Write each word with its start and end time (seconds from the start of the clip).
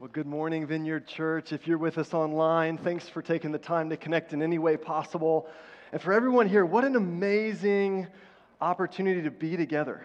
Well, 0.00 0.10
good 0.12 0.28
morning, 0.28 0.64
Vineyard 0.64 1.08
Church. 1.08 1.52
If 1.52 1.66
you're 1.66 1.76
with 1.76 1.98
us 1.98 2.14
online, 2.14 2.78
thanks 2.78 3.08
for 3.08 3.20
taking 3.20 3.50
the 3.50 3.58
time 3.58 3.90
to 3.90 3.96
connect 3.96 4.32
in 4.32 4.42
any 4.42 4.56
way 4.56 4.76
possible. 4.76 5.48
And 5.90 6.00
for 6.00 6.12
everyone 6.12 6.48
here, 6.48 6.64
what 6.64 6.84
an 6.84 6.94
amazing 6.94 8.06
opportunity 8.60 9.22
to 9.22 9.32
be 9.32 9.56
together. 9.56 10.04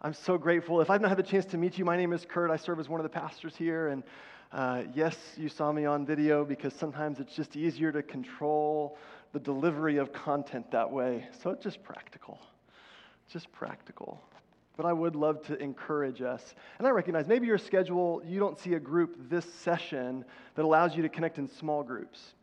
I'm 0.00 0.14
so 0.14 0.38
grateful. 0.38 0.80
If 0.80 0.90
I've 0.90 1.00
not 1.00 1.08
had 1.08 1.18
the 1.18 1.24
chance 1.24 1.44
to 1.46 1.58
meet 1.58 1.76
you, 1.76 1.84
my 1.84 1.96
name 1.96 2.12
is 2.12 2.24
Kurt. 2.24 2.52
I 2.52 2.56
serve 2.56 2.78
as 2.78 2.88
one 2.88 3.00
of 3.00 3.02
the 3.02 3.10
pastors 3.10 3.56
here. 3.56 3.88
And 3.88 4.04
uh, 4.52 4.84
yes, 4.94 5.16
you 5.36 5.48
saw 5.48 5.72
me 5.72 5.86
on 5.86 6.06
video 6.06 6.44
because 6.44 6.72
sometimes 6.72 7.18
it's 7.18 7.34
just 7.34 7.56
easier 7.56 7.90
to 7.90 8.04
control 8.04 8.96
the 9.32 9.40
delivery 9.40 9.96
of 9.96 10.12
content 10.12 10.70
that 10.70 10.88
way. 10.88 11.26
So 11.42 11.50
it's 11.50 11.64
just 11.64 11.82
practical. 11.82 12.38
Just 13.28 13.50
practical 13.50 14.22
but 14.76 14.86
I 14.86 14.92
would 14.92 15.16
love 15.16 15.42
to 15.46 15.56
encourage 15.58 16.22
us. 16.22 16.54
And 16.78 16.86
I 16.86 16.90
recognize 16.90 17.26
maybe 17.26 17.46
your 17.46 17.58
schedule, 17.58 18.22
you 18.26 18.38
don't 18.38 18.58
see 18.58 18.74
a 18.74 18.80
group 18.80 19.16
this 19.30 19.46
session 19.62 20.24
that 20.54 20.64
allows 20.64 20.94
you 20.94 21.02
to 21.02 21.08
connect 21.08 21.38
in 21.38 21.48
small 21.48 21.82
groups. 21.82 22.34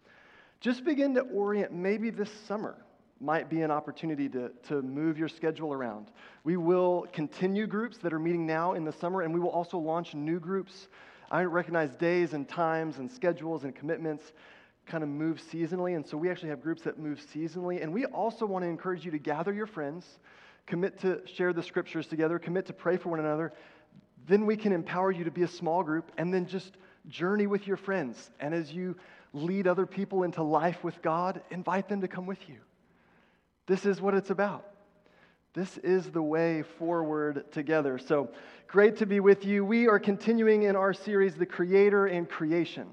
Just 0.60 0.84
begin 0.84 1.14
to 1.16 1.22
orient 1.22 1.72
maybe 1.72 2.10
this 2.10 2.32
summer 2.48 2.78
might 3.20 3.50
be 3.50 3.62
an 3.62 3.72
opportunity 3.72 4.28
to, 4.28 4.52
to 4.68 4.82
move 4.82 5.18
your 5.18 5.30
schedule 5.30 5.72
around. 5.72 6.12
We 6.44 6.58
will 6.58 7.08
continue 7.14 7.68
groups 7.68 7.98
that 8.00 8.14
are 8.14 8.20
meeting 8.20 8.46
now 8.46 8.74
in 8.74 8.84
the 8.84 8.92
summer, 8.92 9.22
and 9.22 9.34
we 9.34 9.40
will 9.40 9.50
also 9.50 9.78
launch 9.78 10.14
new 10.14 10.40
groups. 10.40 10.90
I 11.32 11.44
recognize 11.44 11.96
days 11.96 12.34
and 12.34 12.48
times 12.48 12.98
and 12.98 13.10
schedules 13.10 13.64
and 13.64 13.74
commitments 13.74 14.34
kind 14.86 15.04
of 15.04 15.10
move 15.10 15.42
seasonally, 15.52 15.96
and 15.96 16.06
so 16.06 16.18
we 16.18 16.30
actually 16.30 16.50
have 16.50 16.62
groups 16.62 16.82
that 16.82 17.00
move 17.00 17.20
seasonally. 17.34 17.82
And 17.82 17.94
we 17.94 18.06
also 18.06 18.46
want 18.46 18.64
to 18.64 18.70
encourage 18.70 19.06
you 19.06 19.12
to 19.12 19.20
gather 19.20 19.54
your 19.54 19.68
friends 19.68 20.06
commit 20.66 21.00
to 21.02 21.22
share 21.26 21.54
the 21.54 21.64
scriptures 21.64 22.08
together, 22.08 22.40
commit 22.40 22.66
to 22.68 22.74
pray 22.74 22.98
for 22.98 23.10
one 23.10 23.20
another, 23.20 23.54
then 24.28 24.46
we 24.46 24.56
can 24.56 24.72
empower 24.72 25.12
you 25.12 25.24
to 25.26 25.32
be 25.32 25.44
a 25.44 25.48
small 25.48 25.84
group 25.84 26.12
and 26.18 26.34
then 26.34 26.46
just 26.46 26.78
journey 27.08 27.48
with 27.48 27.68
your 27.68 27.78
friends. 27.78 28.32
And 28.40 28.54
as 28.54 28.72
you 28.72 28.96
lead 29.34 29.68
other 29.68 29.86
people 29.86 30.24
into 30.24 30.44
life 30.44 30.84
with 30.84 31.02
God, 31.02 31.42
invite 31.52 31.90
them 31.90 32.02
to 32.02 32.08
come 32.08 32.26
with 32.26 32.48
you. 32.48 32.58
This 33.66 33.86
is 33.86 34.00
what 34.00 34.14
it's 34.14 34.30
about. 34.30 34.66
This 35.54 35.78
is 35.80 36.10
the 36.10 36.22
way 36.22 36.64
forward 36.80 37.52
together. 37.52 38.00
So 38.00 38.30
great 38.68 38.98
to 38.98 39.06
be 39.06 39.20
with 39.20 39.46
you. 39.46 39.64
We 39.64 39.88
are 39.88 40.00
continuing 40.00 40.64
in 40.64 40.76
our 40.76 40.94
series, 40.94 41.36
The 41.36 41.46
Creator 41.46 42.08
and 42.08 42.28
Creation. 42.28 42.88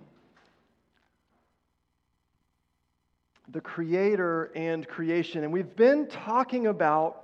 The 3.49 3.61
Creator 3.61 4.53
and 4.55 4.87
Creation. 4.87 5.43
And 5.43 5.53
we've 5.53 5.75
been 5.75 6.07
talking 6.07 6.67
about 6.67 7.20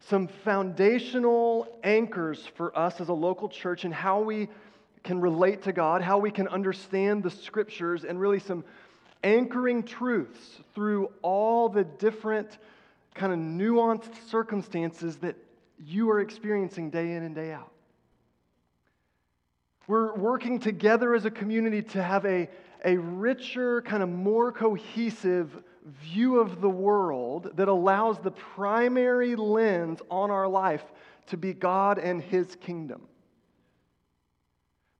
some 0.00 0.28
foundational 0.28 1.66
anchors 1.82 2.46
for 2.56 2.76
us 2.76 3.00
as 3.00 3.08
a 3.08 3.12
local 3.12 3.48
church 3.48 3.84
and 3.84 3.92
how 3.92 4.20
we 4.20 4.48
can 5.04 5.20
relate 5.20 5.62
to 5.62 5.72
God, 5.72 6.02
how 6.02 6.18
we 6.18 6.30
can 6.30 6.48
understand 6.48 7.22
the 7.22 7.30
scriptures, 7.30 8.04
and 8.04 8.20
really 8.20 8.38
some 8.38 8.64
anchoring 9.22 9.82
truths 9.82 10.60
through 10.74 11.10
all 11.22 11.68
the 11.68 11.84
different 11.84 12.58
kind 13.14 13.32
of 13.32 13.38
nuanced 13.38 14.14
circumstances 14.28 15.16
that 15.16 15.36
you 15.84 16.10
are 16.10 16.20
experiencing 16.20 16.90
day 16.90 17.12
in 17.12 17.22
and 17.22 17.34
day 17.34 17.52
out. 17.52 17.72
We're 19.86 20.14
working 20.14 20.58
together 20.58 21.14
as 21.14 21.24
a 21.24 21.30
community 21.30 21.82
to 21.82 22.02
have 22.02 22.24
a, 22.26 22.48
a 22.84 22.96
richer, 22.96 23.82
kind 23.82 24.02
of 24.02 24.08
more 24.08 24.52
cohesive 24.52 25.50
view 26.02 26.40
of 26.40 26.60
the 26.60 26.68
world 26.68 27.50
that 27.56 27.68
allows 27.68 28.18
the 28.18 28.30
primary 28.30 29.36
lens 29.36 30.00
on 30.10 30.30
our 30.30 30.48
life 30.48 30.84
to 31.26 31.36
be 31.36 31.52
God 31.52 31.98
and 31.98 32.22
His 32.22 32.56
kingdom. 32.56 33.02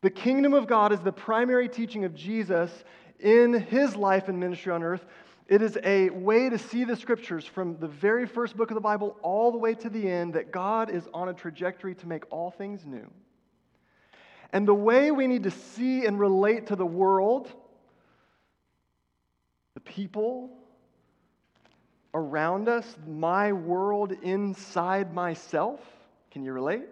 The 0.00 0.10
kingdom 0.10 0.54
of 0.54 0.66
God 0.66 0.92
is 0.92 1.00
the 1.00 1.12
primary 1.12 1.68
teaching 1.68 2.04
of 2.04 2.14
Jesus 2.14 2.70
in 3.18 3.52
His 3.52 3.96
life 3.96 4.28
and 4.28 4.38
ministry 4.38 4.72
on 4.72 4.82
earth. 4.82 5.04
It 5.48 5.62
is 5.62 5.78
a 5.82 6.10
way 6.10 6.50
to 6.50 6.58
see 6.58 6.84
the 6.84 6.94
scriptures 6.94 7.44
from 7.44 7.78
the 7.78 7.88
very 7.88 8.26
first 8.26 8.56
book 8.56 8.70
of 8.70 8.74
the 8.74 8.80
Bible 8.80 9.16
all 9.22 9.50
the 9.50 9.58
way 9.58 9.74
to 9.74 9.88
the 9.88 10.08
end 10.08 10.34
that 10.34 10.52
God 10.52 10.90
is 10.90 11.08
on 11.14 11.30
a 11.30 11.34
trajectory 11.34 11.94
to 11.96 12.06
make 12.06 12.24
all 12.30 12.50
things 12.50 12.84
new. 12.84 13.10
And 14.52 14.68
the 14.68 14.74
way 14.74 15.10
we 15.10 15.26
need 15.26 15.44
to 15.44 15.50
see 15.50 16.06
and 16.06 16.20
relate 16.20 16.68
to 16.68 16.76
the 16.76 16.86
world, 16.86 17.50
the 19.74 19.80
people, 19.80 20.57
around 22.14 22.68
us, 22.68 22.96
my 23.06 23.52
world 23.52 24.12
inside 24.22 25.14
myself. 25.14 25.80
Can 26.30 26.44
you 26.44 26.52
relate? 26.52 26.84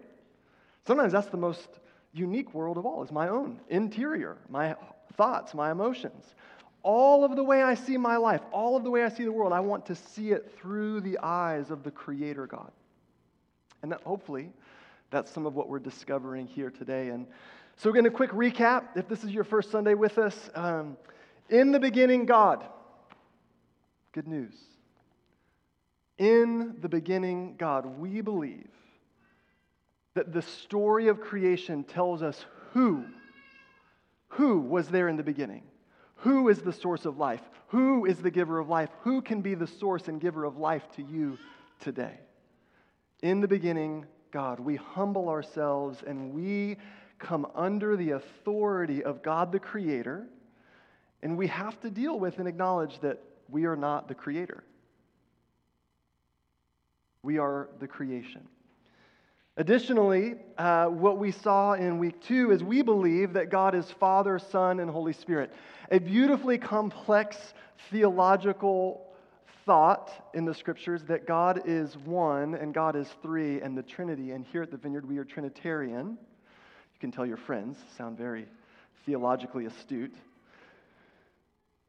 Sometimes 0.85 1.13
that's 1.13 1.29
the 1.29 1.37
most 1.37 1.67
unique 2.13 2.53
world 2.53 2.77
of 2.77 2.85
all, 2.85 3.03
is 3.03 3.11
my 3.11 3.27
own 3.27 3.59
interior, 3.69 4.37
my 4.49 4.75
thoughts, 5.15 5.53
my 5.53 5.71
emotions. 5.71 6.35
All 6.83 7.25
of 7.25 7.35
the 7.35 7.43
way 7.43 7.63
I 7.63 7.73
see 7.73 7.97
my 7.97 8.17
life, 8.17 8.41
all 8.51 8.77
of 8.77 8.83
the 8.83 8.91
way 8.91 9.03
I 9.03 9.09
see 9.09 9.23
the 9.23 9.31
world, 9.31 9.51
I 9.51 9.59
want 9.59 9.85
to 9.87 9.95
see 9.95 10.31
it 10.31 10.55
through 10.57 11.01
the 11.01 11.19
eyes 11.21 11.69
of 11.69 11.83
the 11.83 11.91
Creator 11.91 12.47
God. 12.47 12.71
And 13.81 13.91
that 13.91 14.01
hopefully 14.01 14.51
that's 15.09 15.31
some 15.31 15.45
of 15.45 15.55
what 15.55 15.69
we're 15.69 15.79
discovering 15.79 16.47
here 16.47 16.69
today. 16.69 17.09
And 17.09 17.27
so, 17.75 17.91
going 17.91 18.05
to 18.05 18.09
quick 18.09 18.31
recap. 18.31 18.85
If 18.95 19.07
this 19.07 19.23
is 19.23 19.31
your 19.31 19.43
first 19.43 19.69
Sunday 19.69 19.93
with 19.93 20.17
us, 20.17 20.49
um, 20.55 20.97
in 21.49 21.71
the 21.71 21.79
beginning, 21.79 22.25
God. 22.25 22.63
Good 24.13 24.27
news. 24.27 24.55
In 26.17 26.75
the 26.81 26.89
beginning, 26.89 27.55
God, 27.57 27.85
we 27.85 28.21
believe 28.21 28.69
that 30.15 30.33
the 30.33 30.41
story 30.41 31.09
of 31.09 31.21
creation 31.21 31.83
tells 31.83 32.23
us 32.23 32.45
who, 32.73 33.05
who 34.29 34.59
was 34.59 34.87
there 34.87 35.07
in 35.07 35.17
the 35.17 35.23
beginning, 35.23 35.63
who 36.15 36.49
is 36.49 36.61
the 36.61 36.73
source 36.73 37.05
of 37.05 37.17
life, 37.17 37.41
who 37.67 38.05
is 38.05 38.17
the 38.17 38.31
giver 38.31 38.57
of 38.57 38.67
life, 38.67 38.89
who 39.01 39.21
can 39.21 39.41
be 39.41 39.53
the 39.53 39.67
source 39.67 40.07
and 40.07 40.19
giver 40.19 40.43
of 40.43 40.57
life 40.57 40.83
to 40.95 41.03
you 41.03 41.37
today. 41.79 42.19
In 43.21 43.41
the 43.41 43.47
beginning, 43.47 44.05
God, 44.31 44.59
we 44.59 44.75
humble 44.75 45.29
ourselves 45.29 46.03
and 46.05 46.33
we 46.33 46.77
come 47.19 47.47
under 47.53 47.95
the 47.95 48.11
authority 48.11 49.03
of 49.03 49.21
God 49.21 49.51
the 49.51 49.59
Creator, 49.59 50.27
and 51.21 51.37
we 51.37 51.47
have 51.47 51.79
to 51.81 51.89
deal 51.89 52.19
with 52.19 52.39
and 52.39 52.47
acknowledge 52.47 52.99
that 53.01 53.21
we 53.49 53.65
are 53.65 53.75
not 53.75 54.07
the 54.07 54.15
Creator. 54.15 54.63
We 57.27 57.39
are 57.39 57.67
the 57.81 57.89
creation. 57.89 58.47
Additionally, 59.57 60.35
uh, 60.57 60.85
what 60.85 61.17
we 61.17 61.31
saw 61.31 61.73
in 61.73 61.99
week 61.99 62.21
two 62.21 62.51
is 62.51 62.63
we 62.63 62.81
believe 62.81 63.33
that 63.33 63.49
God 63.49 63.75
is 63.75 63.91
Father, 63.99 64.39
Son, 64.39 64.79
and 64.79 64.89
Holy 64.89 65.11
Spirit. 65.11 65.51
A 65.91 65.99
beautifully 65.99 66.57
complex 66.57 67.35
theological 67.91 69.13
thought 69.65 70.09
in 70.33 70.45
the 70.45 70.53
scriptures 70.53 71.03
that 71.09 71.27
God 71.27 71.63
is 71.65 71.97
one 71.97 72.55
and 72.55 72.73
God 72.73 72.95
is 72.95 73.09
three 73.21 73.59
and 73.59 73.77
the 73.77 73.83
Trinity. 73.83 74.31
And 74.31 74.45
here 74.45 74.63
at 74.63 74.71
the 74.71 74.77
Vineyard, 74.77 75.05
we 75.05 75.17
are 75.17 75.25
Trinitarian. 75.25 76.11
You 76.11 76.99
can 77.01 77.11
tell 77.11 77.25
your 77.25 77.35
friends, 77.35 77.77
sound 77.97 78.17
very 78.17 78.47
theologically 79.05 79.65
astute. 79.65 80.15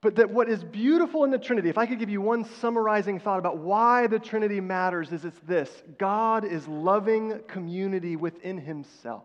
But 0.00 0.16
that 0.16 0.30
what 0.30 0.48
is 0.48 0.62
beautiful 0.62 1.24
in 1.24 1.30
the 1.30 1.38
Trinity, 1.38 1.68
if 1.68 1.78
I 1.78 1.86
could 1.86 1.98
give 1.98 2.10
you 2.10 2.20
one 2.20 2.44
summarizing 2.44 3.18
thought 3.18 3.40
about 3.40 3.58
why 3.58 4.06
the 4.06 4.18
Trinity 4.18 4.60
matters, 4.60 5.12
is 5.12 5.24
it's 5.24 5.40
this 5.40 5.70
God 5.98 6.44
is 6.44 6.68
loving 6.68 7.40
community 7.48 8.14
within 8.14 8.58
himself. 8.58 9.24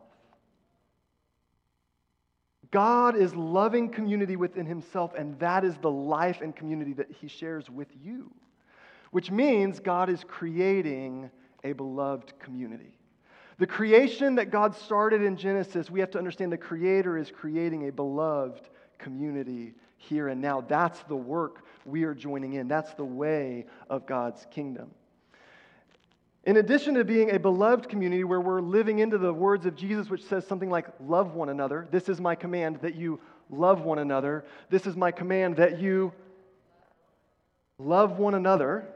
God 2.72 3.16
is 3.16 3.36
loving 3.36 3.90
community 3.90 4.36
within 4.36 4.66
himself, 4.66 5.14
and 5.16 5.38
that 5.38 5.64
is 5.64 5.78
the 5.78 5.92
life 5.92 6.42
and 6.42 6.56
community 6.56 6.94
that 6.94 7.12
he 7.22 7.28
shares 7.28 7.70
with 7.70 7.90
you, 8.04 8.34
which 9.12 9.30
means 9.30 9.80
God 9.80 10.10
is 10.10 10.24
creating 10.28 11.30
a 11.64 11.74
beloved 11.74 12.34
community. 12.40 12.98
The 13.60 13.68
creation 13.68 14.34
that 14.36 14.50
God 14.50 14.76
started 14.76 15.22
in 15.22 15.38
Genesis, 15.38 15.92
we 15.92 16.00
have 16.00 16.10
to 16.12 16.18
understand 16.18 16.52
the 16.52 16.58
Creator 16.58 17.20
is 17.20 17.30
creating 17.30 17.88
a 17.88 17.92
beloved 17.92 18.68
community 18.98 19.76
here 20.08 20.28
and 20.28 20.42
now. 20.42 20.62
That's 20.62 21.02
the 21.04 21.16
work 21.16 21.66
we 21.86 22.04
are 22.04 22.14
joining 22.14 22.54
in. 22.54 22.68
That's 22.68 22.94
the 22.94 23.06
way 23.06 23.66
of 23.90 24.06
God's 24.06 24.46
kingdom. 24.52 24.92
In 26.46 26.58
addition 26.58 26.96
to 26.96 27.06
being 27.06 27.32
a 27.32 27.40
beloved 27.40 27.88
community 27.88 28.24
where 28.24 28.42
we're 28.42 28.62
living 28.62 29.00
into 29.00 29.18
the 29.18 29.34
words 29.34 29.66
of 29.66 29.76
Jesus, 29.76 30.10
which 30.10 30.24
says 30.24 30.46
something 30.46 30.70
like, 30.70 30.88
Love 31.00 31.36
one 31.36 31.50
another. 31.50 31.88
This 31.90 32.10
is 32.10 32.20
my 32.20 32.36
command 32.36 32.80
that 32.82 32.96
you 32.96 33.20
love 33.50 33.82
one 33.82 34.00
another. 34.00 34.44
This 34.70 34.86
is 34.86 34.96
my 34.96 35.12
command 35.12 35.58
that 35.58 35.80
you 35.80 36.12
love 37.78 38.20
one 38.20 38.34
another. 38.34 38.88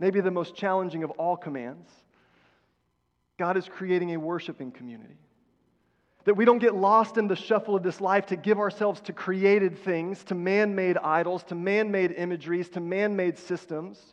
Maybe 0.00 0.20
the 0.20 0.30
most 0.30 0.56
challenging 0.56 1.04
of 1.04 1.10
all 1.12 1.36
commands. 1.36 1.90
God 3.38 3.56
is 3.56 3.68
creating 3.68 4.14
a 4.14 4.16
worshiping 4.18 4.72
community. 4.72 5.16
That 6.28 6.34
we 6.34 6.44
don't 6.44 6.58
get 6.58 6.74
lost 6.74 7.16
in 7.16 7.26
the 7.26 7.34
shuffle 7.34 7.74
of 7.74 7.82
this 7.82 8.02
life 8.02 8.26
to 8.26 8.36
give 8.36 8.58
ourselves 8.58 9.00
to 9.00 9.14
created 9.14 9.78
things, 9.78 10.22
to 10.24 10.34
man 10.34 10.74
made 10.74 10.98
idols, 10.98 11.42
to 11.44 11.54
man 11.54 11.90
made 11.90 12.12
imageries, 12.12 12.68
to 12.72 12.80
man 12.80 13.16
made 13.16 13.38
systems, 13.38 14.12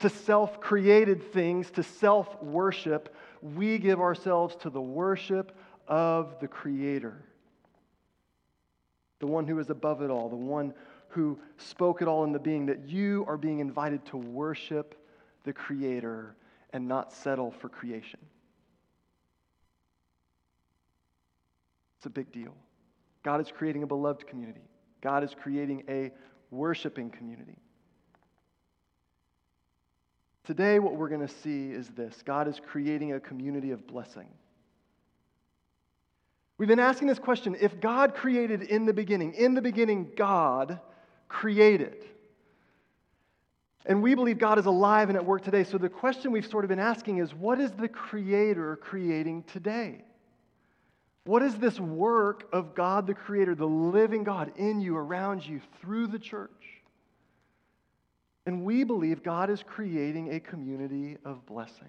to 0.00 0.08
self 0.08 0.60
created 0.60 1.22
things, 1.32 1.70
to 1.70 1.84
self 1.84 2.42
worship. 2.42 3.14
We 3.40 3.78
give 3.78 4.00
ourselves 4.00 4.56
to 4.56 4.70
the 4.70 4.80
worship 4.80 5.56
of 5.86 6.40
the 6.40 6.48
Creator. 6.48 7.22
the 9.20 9.28
one 9.28 9.46
who 9.46 9.60
is 9.60 9.70
above 9.70 10.02
it 10.02 10.10
all, 10.10 10.28
the 10.28 10.34
one 10.34 10.74
who 11.10 11.38
spoke 11.58 12.02
it 12.02 12.08
all 12.08 12.24
into 12.24 12.40
being, 12.40 12.66
that 12.66 12.88
you 12.88 13.24
are 13.28 13.36
being 13.36 13.60
invited 13.60 14.04
to 14.06 14.16
worship 14.16 14.96
the 15.44 15.52
Creator 15.52 16.34
and 16.72 16.88
not 16.88 17.12
settle 17.12 17.52
for 17.52 17.68
creation. 17.68 18.18
It's 22.02 22.06
a 22.08 22.10
big 22.10 22.32
deal. 22.32 22.52
God 23.22 23.40
is 23.40 23.52
creating 23.56 23.84
a 23.84 23.86
beloved 23.86 24.26
community, 24.26 24.66
God 25.00 25.22
is 25.22 25.36
creating 25.40 25.84
a 25.88 26.10
worshiping 26.50 27.10
community. 27.10 27.56
Today, 30.42 30.80
what 30.80 30.96
we're 30.96 31.08
going 31.08 31.24
to 31.24 31.32
see 31.32 31.70
is 31.70 31.86
this 31.90 32.20
God 32.24 32.48
is 32.48 32.60
creating 32.66 33.12
a 33.12 33.20
community 33.20 33.70
of 33.70 33.86
blessing. 33.86 34.26
We've 36.58 36.68
been 36.68 36.80
asking 36.80 37.06
this 37.06 37.20
question 37.20 37.56
if 37.60 37.80
God 37.80 38.16
created 38.16 38.62
in 38.62 38.84
the 38.84 38.92
beginning, 38.92 39.34
in 39.34 39.54
the 39.54 39.62
beginning, 39.62 40.10
God 40.16 40.80
created. 41.28 42.04
And 43.86 44.02
we 44.02 44.16
believe 44.16 44.38
God 44.38 44.58
is 44.58 44.66
alive 44.66 45.08
and 45.08 45.16
at 45.16 45.24
work 45.24 45.44
today. 45.44 45.62
So 45.62 45.78
the 45.78 45.88
question 45.88 46.32
we've 46.32 46.44
sort 46.44 46.64
of 46.64 46.68
been 46.68 46.80
asking 46.80 47.18
is 47.18 47.32
what 47.32 47.60
is 47.60 47.70
the 47.70 47.88
Creator 47.88 48.80
creating 48.82 49.44
today? 49.44 50.02
What 51.24 51.42
is 51.42 51.54
this 51.56 51.78
work 51.78 52.48
of 52.52 52.74
God 52.74 53.06
the 53.06 53.14
Creator, 53.14 53.54
the 53.54 53.66
living 53.66 54.24
God 54.24 54.52
in 54.56 54.80
you, 54.80 54.96
around 54.96 55.46
you, 55.46 55.60
through 55.80 56.08
the 56.08 56.18
church? 56.18 56.50
And 58.44 58.64
we 58.64 58.82
believe 58.82 59.22
God 59.22 59.48
is 59.48 59.62
creating 59.62 60.34
a 60.34 60.40
community 60.40 61.18
of 61.24 61.46
blessing. 61.46 61.88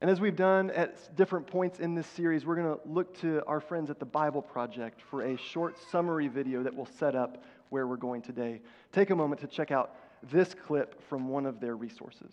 And 0.00 0.10
as 0.10 0.20
we've 0.20 0.34
done 0.34 0.72
at 0.72 1.14
different 1.16 1.46
points 1.46 1.78
in 1.78 1.94
this 1.94 2.08
series, 2.08 2.44
we're 2.44 2.56
going 2.56 2.76
to 2.76 2.80
look 2.88 3.16
to 3.20 3.44
our 3.46 3.60
friends 3.60 3.88
at 3.88 4.00
the 4.00 4.04
Bible 4.04 4.42
Project 4.42 5.00
for 5.00 5.22
a 5.22 5.36
short 5.36 5.76
summary 5.92 6.26
video 6.26 6.64
that 6.64 6.74
will 6.74 6.88
set 6.98 7.14
up 7.14 7.44
where 7.68 7.86
we're 7.86 7.96
going 7.96 8.20
today. 8.20 8.60
Take 8.90 9.10
a 9.10 9.16
moment 9.16 9.40
to 9.42 9.46
check 9.46 9.70
out 9.70 9.94
this 10.24 10.54
clip 10.54 11.00
from 11.08 11.28
one 11.28 11.46
of 11.46 11.60
their 11.60 11.76
resources. 11.76 12.32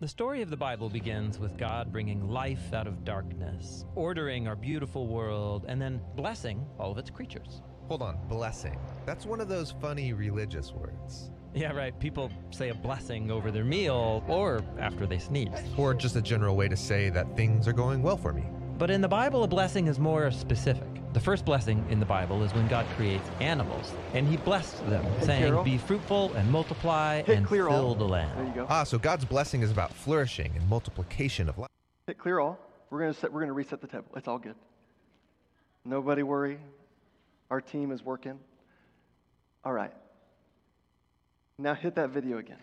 The 0.00 0.06
story 0.06 0.42
of 0.42 0.50
the 0.50 0.56
Bible 0.56 0.88
begins 0.88 1.40
with 1.40 1.58
God 1.58 1.90
bringing 1.90 2.28
life 2.28 2.72
out 2.72 2.86
of 2.86 3.04
darkness, 3.04 3.84
ordering 3.96 4.46
our 4.46 4.54
beautiful 4.54 5.08
world, 5.08 5.64
and 5.66 5.82
then 5.82 6.00
blessing 6.14 6.64
all 6.78 6.92
of 6.92 6.98
its 6.98 7.10
creatures. 7.10 7.62
Hold 7.88 8.02
on, 8.02 8.16
blessing. 8.28 8.78
That's 9.06 9.26
one 9.26 9.40
of 9.40 9.48
those 9.48 9.74
funny 9.80 10.12
religious 10.12 10.70
words. 10.70 11.32
Yeah, 11.52 11.72
right. 11.72 11.98
People 11.98 12.30
say 12.52 12.68
a 12.68 12.76
blessing 12.76 13.32
over 13.32 13.50
their 13.50 13.64
meal 13.64 14.22
or 14.28 14.62
after 14.78 15.04
they 15.04 15.18
sneeze. 15.18 15.48
Or 15.76 15.94
just 15.94 16.14
a 16.14 16.22
general 16.22 16.54
way 16.54 16.68
to 16.68 16.76
say 16.76 17.10
that 17.10 17.36
things 17.36 17.66
are 17.66 17.72
going 17.72 18.00
well 18.00 18.16
for 18.16 18.32
me. 18.32 18.44
But 18.78 18.92
in 18.92 19.00
the 19.00 19.08
Bible, 19.08 19.42
a 19.42 19.48
blessing 19.48 19.88
is 19.88 19.98
more 19.98 20.30
specific. 20.30 20.87
The 21.14 21.20
first 21.20 21.44
blessing 21.44 21.84
in 21.90 22.00
the 22.00 22.06
Bible 22.06 22.42
is 22.42 22.52
when 22.54 22.68
God 22.68 22.86
creates 22.96 23.28
animals, 23.40 23.92
and 24.12 24.26
He 24.28 24.36
blessed 24.36 24.86
them, 24.88 25.02
Hey, 25.20 25.26
saying, 25.26 25.42
Carol. 25.44 25.64
"Be 25.64 25.78
fruitful 25.78 26.32
and 26.34 26.50
multiply 26.50 27.22
Hit 27.22 27.38
and 27.38 27.46
clear 27.46 27.68
all. 27.68 27.78
fill 27.80 27.94
the 27.94 27.98
There 28.00 28.08
land." 28.26 28.48
you 28.48 28.54
go. 28.54 28.66
Ah, 28.68 28.84
so 28.84 28.98
God's 28.98 29.24
blessing 29.24 29.62
is 29.62 29.70
about 29.70 29.92
flourishing 29.92 30.52
and 30.54 30.68
multiplication 30.68 31.48
of 31.48 31.58
life. 31.58 31.70
Hit 32.06 32.18
clear 32.18 32.38
all. 32.38 32.58
We're 32.90 33.00
going 33.00 33.12
to 33.12 33.18
set, 33.18 33.32
we're 33.32 33.40
going 33.40 33.48
to 33.48 33.54
reset 33.54 33.80
the 33.80 33.86
table. 33.86 34.06
It's 34.16 34.28
all 34.28 34.38
good. 34.38 34.54
Nobody 35.84 36.22
worry. 36.22 36.58
Our 37.50 37.60
team 37.60 37.90
is 37.90 38.02
working. 38.04 38.38
All 39.64 39.72
right. 39.72 39.92
Now 41.58 41.74
hit 41.74 41.94
that 41.96 42.10
video 42.10 42.38
again. 42.38 42.58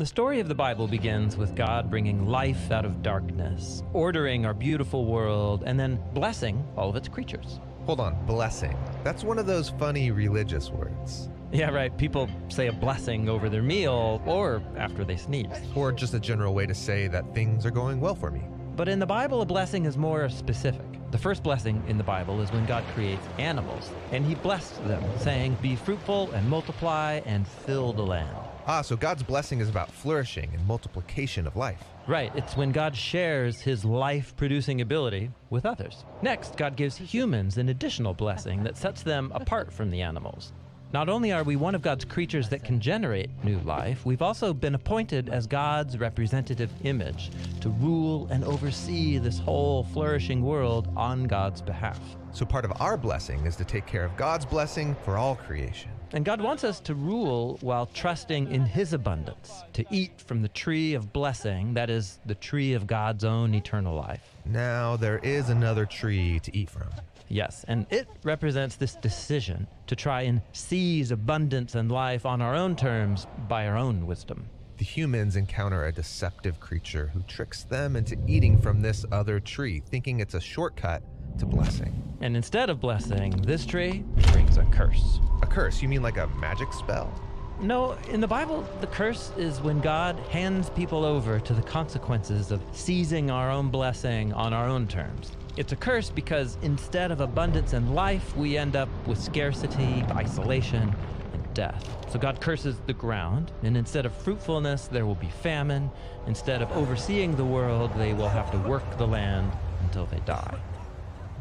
The 0.00 0.06
story 0.06 0.40
of 0.40 0.48
the 0.48 0.54
Bible 0.54 0.88
begins 0.88 1.36
with 1.36 1.54
God 1.54 1.90
bringing 1.90 2.24
life 2.24 2.70
out 2.70 2.86
of 2.86 3.02
darkness, 3.02 3.82
ordering 3.92 4.46
our 4.46 4.54
beautiful 4.54 5.04
world, 5.04 5.62
and 5.66 5.78
then 5.78 6.02
blessing 6.14 6.66
all 6.74 6.88
of 6.88 6.96
its 6.96 7.06
creatures. 7.06 7.60
Hold 7.84 8.00
on, 8.00 8.24
blessing. 8.24 8.78
That's 9.04 9.24
one 9.24 9.38
of 9.38 9.44
those 9.44 9.68
funny 9.68 10.10
religious 10.10 10.70
words. 10.70 11.28
Yeah, 11.52 11.68
right. 11.68 11.94
People 11.98 12.30
say 12.48 12.68
a 12.68 12.72
blessing 12.72 13.28
over 13.28 13.50
their 13.50 13.60
meal 13.60 14.22
or 14.24 14.62
after 14.78 15.04
they 15.04 15.18
sneeze. 15.18 15.48
Or 15.74 15.92
just 15.92 16.14
a 16.14 16.18
general 16.18 16.54
way 16.54 16.64
to 16.64 16.74
say 16.74 17.06
that 17.08 17.34
things 17.34 17.66
are 17.66 17.70
going 17.70 18.00
well 18.00 18.14
for 18.14 18.30
me. 18.30 18.40
But 18.76 18.88
in 18.88 19.00
the 19.00 19.06
Bible, 19.06 19.42
a 19.42 19.44
blessing 19.44 19.84
is 19.84 19.98
more 19.98 20.30
specific. 20.30 20.86
The 21.10 21.18
first 21.18 21.42
blessing 21.42 21.84
in 21.88 21.98
the 21.98 22.04
Bible 22.04 22.40
is 22.40 22.50
when 22.52 22.64
God 22.64 22.84
creates 22.94 23.26
animals, 23.36 23.90
and 24.12 24.24
He 24.24 24.34
blessed 24.34 24.82
them, 24.88 25.04
saying, 25.18 25.58
Be 25.60 25.76
fruitful 25.76 26.30
and 26.30 26.48
multiply 26.48 27.20
and 27.26 27.46
fill 27.46 27.92
the 27.92 28.06
land. 28.06 28.49
Ah, 28.72 28.82
so 28.82 28.94
God's 28.94 29.24
blessing 29.24 29.58
is 29.58 29.68
about 29.68 29.90
flourishing 29.90 30.48
and 30.54 30.64
multiplication 30.64 31.44
of 31.44 31.56
life. 31.56 31.82
Right, 32.06 32.30
it's 32.36 32.56
when 32.56 32.70
God 32.70 32.94
shares 32.94 33.60
His 33.60 33.84
life 33.84 34.32
producing 34.36 34.80
ability 34.80 35.32
with 35.50 35.66
others. 35.66 36.04
Next, 36.22 36.56
God 36.56 36.76
gives 36.76 36.96
humans 36.96 37.58
an 37.58 37.70
additional 37.70 38.14
blessing 38.14 38.62
that 38.62 38.76
sets 38.76 39.02
them 39.02 39.32
apart 39.34 39.72
from 39.72 39.90
the 39.90 40.02
animals. 40.02 40.52
Not 40.92 41.08
only 41.08 41.32
are 41.32 41.42
we 41.42 41.56
one 41.56 41.74
of 41.74 41.82
God's 41.82 42.04
creatures 42.04 42.48
that 42.50 42.62
can 42.62 42.78
generate 42.78 43.30
new 43.42 43.58
life, 43.62 44.06
we've 44.06 44.22
also 44.22 44.54
been 44.54 44.76
appointed 44.76 45.30
as 45.30 45.48
God's 45.48 45.98
representative 45.98 46.70
image 46.84 47.32
to 47.62 47.70
rule 47.70 48.28
and 48.30 48.44
oversee 48.44 49.18
this 49.18 49.40
whole 49.40 49.82
flourishing 49.82 50.42
world 50.42 50.88
on 50.96 51.24
God's 51.24 51.60
behalf. 51.60 51.98
So 52.30 52.46
part 52.46 52.64
of 52.64 52.72
our 52.80 52.96
blessing 52.96 53.44
is 53.46 53.56
to 53.56 53.64
take 53.64 53.86
care 53.86 54.04
of 54.04 54.16
God's 54.16 54.46
blessing 54.46 54.94
for 55.04 55.16
all 55.16 55.34
creation. 55.34 55.90
And 56.12 56.24
God 56.24 56.40
wants 56.40 56.64
us 56.64 56.80
to 56.80 56.94
rule 56.94 57.56
while 57.60 57.86
trusting 57.86 58.50
in 58.50 58.62
His 58.62 58.92
abundance, 58.92 59.62
to 59.74 59.84
eat 59.90 60.20
from 60.20 60.42
the 60.42 60.48
tree 60.48 60.94
of 60.94 61.12
blessing, 61.12 61.74
that 61.74 61.88
is, 61.88 62.18
the 62.26 62.34
tree 62.34 62.74
of 62.74 62.88
God's 62.88 63.22
own 63.22 63.54
eternal 63.54 63.94
life. 63.94 64.34
Now 64.44 64.96
there 64.96 65.18
is 65.18 65.50
another 65.50 65.86
tree 65.86 66.40
to 66.40 66.56
eat 66.56 66.68
from. 66.68 66.88
Yes, 67.28 67.64
and 67.68 67.86
it 67.90 68.08
represents 68.24 68.74
this 68.74 68.96
decision 68.96 69.68
to 69.86 69.94
try 69.94 70.22
and 70.22 70.42
seize 70.52 71.12
abundance 71.12 71.76
and 71.76 71.92
life 71.92 72.26
on 72.26 72.42
our 72.42 72.56
own 72.56 72.74
terms 72.74 73.28
by 73.48 73.68
our 73.68 73.76
own 73.76 74.04
wisdom. 74.04 74.48
The 74.78 74.84
humans 74.84 75.36
encounter 75.36 75.84
a 75.84 75.92
deceptive 75.92 76.58
creature 76.58 77.10
who 77.12 77.22
tricks 77.22 77.62
them 77.62 77.94
into 77.94 78.16
eating 78.26 78.60
from 78.60 78.80
this 78.80 79.04
other 79.12 79.38
tree, 79.38 79.78
thinking 79.78 80.18
it's 80.18 80.34
a 80.34 80.40
shortcut 80.40 81.04
to 81.40 81.46
blessing. 81.46 81.92
And 82.20 82.36
instead 82.36 82.70
of 82.70 82.80
blessing, 82.80 83.30
this 83.42 83.66
tree 83.66 84.04
brings 84.32 84.56
a 84.58 84.64
curse. 84.66 85.20
A 85.42 85.46
curse, 85.46 85.82
you 85.82 85.88
mean 85.88 86.02
like 86.02 86.18
a 86.18 86.28
magic 86.38 86.72
spell? 86.72 87.12
No, 87.60 87.92
in 88.08 88.20
the 88.20 88.26
Bible, 88.26 88.66
the 88.80 88.86
curse 88.86 89.32
is 89.36 89.60
when 89.60 89.80
God 89.80 90.18
hands 90.30 90.70
people 90.70 91.04
over 91.04 91.40
to 91.40 91.52
the 91.52 91.62
consequences 91.62 92.50
of 92.50 92.62
seizing 92.72 93.30
our 93.30 93.50
own 93.50 93.68
blessing 93.68 94.32
on 94.32 94.54
our 94.54 94.66
own 94.66 94.86
terms. 94.86 95.32
It's 95.56 95.72
a 95.72 95.76
curse 95.76 96.10
because 96.10 96.56
instead 96.62 97.10
of 97.10 97.20
abundance 97.20 97.72
and 97.74 97.94
life, 97.94 98.34
we 98.36 98.56
end 98.56 98.76
up 98.76 98.88
with 99.06 99.20
scarcity, 99.20 100.04
isolation, 100.10 100.94
and 101.32 101.54
death. 101.54 101.86
So 102.10 102.18
God 102.18 102.40
curses 102.40 102.76
the 102.86 102.94
ground, 102.94 103.52
and 103.62 103.76
instead 103.76 104.06
of 104.06 104.14
fruitfulness, 104.14 104.88
there 104.88 105.04
will 105.04 105.16
be 105.16 105.28
famine. 105.42 105.90
Instead 106.26 106.62
of 106.62 106.70
overseeing 106.72 107.36
the 107.36 107.44
world, 107.44 107.90
they 107.96 108.14
will 108.14 108.28
have 108.28 108.50
to 108.52 108.58
work 108.58 108.96
the 108.96 109.06
land 109.06 109.52
until 109.82 110.06
they 110.06 110.20
die. 110.20 110.58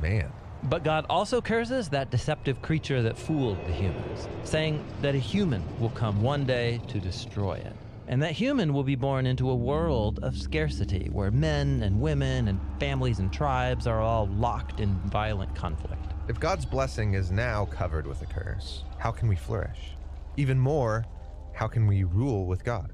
Man. 0.01 0.32
But 0.63 0.84
God 0.84 1.06
also 1.10 1.41
curses 1.41 1.89
that 1.89 2.12
deceptive 2.12 2.62
creature 2.62 3.01
that 3.01 3.18
fooled 3.18 3.58
the 3.65 3.72
humans, 3.72 4.27
saying 4.44 4.84
that 5.01 5.15
a 5.15 5.20
human 5.20 5.63
will 5.79 5.89
come 5.91 6.22
one 6.22 6.46
day 6.46 6.82
to 6.89 7.00
destroy 7.00 7.53
it. 7.53 7.74
And 8.08 8.22
that 8.24 8.32
human 8.32 8.74
will 8.74 8.84
be 8.84 8.96
born 8.96 9.25
into 9.25 9.50
a 9.51 9.56
world 9.56 10.20
of 10.24 10.36
scarcity 10.36 11.10
where 11.12 11.32
men 11.32 11.84
and 11.84 12.01
women 12.01 12.48
and 12.48 12.60
families 12.79 13.20
and 13.20 13.32
tribes 13.32 13.86
are 13.86 14.01
all 14.01 14.27
locked 14.27 14.79
in 14.79 14.96
violent 15.06 15.56
conflict. 15.56 16.03
If 16.27 16.39
God's 16.39 16.65
blessing 16.65 17.13
is 17.13 17.32
now 17.32 17.65
covered 17.65 18.08
with 18.08 18.22
a 18.22 18.25
curse, 18.25 18.84
how 18.98 19.12
can 19.12 19.27
we 19.27 19.36
flourish? 19.36 19.91
Even 20.38 20.60
more, 20.60 21.06
how 21.53 21.68
can 21.68 21.88
we 21.88 22.03
rule 22.03 22.46
with 22.46 22.63
God? 22.63 22.91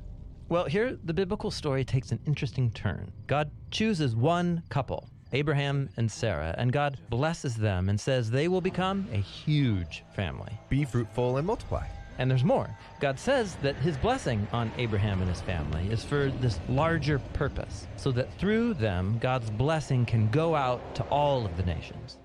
Well, 0.50 0.66
here 0.66 0.98
the 1.04 1.14
biblical 1.14 1.50
story 1.50 1.84
takes 1.84 2.12
an 2.12 2.20
interesting 2.28 2.70
turn. 2.72 3.12
God 3.26 3.50
chooses 3.72 4.16
one 4.16 4.64
couple, 4.70 5.10
Abraham 5.36 5.89
and 5.98 6.10
Sarah, 6.10 6.56
and 6.58 6.72
God 6.72 6.98
blesses 7.10 7.56
them 7.56 7.89
and 7.89 8.00
says 8.00 8.32
they 8.32 8.48
will 8.48 8.62
become 8.62 9.06
a 9.12 9.18
huge 9.18 10.06
family. 10.15 10.58
Be 10.70 10.86
fruitful 10.86 11.36
and 11.36 11.46
multiply. 11.46 11.86
And 12.18 12.32
there's 12.32 12.46
more. 12.46 12.70
God 13.01 13.20
says 13.20 13.56
that 13.56 13.75
his 13.75 13.98
blessing 13.98 14.48
on 14.54 14.72
Abraham 14.77 15.20
and 15.20 15.30
his 15.30 15.42
family 15.42 15.89
is 15.89 16.06
for 16.06 16.32
this 16.39 16.58
larger 16.70 17.20
purpose, 17.34 17.86
so 17.98 18.13
that 18.13 18.34
through 18.39 18.75
them, 18.75 19.18
God's 19.20 19.50
blessing 19.50 20.06
can 20.06 20.30
go 20.30 20.56
out 20.56 20.96
to 20.96 21.04
all 21.04 21.46
of 21.46 21.58
the 21.58 21.63
nations. 21.63 22.18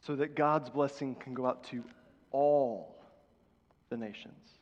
So 0.00 0.16
that 0.16 0.34
God's 0.34 0.70
blessing 0.70 1.14
can 1.14 1.34
go 1.34 1.46
out 1.46 1.62
to 1.70 1.84
all 2.32 2.96
the 3.90 3.96
nations. 3.96 4.58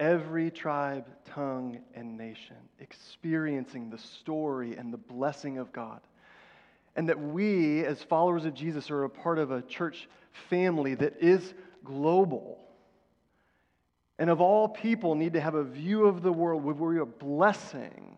Every 0.00 0.50
tribe, 0.50 1.06
tongue, 1.24 1.78
and 1.94 2.16
nation 2.16 2.56
experiencing 2.80 3.90
the 3.90 3.98
story 3.98 4.76
and 4.76 4.92
the 4.92 4.98
blessing 4.98 5.58
of 5.58 5.72
God. 5.72 6.00
And 6.96 7.08
that 7.08 7.20
we, 7.20 7.84
as 7.84 8.02
followers 8.02 8.44
of 8.44 8.54
Jesus, 8.54 8.90
are 8.90 9.04
a 9.04 9.10
part 9.10 9.38
of 9.38 9.50
a 9.50 9.62
church 9.62 10.08
family 10.48 10.94
that 10.96 11.14
is 11.20 11.54
global. 11.84 12.58
And 14.18 14.30
of 14.30 14.40
all 14.40 14.68
people, 14.68 15.14
need 15.14 15.32
to 15.32 15.40
have 15.40 15.54
a 15.54 15.64
view 15.64 16.06
of 16.06 16.22
the 16.22 16.32
world 16.32 16.64
where 16.64 16.74
we 16.74 16.98
are 16.98 17.06
blessing 17.06 18.16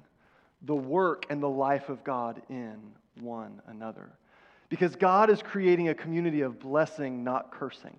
the 0.62 0.74
work 0.74 1.26
and 1.30 1.42
the 1.42 1.48
life 1.48 1.88
of 1.88 2.02
God 2.04 2.42
in 2.48 2.78
one 3.20 3.62
another. 3.66 4.10
Because 4.68 4.96
God 4.96 5.30
is 5.30 5.42
creating 5.42 5.88
a 5.88 5.94
community 5.94 6.40
of 6.40 6.58
blessing, 6.58 7.22
not 7.22 7.52
cursing. 7.52 7.96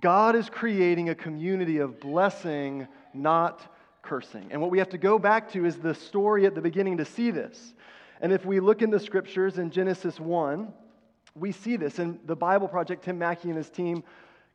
God 0.00 0.36
is 0.36 0.50
creating 0.50 1.08
a 1.08 1.14
community 1.14 1.78
of 1.78 2.00
blessing, 2.00 2.86
not 3.14 3.74
cursing. 4.02 4.48
And 4.50 4.60
what 4.60 4.70
we 4.70 4.78
have 4.78 4.90
to 4.90 4.98
go 4.98 5.18
back 5.18 5.50
to 5.52 5.64
is 5.64 5.76
the 5.76 5.94
story 5.94 6.46
at 6.46 6.54
the 6.54 6.60
beginning 6.60 6.98
to 6.98 7.04
see 7.04 7.30
this. 7.30 7.74
And 8.20 8.32
if 8.32 8.44
we 8.44 8.60
look 8.60 8.82
in 8.82 8.90
the 8.90 9.00
scriptures 9.00 9.58
in 9.58 9.70
Genesis 9.70 10.20
1, 10.20 10.72
we 11.34 11.52
see 11.52 11.76
this. 11.76 11.98
And 11.98 12.18
the 12.26 12.36
Bible 12.36 12.68
Project, 12.68 13.04
Tim 13.04 13.18
Mackie 13.18 13.48
and 13.48 13.56
his 13.56 13.70
team 13.70 14.04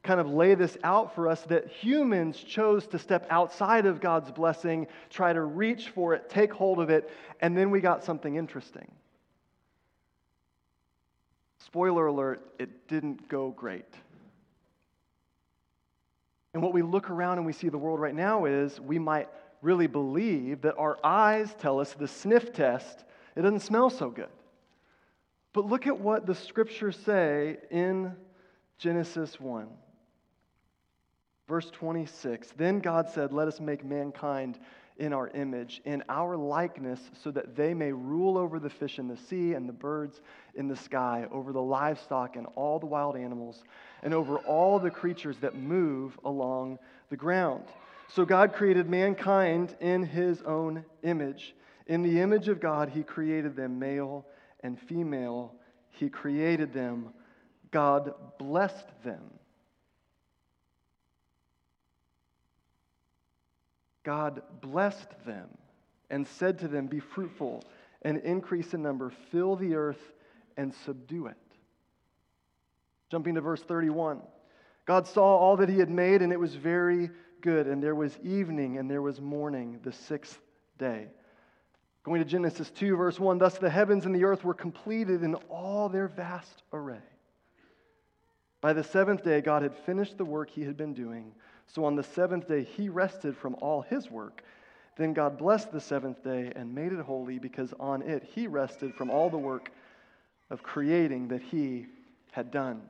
kind 0.04 0.20
of 0.20 0.28
lay 0.28 0.56
this 0.56 0.78
out 0.84 1.14
for 1.14 1.28
us 1.28 1.42
that 1.44 1.68
humans 1.68 2.38
chose 2.38 2.88
to 2.88 2.98
step 2.98 3.28
outside 3.30 3.86
of 3.86 4.02
God's 4.02 4.32
blessing, 4.32 4.88
try 5.10 5.32
to 5.32 5.42
reach 5.42 5.90
for 5.90 6.16
it, 6.16 6.30
take 6.30 6.52
hold 6.52 6.80
of 6.80 6.90
it, 6.90 7.10
and 7.40 7.56
then 7.56 7.70
we 7.70 7.82
got 7.82 8.04
something 8.04 8.36
interesting. 8.36 8.90
Spoiler 11.60 12.08
alert, 12.08 12.42
it 12.58 12.88
didn't 12.88 13.28
go 13.28 13.52
great. 13.52 13.86
And 16.54 16.62
what 16.62 16.74
we 16.74 16.82
look 16.82 17.10
around 17.10 17.38
and 17.38 17.46
we 17.46 17.54
see 17.54 17.70
the 17.70 17.78
world 17.78 18.00
right 18.00 18.16
now 18.16 18.46
is 18.46 18.80
we 18.80 19.00
might 19.00 19.30
really 19.62 19.88
believe 19.88 20.62
that 20.62 20.76
our 20.78 20.98
eyes 21.04 21.56
tell 21.58 21.80
us 21.80 21.94
the 21.94 22.08
sniff 22.08 22.52
test, 22.52 23.06
it 23.36 23.42
doesn't 23.42 23.62
smell 23.62 23.90
so 23.90 24.10
good. 24.10 24.30
But 25.54 25.66
look 25.66 25.88
at 25.88 26.00
what 26.00 26.26
the 26.26 26.36
scriptures 26.36 26.98
say 27.06 27.58
in 27.70 28.16
Genesis 28.78 29.40
1. 29.40 29.68
Verse 31.48 31.70
26 31.72 32.54
Then 32.58 32.80
God 32.80 33.10
said, 33.10 33.34
Let 33.34 33.48
us 33.48 33.60
make 33.60 33.84
mankind 33.84 34.60
in 34.98 35.14
our 35.14 35.30
image, 35.30 35.82
in 35.86 36.04
our 36.10 36.38
likeness, 36.38 37.00
so 37.24 37.32
that 37.32 37.56
they 37.56 37.74
may 37.74 37.92
rule 37.92 38.38
over 38.38 38.60
the 38.60 38.70
fish 38.70 39.00
in 39.00 39.08
the 39.08 39.18
sea 39.18 39.54
and 39.54 39.68
the 39.68 39.74
birds 39.74 40.22
in 40.56 40.68
the 40.68 40.76
sky, 40.76 41.28
over 41.32 41.52
the 41.52 41.62
livestock 41.62 42.36
and 42.36 42.46
all 42.56 42.80
the 42.80 42.86
wild 42.86 43.18
animals, 43.18 43.64
and 44.04 44.14
over 44.14 44.38
all 44.40 44.80
the 44.80 44.92
creatures 44.92 45.38
that 45.40 45.56
move 45.56 46.18
along 46.26 46.80
the 47.10 47.18
ground. 47.18 47.64
So 48.14 48.26
God 48.26 48.54
created 48.54 48.90
mankind 48.90 49.76
in 49.80 50.04
his 50.04 50.42
own 50.42 50.84
image. 51.04 51.56
In 51.88 52.04
the 52.04 52.20
image 52.20 52.48
of 52.48 52.60
God, 52.60 52.90
he 52.90 53.04
created 53.04 53.56
them, 53.56 53.80
male 53.80 54.26
and 54.62 54.80
female. 54.80 55.54
He 55.92 56.10
created 56.10 56.74
them. 56.74 57.14
God 57.72 58.14
blessed 58.38 58.88
them. 59.04 59.22
God 64.04 64.42
blessed 64.62 65.10
them 65.26 65.48
and 66.10 66.28
said 66.28 66.60
to 66.60 66.68
them, 66.68 66.88
Be 66.88 67.00
fruitful 67.00 67.64
and 68.02 68.18
increase 68.20 68.74
in 68.74 68.82
number, 68.82 69.12
fill 69.32 69.56
the 69.56 69.76
earth 69.76 70.02
and 70.58 70.74
subdue 70.86 71.28
it. 71.28 71.38
Jumping 73.12 73.36
to 73.36 73.42
verse 73.42 73.62
31. 73.62 74.22
God 74.86 75.06
saw 75.06 75.38
all 75.38 75.58
that 75.58 75.68
he 75.68 75.78
had 75.78 75.90
made, 75.90 76.22
and 76.22 76.32
it 76.32 76.40
was 76.40 76.56
very 76.56 77.10
good. 77.42 77.68
And 77.68 77.84
there 77.84 77.94
was 77.94 78.18
evening 78.24 78.78
and 78.78 78.90
there 78.90 79.02
was 79.02 79.20
morning, 79.20 79.82
the 79.84 79.92
sixth 79.92 80.40
day. 80.80 81.08
Going 82.04 82.24
to 82.24 82.28
Genesis 82.28 82.72
2, 82.72 82.96
verse 82.96 83.20
1 83.20 83.38
Thus 83.38 83.58
the 83.58 83.70
heavens 83.70 84.06
and 84.06 84.16
the 84.16 84.24
earth 84.24 84.46
were 84.46 84.54
completed 84.54 85.24
in 85.24 85.36
all 85.50 85.90
their 85.90 86.08
vast 86.08 86.64
array. 86.72 87.04
By 88.62 88.72
the 88.72 88.84
seventh 88.84 89.24
day, 89.24 89.42
God 89.42 89.62
had 89.62 89.76
finished 89.76 90.18
the 90.18 90.26
work 90.26 90.50
he 90.50 90.64
had 90.64 90.78
been 90.78 90.94
doing. 90.94 91.34
So 91.68 91.84
on 91.84 91.96
the 91.96 92.04
seventh 92.04 92.48
day, 92.48 92.64
he 92.64 92.88
rested 92.88 93.36
from 93.36 93.56
all 93.60 93.82
his 93.82 94.10
work. 94.10 94.42
Then 94.96 95.14
God 95.14 95.38
blessed 95.38 95.74
the 95.74 95.82
seventh 95.82 96.24
day 96.24 96.54
and 96.56 96.74
made 96.74 96.94
it 96.94 97.00
holy 97.00 97.40
because 97.40 97.74
on 97.78 98.04
it 98.04 98.24
he 98.24 98.48
rested 98.48 98.96
from 98.96 99.10
all 99.10 99.30
the 99.30 99.38
work 99.38 99.70
of 100.50 100.64
creating 100.64 101.28
that 101.30 101.42
he 101.42 101.88
had 102.32 102.52
done. 102.52 102.82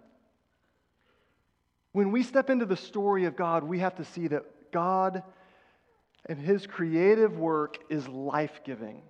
When 1.94 2.12
we 2.12 2.24
step 2.24 2.50
into 2.50 2.66
the 2.66 2.78
story 2.78 3.26
of 3.26 3.36
God, 3.36 3.64
we 3.64 3.80
have 3.80 3.96
to 3.96 4.06
see 4.06 4.28
that 4.30 4.72
God 4.72 5.24
and 6.26 6.40
his 6.40 6.68
creative 6.68 7.38
work 7.38 7.80
is 7.90 8.08
life 8.08 8.62
giving. 8.64 9.02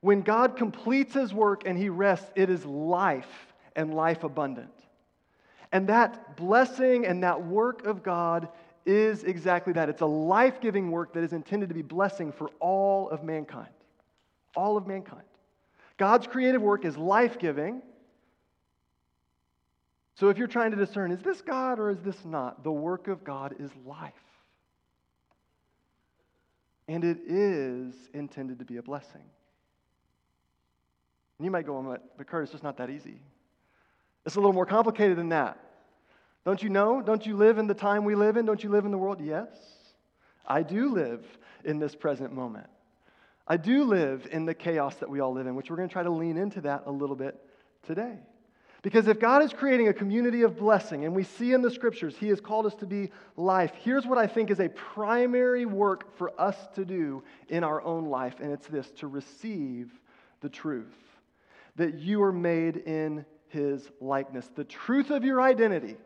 When 0.00 0.22
God 0.22 0.56
completes 0.56 1.14
his 1.14 1.32
work 1.32 1.62
and 1.66 1.78
he 1.78 1.88
rests, 1.88 2.30
it 2.34 2.50
is 2.50 2.64
life 2.64 3.54
and 3.76 3.94
life 3.94 4.24
abundant. 4.24 4.72
And 5.72 5.88
that 5.88 6.36
blessing 6.36 7.06
and 7.06 7.22
that 7.22 7.44
work 7.44 7.86
of 7.86 8.02
God 8.02 8.48
is 8.84 9.24
exactly 9.24 9.72
that. 9.74 9.88
It's 9.88 10.00
a 10.00 10.06
life 10.06 10.60
giving 10.60 10.90
work 10.90 11.12
that 11.12 11.22
is 11.22 11.32
intended 11.32 11.68
to 11.68 11.74
be 11.74 11.82
blessing 11.82 12.32
for 12.32 12.50
all 12.60 13.08
of 13.10 13.22
mankind. 13.22 13.68
All 14.56 14.76
of 14.76 14.86
mankind. 14.86 15.22
God's 15.96 16.26
creative 16.26 16.62
work 16.62 16.84
is 16.84 16.96
life 16.96 17.38
giving. 17.38 17.82
So 20.14 20.28
if 20.28 20.38
you're 20.38 20.46
trying 20.46 20.70
to 20.72 20.76
discern, 20.76 21.12
is 21.12 21.20
this 21.20 21.40
God 21.40 21.78
or 21.78 21.90
is 21.90 22.00
this 22.00 22.24
not? 22.24 22.62
The 22.62 22.72
work 22.72 23.08
of 23.08 23.24
God 23.24 23.54
is 23.58 23.70
life. 23.86 24.12
And 26.88 27.04
it 27.04 27.18
is 27.26 27.94
intended 28.12 28.58
to 28.58 28.64
be 28.64 28.76
a 28.76 28.82
blessing. 28.82 29.22
And 31.38 31.44
you 31.44 31.50
might 31.50 31.64
go, 31.64 31.98
but 32.18 32.26
Kurt, 32.26 32.42
it's 32.42 32.52
just 32.52 32.64
not 32.64 32.76
that 32.78 32.90
easy. 32.90 33.20
It's 34.26 34.36
a 34.36 34.40
little 34.40 34.52
more 34.52 34.66
complicated 34.66 35.16
than 35.16 35.30
that. 35.30 35.58
Don't 36.44 36.62
you 36.62 36.68
know? 36.68 37.00
Don't 37.00 37.24
you 37.24 37.36
live 37.36 37.58
in 37.58 37.66
the 37.66 37.74
time 37.74 38.04
we 38.04 38.14
live 38.14 38.36
in? 38.36 38.44
Don't 38.44 38.62
you 38.62 38.70
live 38.70 38.84
in 38.84 38.90
the 38.90 38.98
world? 38.98 39.20
Yes. 39.22 39.48
I 40.46 40.62
do 40.62 40.92
live 40.92 41.24
in 41.64 41.78
this 41.78 41.94
present 41.94 42.32
moment. 42.32 42.66
I 43.46 43.56
do 43.56 43.84
live 43.84 44.28
in 44.30 44.44
the 44.44 44.54
chaos 44.54 44.96
that 44.96 45.08
we 45.08 45.20
all 45.20 45.32
live 45.32 45.46
in, 45.46 45.54
which 45.54 45.70
we're 45.70 45.76
going 45.76 45.88
to 45.88 45.92
try 45.92 46.02
to 46.02 46.10
lean 46.10 46.36
into 46.36 46.60
that 46.62 46.82
a 46.86 46.90
little 46.90 47.16
bit 47.16 47.40
today. 47.86 48.18
Because 48.82 49.08
if 49.08 49.20
God 49.20 49.42
is 49.42 49.52
creating 49.52 49.88
a 49.88 49.92
community 49.92 50.42
of 50.42 50.56
blessing, 50.56 51.04
and 51.04 51.14
we 51.14 51.22
see 51.22 51.52
in 51.52 51.60
the 51.60 51.70
scriptures 51.70 52.16
He 52.16 52.28
has 52.28 52.40
called 52.40 52.66
us 52.66 52.74
to 52.76 52.86
be 52.86 53.10
life, 53.36 53.72
here's 53.74 54.06
what 54.06 54.18
I 54.18 54.26
think 54.26 54.50
is 54.50 54.60
a 54.60 54.68
primary 54.70 55.66
work 55.66 56.16
for 56.16 56.32
us 56.40 56.56
to 56.74 56.84
do 56.84 57.22
in 57.48 57.62
our 57.62 57.82
own 57.82 58.06
life, 58.06 58.36
and 58.40 58.52
it's 58.52 58.66
this 58.68 58.90
to 58.92 59.06
receive 59.06 59.90
the 60.40 60.48
truth 60.48 60.96
that 61.76 61.94
you 61.94 62.22
are 62.22 62.32
made 62.32 62.78
in 62.78 63.24
His 63.48 63.90
likeness, 64.00 64.48
the 64.54 64.64
truth 64.64 65.10
of 65.10 65.24
your 65.24 65.40
identity 65.42 65.96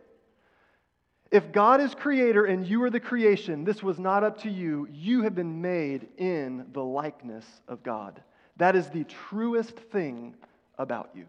if 1.34 1.50
God 1.50 1.80
is 1.80 1.96
creator 1.96 2.44
and 2.44 2.64
you 2.64 2.80
are 2.84 2.90
the 2.90 3.00
creation, 3.00 3.64
this 3.64 3.82
was 3.82 3.98
not 3.98 4.22
up 4.22 4.40
to 4.42 4.48
you. 4.48 4.86
You 4.92 5.22
have 5.22 5.34
been 5.34 5.60
made 5.60 6.06
in 6.16 6.64
the 6.72 6.84
likeness 6.84 7.44
of 7.66 7.82
God. 7.82 8.22
That 8.56 8.76
is 8.76 8.88
the 8.88 9.02
truest 9.02 9.74
thing 9.74 10.36
about 10.78 11.10
you. 11.12 11.26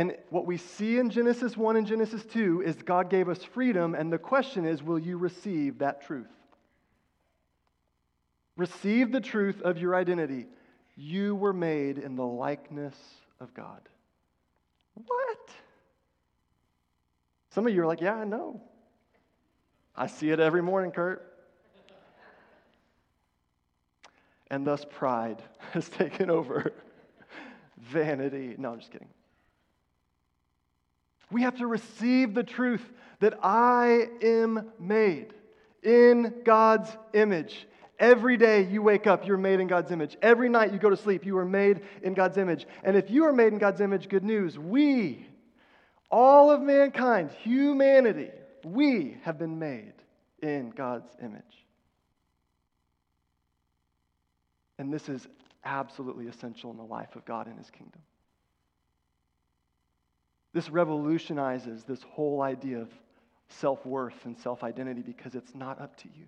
And 0.00 0.16
what 0.30 0.46
we 0.46 0.56
see 0.56 0.96
in 0.96 1.10
Genesis 1.10 1.58
1 1.58 1.76
and 1.76 1.86
Genesis 1.86 2.24
2 2.32 2.62
is 2.62 2.76
God 2.76 3.10
gave 3.10 3.28
us 3.28 3.44
freedom, 3.44 3.94
and 3.94 4.10
the 4.10 4.16
question 4.16 4.64
is 4.64 4.82
will 4.82 4.98
you 4.98 5.18
receive 5.18 5.80
that 5.80 6.00
truth? 6.00 6.30
Receive 8.56 9.12
the 9.12 9.20
truth 9.20 9.60
of 9.60 9.76
your 9.76 9.94
identity. 9.94 10.46
You 10.96 11.34
were 11.34 11.52
made 11.52 11.98
in 11.98 12.16
the 12.16 12.24
likeness 12.24 12.96
of 13.40 13.52
God. 13.52 13.90
What? 14.94 15.50
Some 17.50 17.66
of 17.66 17.74
you 17.74 17.82
are 17.82 17.86
like, 17.86 18.00
yeah, 18.00 18.14
I 18.14 18.24
know. 18.24 18.62
I 19.94 20.06
see 20.06 20.30
it 20.30 20.40
every 20.40 20.62
morning, 20.62 20.92
Kurt. 20.92 21.30
And 24.50 24.66
thus 24.66 24.82
pride 24.88 25.42
has 25.72 25.90
taken 25.90 26.30
over 26.30 26.72
vanity. 27.76 28.54
No, 28.56 28.72
I'm 28.72 28.78
just 28.78 28.92
kidding. 28.92 29.08
We 31.30 31.42
have 31.42 31.56
to 31.58 31.66
receive 31.66 32.34
the 32.34 32.42
truth 32.42 32.82
that 33.20 33.38
I 33.42 34.08
am 34.22 34.70
made 34.78 35.34
in 35.82 36.42
God's 36.44 36.90
image. 37.12 37.66
Every 37.98 38.36
day 38.36 38.66
you 38.66 38.82
wake 38.82 39.06
up, 39.06 39.26
you're 39.26 39.36
made 39.36 39.60
in 39.60 39.66
God's 39.66 39.90
image. 39.90 40.16
Every 40.22 40.48
night 40.48 40.72
you 40.72 40.78
go 40.78 40.90
to 40.90 40.96
sleep, 40.96 41.26
you 41.26 41.36
are 41.36 41.44
made 41.44 41.82
in 42.02 42.14
God's 42.14 42.38
image. 42.38 42.66
And 42.82 42.96
if 42.96 43.10
you 43.10 43.24
are 43.26 43.32
made 43.32 43.52
in 43.52 43.58
God's 43.58 43.80
image, 43.80 44.08
good 44.08 44.24
news, 44.24 44.58
we 44.58 45.26
all 46.10 46.50
of 46.50 46.60
mankind, 46.60 47.30
humanity, 47.42 48.30
we 48.64 49.16
have 49.22 49.38
been 49.38 49.58
made 49.58 49.92
in 50.42 50.70
God's 50.70 51.08
image. 51.22 51.42
And 54.78 54.92
this 54.92 55.08
is 55.08 55.28
absolutely 55.64 56.26
essential 56.26 56.70
in 56.70 56.78
the 56.78 56.82
life 56.82 57.14
of 57.14 57.24
God 57.24 57.46
and 57.46 57.58
His 57.58 57.70
kingdom. 57.70 58.00
This 60.52 60.68
revolutionizes 60.68 61.84
this 61.84 62.02
whole 62.02 62.42
idea 62.42 62.80
of 62.80 62.90
self 63.48 63.84
worth 63.84 64.24
and 64.24 64.36
self 64.38 64.64
identity 64.64 65.02
because 65.02 65.34
it's 65.34 65.54
not 65.54 65.80
up 65.80 65.96
to 65.98 66.08
you. 66.08 66.26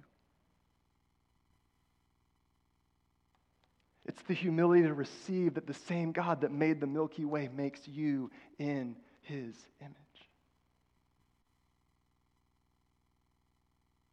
It's 4.05 4.23
the 4.23 4.35
humility 4.35 4.83
to 4.83 4.95
receive 4.95 5.55
that 5.55 5.67
the 5.67 5.75
same 5.75 6.13
God 6.13 6.41
that 6.41 6.51
made 6.51 6.81
the 6.81 6.87
Milky 6.87 7.25
Way 7.25 7.49
makes 7.55 7.87
you 7.87 8.31
in 8.59 8.97
his 9.23 9.55
image. 9.81 9.97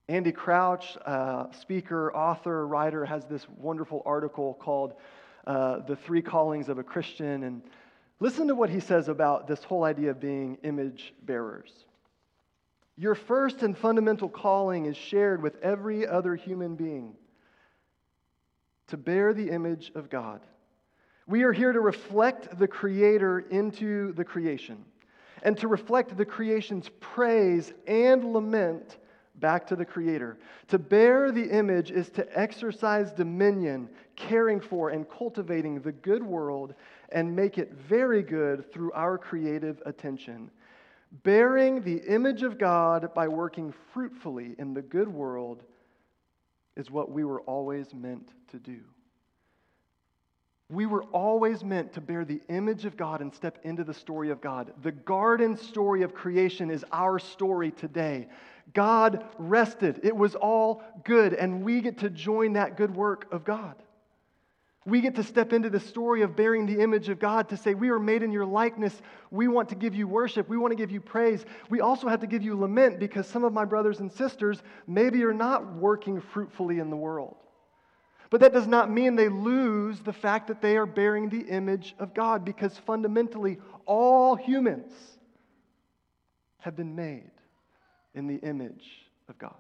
Andy 0.08 0.32
Crouch, 0.32 0.98
uh, 1.06 1.52
speaker, 1.52 2.16
author, 2.16 2.66
writer, 2.66 3.06
has 3.06 3.26
this 3.26 3.46
wonderful 3.58 4.02
article 4.06 4.56
called 4.60 4.94
uh, 5.46 5.80
The 5.80 5.96
Three 5.96 6.24
Callings 6.24 6.68
of 6.68 6.80
a 6.80 6.84
Christian. 6.84 7.44
And 7.44 7.62
listen 8.20 8.48
to 8.48 8.56
what 8.56 8.70
he 8.70 8.80
says 8.80 9.08
about 9.08 9.48
this 9.48 9.64
whole 9.64 9.84
idea 9.84 10.12
of 10.12 10.20
being 10.20 10.58
image 10.64 11.14
bearers. 11.24 11.72
Your 12.98 13.16
first 13.16 13.64
and 13.64 13.78
fundamental 13.78 14.28
calling 14.28 14.86
is 14.86 14.98
shared 14.98 15.42
with 15.42 15.56
every 15.62 16.06
other 16.06 16.36
human 16.36 16.76
being 16.76 17.16
to 18.88 18.98
bear 18.98 19.34
the 19.34 19.50
image 19.50 19.92
of 19.96 20.10
God. 20.10 20.42
We 21.28 21.44
are 21.44 21.54
here 21.54 21.72
to 21.72 21.80
reflect 21.80 22.58
the 22.58 22.68
Creator 22.68 23.40
into 23.52 24.14
the 24.14 24.26
creation 24.26 24.84
and 25.44 25.58
to 25.60 25.68
reflect 25.68 26.18
the 26.18 26.26
creation's 26.26 26.90
praise 27.00 27.72
and 27.88 28.34
lament 28.34 28.98
back 29.40 29.66
to 29.68 29.76
the 29.76 29.86
Creator. 29.86 30.38
To 30.70 30.80
bear 30.80 31.32
the 31.32 31.50
image 31.50 31.92
is 31.92 32.10
to 32.12 32.40
exercise 32.40 33.12
dominion, 33.12 33.90
caring 34.16 34.60
for 34.60 34.90
and 34.90 35.10
cultivating 35.10 35.82
the 35.82 35.92
good 35.92 36.24
world 36.24 36.74
and 37.12 37.36
make 37.36 37.58
it 37.58 37.74
very 37.74 38.22
good 38.22 38.72
through 38.72 38.92
our 38.94 39.18
creative 39.18 39.82
attention. 39.86 40.52
Bearing 41.24 41.82
the 41.82 42.02
image 42.08 42.44
of 42.44 42.60
God 42.60 43.14
by 43.16 43.28
working 43.28 43.74
fruitfully 43.94 44.56
in 44.60 44.74
the 44.74 44.82
good 44.82 45.08
world 45.08 45.64
is 46.76 46.92
what 46.92 47.12
we 47.12 47.24
were 47.24 47.42
always 47.42 47.94
meant 47.94 48.34
to 48.52 48.60
do. 48.60 48.80
We 50.70 50.86
were 50.86 51.04
always 51.06 51.64
meant 51.64 51.94
to 51.94 52.02
bear 52.02 52.24
the 52.24 52.42
image 52.48 52.86
of 52.86 52.96
God 52.96 53.22
and 53.22 53.34
step 53.34 53.58
into 53.64 53.84
the 53.84 53.94
story 53.94 54.30
of 54.30 54.40
God. 54.40 54.72
The 54.84 54.92
garden 54.92 55.58
story 55.58 56.04
of 56.04 56.14
creation 56.14 56.70
is 56.70 56.86
our 56.92 57.18
story 57.18 57.72
today. 57.72 58.28
God 58.76 59.26
rested, 59.40 60.02
it 60.04 60.16
was 60.16 60.36
all 60.36 60.84
good, 61.04 61.34
and 61.34 61.64
we 61.64 61.82
get 61.82 61.98
to 62.00 62.10
join 62.12 62.54
that 62.54 62.78
good 62.78 62.96
work 62.96 63.28
of 63.32 63.44
God. 63.44 63.76
We 64.86 65.02
get 65.02 65.16
to 65.16 65.24
step 65.24 65.54
into 65.54 65.72
the 65.72 65.80
story 65.80 66.22
of 66.22 66.36
bearing 66.36 66.68
the 66.68 66.82
image 66.82 67.10
of 67.10 67.20
God 67.20 67.50
to 67.50 67.58
say, 67.58 67.74
We 67.74 67.90
are 67.90 68.00
made 68.00 68.24
in 68.24 68.32
your 68.32 68.46
likeness. 68.46 69.02
We 69.30 69.48
want 69.48 69.70
to 69.70 69.76
give 69.76 69.94
you 69.94 70.08
worship. 70.08 70.48
We 70.48 70.58
want 70.58 70.72
to 70.72 70.78
give 70.78 70.92
you 70.92 71.02
praise. 71.02 71.46
We 71.70 71.82
also 71.82 72.08
have 72.08 72.22
to 72.22 72.28
give 72.28 72.44
you 72.44 72.58
lament 72.58 73.00
because 73.00 73.28
some 73.28 73.44
of 73.44 73.54
my 73.54 73.66
brothers 73.66 74.00
and 74.00 74.12
sisters 74.12 74.62
maybe 74.88 75.24
are 75.24 75.34
not 75.34 75.74
working 75.74 76.22
fruitfully 76.22 76.80
in 76.80 76.90
the 76.90 76.96
world. 76.96 77.38
But 78.30 78.42
that 78.42 78.54
does 78.54 78.68
not 78.68 78.92
mean 78.92 79.16
they 79.16 79.30
lose 79.30 80.00
the 80.02 80.14
fact 80.14 80.48
that 80.48 80.62
they 80.62 80.78
are 80.78 80.86
bearing 80.86 81.30
the 81.30 81.42
image 81.42 81.96
of 81.98 82.14
God 82.14 82.46
because 82.46 82.78
fundamentally, 82.78 83.58
all 83.86 84.36
humans 84.36 84.94
have 86.60 86.76
been 86.76 86.96
made 86.96 87.32
in 88.14 88.28
the 88.28 88.36
image 88.36 88.86
of 89.28 89.38
God. 89.40 89.56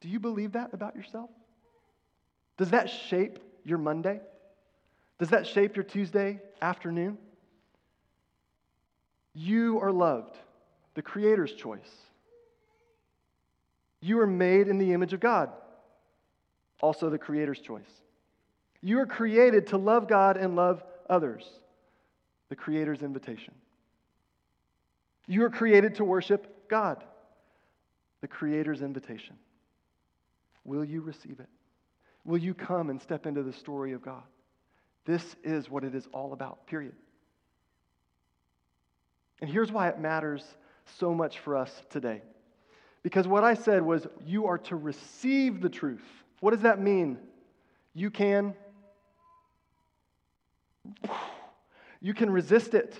Do 0.00 0.08
you 0.08 0.20
believe 0.20 0.52
that 0.52 0.72
about 0.72 0.94
yourself? 0.94 1.30
Does 2.56 2.70
that 2.70 2.88
shape 2.88 3.40
your 3.64 3.78
Monday? 3.78 4.20
Does 5.18 5.30
that 5.30 5.46
shape 5.46 5.74
your 5.74 5.84
Tuesday 5.84 6.40
afternoon? 6.62 7.18
You 9.34 9.80
are 9.80 9.90
loved, 9.90 10.36
the 10.94 11.02
Creator's 11.02 11.52
choice. 11.52 11.90
You 14.00 14.20
are 14.20 14.26
made 14.26 14.68
in 14.68 14.78
the 14.78 14.92
image 14.92 15.12
of 15.12 15.20
God, 15.20 15.50
also 16.80 17.10
the 17.10 17.18
Creator's 17.18 17.60
choice. 17.60 17.90
You 18.82 19.00
are 19.00 19.06
created 19.06 19.68
to 19.68 19.78
love 19.78 20.08
God 20.08 20.36
and 20.36 20.54
love 20.54 20.82
others, 21.08 21.44
the 22.48 22.56
Creator's 22.56 23.02
invitation. 23.02 23.54
You 25.26 25.44
are 25.44 25.50
created 25.50 25.96
to 25.96 26.04
worship 26.04 26.68
God, 26.68 27.02
the 28.20 28.28
Creator's 28.28 28.82
invitation. 28.82 29.36
Will 30.64 30.84
you 30.84 31.00
receive 31.00 31.40
it? 31.40 31.48
Will 32.24 32.38
you 32.38 32.54
come 32.54 32.90
and 32.90 33.00
step 33.00 33.26
into 33.26 33.42
the 33.42 33.52
story 33.52 33.92
of 33.92 34.02
God? 34.02 34.22
This 35.04 35.36
is 35.44 35.70
what 35.70 35.84
it 35.84 35.94
is 35.94 36.06
all 36.12 36.32
about, 36.32 36.66
period. 36.66 36.94
And 39.40 39.48
here's 39.48 39.70
why 39.70 39.88
it 39.88 40.00
matters 40.00 40.42
so 40.98 41.14
much 41.14 41.38
for 41.38 41.56
us 41.56 41.70
today. 41.90 42.22
Because 43.06 43.28
what 43.28 43.44
I 43.44 43.54
said 43.54 43.82
was, 43.82 44.04
you 44.24 44.46
are 44.46 44.58
to 44.58 44.74
receive 44.74 45.60
the 45.60 45.68
truth. 45.68 46.02
What 46.40 46.50
does 46.50 46.62
that 46.62 46.80
mean? 46.80 47.18
You 47.94 48.10
can. 48.10 48.52
You 52.00 52.14
can 52.14 52.28
resist 52.28 52.74
it. 52.74 52.96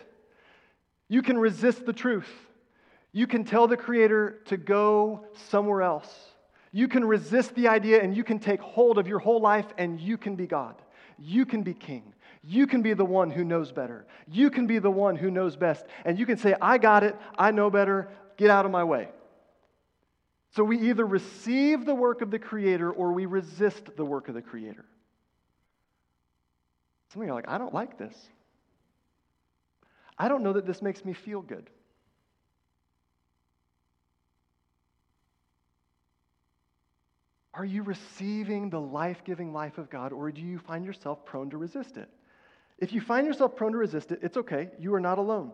You 1.08 1.22
can 1.22 1.36
resist 1.36 1.86
the 1.86 1.92
truth. 1.92 2.30
You 3.10 3.26
can 3.26 3.42
tell 3.42 3.66
the 3.66 3.76
Creator 3.76 4.42
to 4.44 4.56
go 4.56 5.26
somewhere 5.48 5.82
else. 5.82 6.14
You 6.70 6.86
can 6.86 7.04
resist 7.04 7.56
the 7.56 7.66
idea 7.66 8.00
and 8.00 8.16
you 8.16 8.22
can 8.22 8.38
take 8.38 8.60
hold 8.60 8.98
of 8.98 9.08
your 9.08 9.18
whole 9.18 9.40
life 9.40 9.66
and 9.76 10.00
you 10.00 10.16
can 10.16 10.36
be 10.36 10.46
God. 10.46 10.76
You 11.18 11.44
can 11.44 11.64
be 11.64 11.74
king. 11.74 12.14
You 12.44 12.68
can 12.68 12.80
be 12.80 12.92
the 12.92 13.04
one 13.04 13.28
who 13.28 13.42
knows 13.42 13.72
better. 13.72 14.06
You 14.30 14.50
can 14.50 14.68
be 14.68 14.78
the 14.78 14.88
one 14.88 15.16
who 15.16 15.32
knows 15.32 15.56
best. 15.56 15.84
And 16.04 16.16
you 16.16 16.26
can 16.26 16.36
say, 16.36 16.54
I 16.62 16.78
got 16.78 17.02
it. 17.02 17.16
I 17.36 17.50
know 17.50 17.70
better. 17.70 18.08
Get 18.36 18.50
out 18.50 18.66
of 18.66 18.70
my 18.70 18.84
way. 18.84 19.08
So 20.56 20.64
we 20.64 20.88
either 20.88 21.04
receive 21.04 21.84
the 21.84 21.94
work 21.94 22.22
of 22.22 22.30
the 22.30 22.38
Creator 22.38 22.90
or 22.90 23.12
we 23.12 23.26
resist 23.26 23.94
the 23.94 24.06
work 24.06 24.28
of 24.28 24.34
the 24.34 24.40
Creator. 24.40 24.86
Some 27.12 27.20
of 27.20 27.26
you 27.26 27.32
are 27.32 27.36
like, 27.36 27.46
I 27.46 27.58
don't 27.58 27.74
like 27.74 27.98
this. 27.98 28.16
I 30.18 30.28
don't 30.28 30.42
know 30.42 30.54
that 30.54 30.66
this 30.66 30.80
makes 30.80 31.04
me 31.04 31.12
feel 31.12 31.42
good. 31.42 31.68
Are 37.52 37.66
you 37.66 37.82
receiving 37.82 38.70
the 38.70 38.80
life 38.80 39.24
giving 39.24 39.52
life 39.52 39.76
of 39.76 39.90
God, 39.90 40.10
or 40.10 40.32
do 40.32 40.40
you 40.40 40.58
find 40.58 40.86
yourself 40.86 41.26
prone 41.26 41.50
to 41.50 41.58
resist 41.58 41.98
it? 41.98 42.08
If 42.78 42.94
you 42.94 43.02
find 43.02 43.26
yourself 43.26 43.56
prone 43.56 43.72
to 43.72 43.78
resist 43.78 44.10
it, 44.10 44.20
it's 44.22 44.38
okay. 44.38 44.70
You 44.78 44.94
are 44.94 45.00
not 45.00 45.18
alone. 45.18 45.52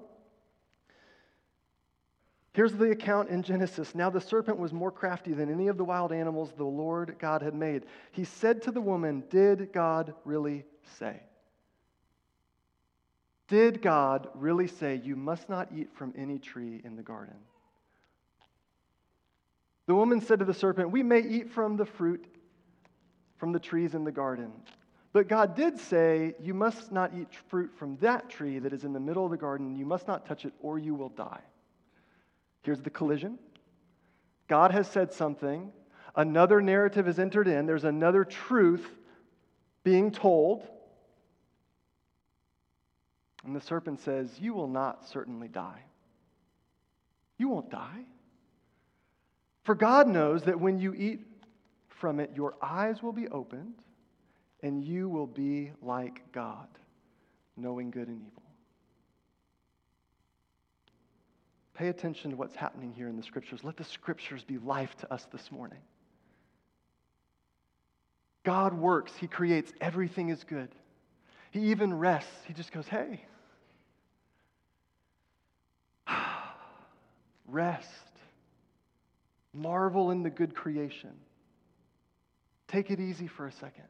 Here's 2.54 2.74
the 2.74 2.90
account 2.90 3.30
in 3.30 3.42
Genesis. 3.42 3.94
Now 3.94 4.10
the 4.10 4.20
serpent 4.20 4.58
was 4.58 4.72
more 4.72 4.90
crafty 4.90 5.32
than 5.32 5.50
any 5.50 5.68
of 5.68 5.78
the 5.78 5.84
wild 5.84 6.12
animals 6.12 6.52
the 6.56 6.64
Lord 6.64 7.16
God 7.18 7.40
had 7.40 7.54
made. 7.54 7.86
He 8.10 8.24
said 8.24 8.62
to 8.62 8.70
the 8.70 8.80
woman, 8.80 9.24
Did 9.30 9.72
God 9.72 10.14
really 10.24 10.64
say? 10.98 11.20
Did 13.48 13.80
God 13.80 14.28
really 14.34 14.66
say, 14.66 15.00
You 15.02 15.16
must 15.16 15.48
not 15.48 15.68
eat 15.74 15.90
from 15.94 16.12
any 16.16 16.38
tree 16.38 16.80
in 16.84 16.94
the 16.94 17.02
garden? 17.02 17.36
The 19.86 19.94
woman 19.94 20.20
said 20.20 20.38
to 20.40 20.44
the 20.44 20.54
serpent, 20.54 20.90
We 20.90 21.02
may 21.02 21.20
eat 21.20 21.50
from 21.50 21.76
the 21.76 21.86
fruit 21.86 22.26
from 23.38 23.52
the 23.52 23.58
trees 23.58 23.94
in 23.94 24.04
the 24.04 24.12
garden. 24.12 24.52
But 25.12 25.26
God 25.26 25.56
did 25.56 25.78
say, 25.78 26.34
You 26.40 26.54
must 26.54 26.92
not 26.92 27.12
eat 27.14 27.28
fruit 27.48 27.72
from 27.76 27.96
that 27.96 28.28
tree 28.28 28.58
that 28.58 28.72
is 28.72 28.84
in 28.84 28.92
the 28.92 29.00
middle 29.00 29.24
of 29.24 29.30
the 29.30 29.36
garden. 29.36 29.74
You 29.74 29.86
must 29.86 30.06
not 30.06 30.26
touch 30.26 30.44
it, 30.44 30.52
or 30.60 30.78
you 30.78 30.94
will 30.94 31.08
die. 31.08 31.40
Here's 32.62 32.80
the 32.80 32.90
collision 32.90 33.38
God 34.48 34.70
has 34.70 34.88
said 34.88 35.12
something, 35.12 35.72
another 36.14 36.60
narrative 36.60 37.06
has 37.06 37.18
entered 37.18 37.48
in, 37.48 37.66
there's 37.66 37.84
another 37.84 38.24
truth 38.24 38.86
being 39.84 40.10
told. 40.10 40.66
And 43.44 43.56
the 43.56 43.60
serpent 43.60 44.00
says, 44.00 44.30
You 44.38 44.54
will 44.54 44.68
not 44.68 45.08
certainly 45.08 45.48
die. 45.48 45.82
You 47.38 47.48
won't 47.48 47.70
die. 47.70 48.04
For 49.64 49.74
God 49.74 50.06
knows 50.06 50.44
that 50.44 50.60
when 50.60 50.78
you 50.78 50.94
eat 50.94 51.26
from 51.88 52.20
it, 52.20 52.30
your 52.34 52.54
eyes 52.62 53.02
will 53.02 53.12
be 53.12 53.28
opened 53.28 53.74
and 54.62 54.84
you 54.84 55.08
will 55.08 55.26
be 55.26 55.72
like 55.82 56.20
God, 56.32 56.68
knowing 57.56 57.90
good 57.90 58.08
and 58.08 58.20
evil. 58.20 58.41
Pay 61.74 61.88
attention 61.88 62.30
to 62.30 62.36
what's 62.36 62.54
happening 62.54 62.92
here 62.92 63.08
in 63.08 63.16
the 63.16 63.22
scriptures. 63.22 63.64
Let 63.64 63.76
the 63.76 63.84
scriptures 63.84 64.44
be 64.44 64.58
life 64.58 64.94
to 64.98 65.12
us 65.12 65.26
this 65.32 65.50
morning. 65.50 65.80
God 68.44 68.74
works, 68.74 69.12
He 69.18 69.26
creates, 69.26 69.72
everything 69.80 70.28
is 70.28 70.44
good. 70.44 70.68
He 71.50 71.70
even 71.70 71.98
rests. 71.98 72.30
He 72.46 72.54
just 72.54 72.72
goes, 72.72 72.88
hey, 72.88 73.24
rest. 77.46 77.88
Marvel 79.54 80.10
in 80.10 80.22
the 80.22 80.30
good 80.30 80.54
creation. 80.54 81.12
Take 82.68 82.90
it 82.90 83.00
easy 83.00 83.26
for 83.26 83.46
a 83.46 83.52
second. 83.52 83.84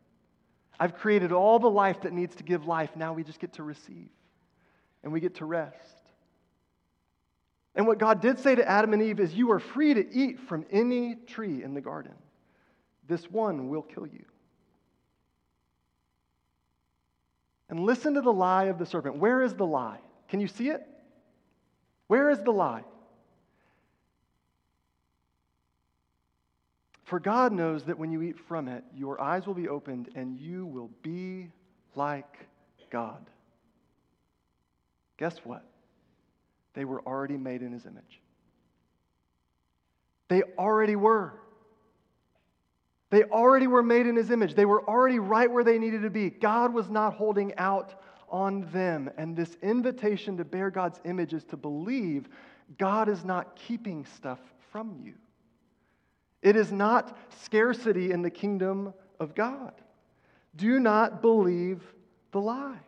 I've 0.80 0.96
created 0.96 1.30
all 1.30 1.60
the 1.60 1.70
life 1.70 2.00
that 2.02 2.12
needs 2.12 2.34
to 2.36 2.42
give 2.42 2.66
life. 2.66 2.90
Now 2.96 3.12
we 3.12 3.22
just 3.22 3.38
get 3.38 3.52
to 3.54 3.62
receive 3.62 4.08
and 5.04 5.12
we 5.12 5.20
get 5.20 5.36
to 5.36 5.44
rest. 5.44 6.01
And 7.74 7.86
what 7.86 7.98
God 7.98 8.20
did 8.20 8.38
say 8.38 8.54
to 8.54 8.68
Adam 8.68 8.92
and 8.92 9.02
Eve 9.02 9.20
is, 9.20 9.34
You 9.34 9.50
are 9.52 9.60
free 9.60 9.94
to 9.94 10.14
eat 10.14 10.40
from 10.40 10.66
any 10.70 11.14
tree 11.14 11.62
in 11.62 11.74
the 11.74 11.80
garden. 11.80 12.12
This 13.08 13.30
one 13.30 13.68
will 13.68 13.82
kill 13.82 14.06
you. 14.06 14.24
And 17.68 17.80
listen 17.80 18.14
to 18.14 18.20
the 18.20 18.32
lie 18.32 18.64
of 18.64 18.78
the 18.78 18.84
serpent. 18.84 19.16
Where 19.16 19.42
is 19.42 19.54
the 19.54 19.64
lie? 19.64 19.98
Can 20.28 20.40
you 20.40 20.48
see 20.48 20.68
it? 20.68 20.86
Where 22.06 22.30
is 22.30 22.40
the 22.40 22.50
lie? 22.50 22.84
For 27.04 27.18
God 27.18 27.52
knows 27.52 27.84
that 27.84 27.98
when 27.98 28.12
you 28.12 28.22
eat 28.22 28.38
from 28.38 28.68
it, 28.68 28.84
your 28.94 29.20
eyes 29.20 29.46
will 29.46 29.54
be 29.54 29.68
opened 29.68 30.10
and 30.14 30.38
you 30.38 30.66
will 30.66 30.90
be 31.02 31.50
like 31.94 32.46
God. 32.90 33.24
Guess 35.18 35.38
what? 35.44 35.64
They 36.74 36.84
were 36.84 37.00
already 37.06 37.36
made 37.36 37.62
in 37.62 37.72
his 37.72 37.86
image. 37.86 38.20
They 40.28 40.42
already 40.58 40.96
were. 40.96 41.34
They 43.10 43.24
already 43.24 43.66
were 43.66 43.82
made 43.82 44.06
in 44.06 44.16
his 44.16 44.30
image. 44.30 44.54
They 44.54 44.64
were 44.64 44.88
already 44.88 45.18
right 45.18 45.50
where 45.50 45.64
they 45.64 45.78
needed 45.78 46.02
to 46.02 46.10
be. 46.10 46.30
God 46.30 46.72
was 46.72 46.88
not 46.88 47.14
holding 47.14 47.54
out 47.58 47.94
on 48.30 48.70
them. 48.72 49.10
And 49.18 49.36
this 49.36 49.54
invitation 49.62 50.38
to 50.38 50.44
bear 50.44 50.70
God's 50.70 50.98
image 51.04 51.34
is 51.34 51.44
to 51.44 51.58
believe 51.58 52.28
God 52.78 53.10
is 53.10 53.22
not 53.24 53.56
keeping 53.56 54.06
stuff 54.06 54.38
from 54.70 54.96
you. 55.04 55.12
It 56.40 56.56
is 56.56 56.72
not 56.72 57.16
scarcity 57.42 58.10
in 58.10 58.22
the 58.22 58.30
kingdom 58.30 58.94
of 59.20 59.34
God. 59.34 59.74
Do 60.56 60.80
not 60.80 61.20
believe 61.20 61.82
the 62.32 62.40
lie. 62.40 62.80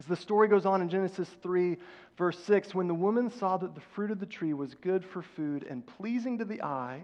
As 0.00 0.06
the 0.06 0.16
story 0.16 0.48
goes 0.48 0.64
on 0.64 0.80
in 0.80 0.88
Genesis 0.88 1.28
3, 1.42 1.76
verse 2.16 2.38
6, 2.44 2.74
when 2.74 2.88
the 2.88 2.94
woman 2.94 3.30
saw 3.30 3.58
that 3.58 3.74
the 3.74 3.82
fruit 3.82 4.10
of 4.10 4.18
the 4.18 4.26
tree 4.26 4.54
was 4.54 4.74
good 4.74 5.04
for 5.04 5.20
food 5.20 5.66
and 5.68 5.86
pleasing 5.86 6.38
to 6.38 6.46
the 6.46 6.62
eye, 6.62 7.02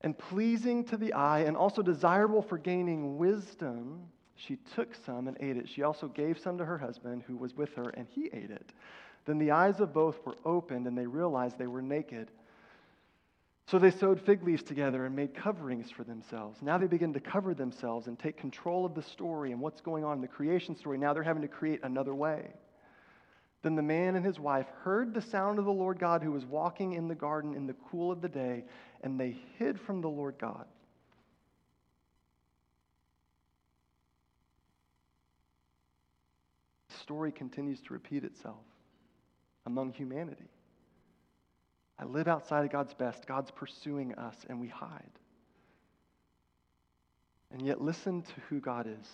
and 0.00 0.18
pleasing 0.18 0.84
to 0.84 0.96
the 0.96 1.12
eye, 1.12 1.40
and 1.40 1.56
also 1.56 1.80
desirable 1.80 2.42
for 2.42 2.58
gaining 2.58 3.18
wisdom, 3.18 4.00
she 4.34 4.56
took 4.74 4.94
some 5.06 5.28
and 5.28 5.36
ate 5.40 5.56
it. 5.56 5.68
She 5.68 5.82
also 5.82 6.08
gave 6.08 6.38
some 6.38 6.58
to 6.58 6.64
her 6.64 6.78
husband 6.78 7.22
who 7.26 7.36
was 7.36 7.56
with 7.56 7.72
her, 7.74 7.90
and 7.90 8.06
he 8.08 8.26
ate 8.32 8.50
it. 8.50 8.72
Then 9.24 9.38
the 9.38 9.52
eyes 9.52 9.78
of 9.80 9.92
both 9.92 10.24
were 10.26 10.36
opened, 10.44 10.86
and 10.86 10.98
they 10.98 11.06
realized 11.06 11.56
they 11.56 11.66
were 11.66 11.82
naked. 11.82 12.30
So 13.70 13.78
they 13.78 13.90
sewed 13.90 14.18
fig 14.22 14.42
leaves 14.42 14.62
together 14.62 15.04
and 15.04 15.14
made 15.14 15.34
coverings 15.34 15.90
for 15.90 16.02
themselves. 16.02 16.62
Now 16.62 16.78
they 16.78 16.86
begin 16.86 17.12
to 17.12 17.20
cover 17.20 17.52
themselves 17.52 18.06
and 18.06 18.18
take 18.18 18.38
control 18.38 18.86
of 18.86 18.94
the 18.94 19.02
story 19.02 19.52
and 19.52 19.60
what's 19.60 19.82
going 19.82 20.04
on 20.04 20.14
in 20.14 20.20
the 20.22 20.28
creation 20.28 20.74
story. 20.74 20.96
Now 20.96 21.12
they're 21.12 21.22
having 21.22 21.42
to 21.42 21.48
create 21.48 21.80
another 21.82 22.14
way. 22.14 22.46
Then 23.62 23.74
the 23.74 23.82
man 23.82 24.16
and 24.16 24.24
his 24.24 24.40
wife 24.40 24.64
heard 24.82 25.12
the 25.12 25.20
sound 25.20 25.58
of 25.58 25.66
the 25.66 25.70
Lord 25.70 25.98
God 25.98 26.22
who 26.22 26.32
was 26.32 26.46
walking 26.46 26.94
in 26.94 27.08
the 27.08 27.14
garden 27.14 27.54
in 27.54 27.66
the 27.66 27.74
cool 27.90 28.10
of 28.10 28.22
the 28.22 28.28
day, 28.28 28.64
and 29.02 29.20
they 29.20 29.36
hid 29.58 29.78
from 29.78 30.00
the 30.00 30.08
Lord 30.08 30.36
God. 30.40 30.64
The 36.88 36.96
story 36.96 37.32
continues 37.32 37.80
to 37.82 37.92
repeat 37.92 38.24
itself 38.24 38.64
among 39.66 39.92
humanity. 39.92 40.48
I 41.98 42.04
live 42.04 42.28
outside 42.28 42.64
of 42.64 42.70
God's 42.70 42.94
best. 42.94 43.26
God's 43.26 43.50
pursuing 43.50 44.14
us, 44.14 44.36
and 44.48 44.60
we 44.60 44.68
hide. 44.68 45.10
And 47.50 47.62
yet, 47.62 47.80
listen 47.80 48.22
to 48.22 48.40
who 48.48 48.60
God 48.60 48.86
is. 48.86 49.08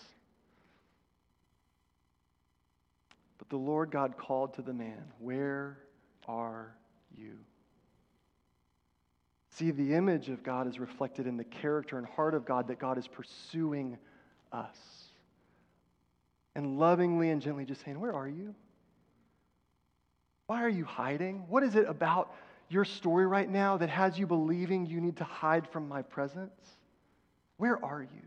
But 3.37 3.49
the 3.49 3.57
Lord 3.57 3.91
God 3.91 4.17
called 4.17 4.53
to 4.55 4.61
the 4.61 4.73
man, 4.73 5.03
Where 5.19 5.79
are 6.27 6.75
you? 7.17 7.37
See, 9.51 9.71
the 9.71 9.93
image 9.93 10.29
of 10.29 10.43
God 10.43 10.67
is 10.67 10.79
reflected 10.79 11.27
in 11.27 11.37
the 11.37 11.43
character 11.45 11.97
and 11.97 12.05
heart 12.05 12.33
of 12.33 12.45
God 12.45 12.67
that 12.67 12.77
God 12.77 12.97
is 12.97 13.07
pursuing 13.07 13.97
us. 14.51 14.77
And 16.55 16.77
lovingly 16.77 17.29
and 17.29 17.41
gently 17.41 17.65
just 17.65 17.83
saying, 17.83 17.99
Where 17.99 18.13
are 18.13 18.27
you? 18.27 18.53
Why 20.47 20.61
are 20.61 20.69
you 20.69 20.85
hiding? 20.85 21.45
What 21.47 21.63
is 21.63 21.75
it 21.75 21.87
about 21.87 22.33
your 22.69 22.85
story 22.85 23.25
right 23.27 23.49
now 23.49 23.77
that 23.77 23.89
has 23.89 24.17
you 24.17 24.27
believing 24.27 24.85
you 24.85 25.01
need 25.01 25.17
to 25.17 25.23
hide 25.23 25.67
from 25.67 25.87
my 25.87 26.01
presence? 26.01 26.77
Where 27.57 27.83
are 27.83 28.01
you? 28.01 28.21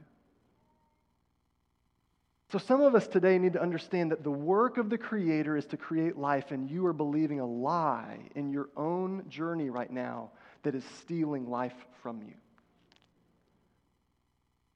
So, 2.50 2.56
some 2.56 2.80
of 2.80 2.94
us 2.94 3.06
today 3.06 3.38
need 3.38 3.52
to 3.52 3.62
understand 3.62 4.10
that 4.10 4.24
the 4.24 4.30
work 4.30 4.78
of 4.78 4.88
the 4.88 4.96
Creator 4.96 5.58
is 5.58 5.66
to 5.66 5.76
create 5.76 6.16
life, 6.16 6.50
and 6.50 6.70
you 6.70 6.86
are 6.86 6.94
believing 6.94 7.40
a 7.40 7.46
lie 7.46 8.20
in 8.36 8.50
your 8.50 8.70
own 8.74 9.28
journey 9.28 9.68
right 9.68 9.90
now 9.90 10.30
that 10.62 10.74
is 10.74 10.82
stealing 11.00 11.50
life 11.50 11.74
from 12.02 12.22
you. 12.22 12.32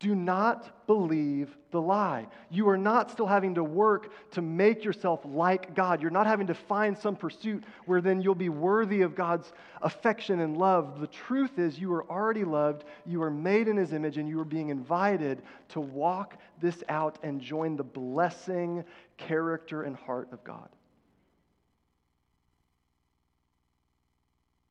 Do 0.02 0.16
not 0.16 0.88
believe 0.88 1.56
the 1.70 1.80
lie. 1.80 2.26
You 2.50 2.68
are 2.68 2.76
not 2.76 3.12
still 3.12 3.28
having 3.28 3.54
to 3.54 3.62
work 3.62 4.10
to 4.32 4.42
make 4.42 4.82
yourself 4.82 5.20
like 5.24 5.76
God. 5.76 6.02
You're 6.02 6.10
not 6.10 6.26
having 6.26 6.48
to 6.48 6.54
find 6.54 6.98
some 6.98 7.14
pursuit 7.14 7.62
where 7.86 8.00
then 8.00 8.20
you'll 8.20 8.34
be 8.34 8.48
worthy 8.48 9.02
of 9.02 9.14
God's 9.14 9.52
affection 9.80 10.40
and 10.40 10.56
love. 10.56 10.98
The 10.98 11.06
truth 11.06 11.56
is, 11.56 11.78
you 11.78 11.92
are 11.92 12.02
already 12.10 12.42
loved, 12.42 12.82
you 13.06 13.22
are 13.22 13.30
made 13.30 13.68
in 13.68 13.76
His 13.76 13.92
image, 13.92 14.18
and 14.18 14.28
you 14.28 14.40
are 14.40 14.44
being 14.44 14.70
invited 14.70 15.40
to 15.68 15.80
walk 15.80 16.36
this 16.60 16.82
out 16.88 17.20
and 17.22 17.40
join 17.40 17.76
the 17.76 17.84
blessing, 17.84 18.84
character, 19.18 19.84
and 19.84 19.94
heart 19.94 20.32
of 20.32 20.42
God. 20.42 20.68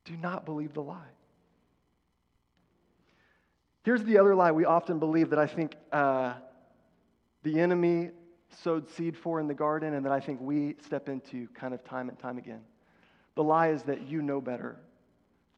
Do 0.04 0.18
not 0.18 0.44
believe 0.44 0.74
the 0.74 0.84
lie. 0.84 0.98
Here's 3.84 4.04
the 4.04 4.18
other 4.18 4.36
lie 4.36 4.52
we 4.52 4.66
often 4.66 5.00
believe 5.00 5.32
that 5.32 5.40
I 5.40 5.48
think 5.48 5.76
uh, 5.92 6.34
the 7.44 7.60
enemy 7.60 8.12
sowed 8.64 8.90
seed 8.90 9.18
for 9.18 9.40
in 9.40 9.48
the 9.48 9.54
garden 9.54 9.94
and 9.94 10.06
that 10.06 10.12
I 10.12 10.20
think 10.20 10.40
we 10.42 10.76
step 10.86 11.10
into 11.10 11.48
kind 11.50 11.74
of 11.74 11.84
time 11.84 12.10
and 12.10 12.20
time 12.20 12.38
again. 12.38 12.62
The 13.36 13.44
lie 13.44 13.70
is 13.70 13.84
that 13.84 14.08
you 14.08 14.22
know 14.22 14.42
better 14.42 14.78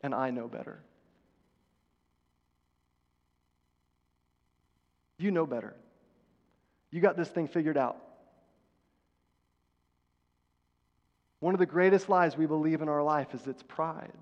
and 0.02 0.14
I 0.14 0.30
know 0.32 0.48
better. 0.48 0.82
You 5.18 5.32
know 5.32 5.46
better. 5.46 5.74
You 6.92 7.02
got 7.02 7.18
this 7.18 7.30
thing 7.30 7.48
figured 7.48 7.78
out. 7.78 7.98
One 11.40 11.54
of 11.54 11.60
the 11.60 11.66
greatest 11.66 12.08
lies 12.08 12.38
we 12.38 12.46
believe 12.46 12.82
in 12.82 12.88
our 12.88 13.04
life 13.04 13.34
is 13.34 13.48
it's 13.48 13.64
pride 13.64 14.14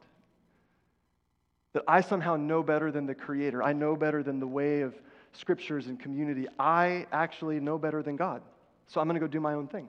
that 1.73 1.84
I 1.88 2.01
somehow 2.01 2.36
know 2.36 2.63
better 2.63 2.91
than 2.91 3.05
the 3.05 3.15
Creator. 3.15 3.63
I 3.63 3.73
know 3.73 3.95
better 3.95 4.23
than 4.23 4.39
the 4.39 4.47
way 4.47 4.81
of 4.81 4.93
scriptures 5.34 5.88
and 5.88 5.99
community. 5.99 6.47
I 6.60 7.05
actually 7.12 7.60
know 7.60 7.77
better 7.77 8.03
than 8.03 8.15
God. 8.15 8.41
So 8.88 8.99
I'm 8.99 9.07
going 9.07 9.15
to 9.15 9.25
go 9.25 9.27
do 9.27 9.39
my 9.39 9.53
own 9.53 9.67
thing. 9.67 9.88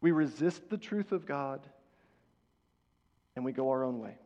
We 0.00 0.10
resist 0.12 0.68
the 0.68 0.76
truth 0.76 1.12
of 1.12 1.26
God 1.26 1.60
and 3.34 3.44
we 3.44 3.52
go 3.52 3.70
our 3.70 3.82
own 3.82 3.98
way. 3.98 4.16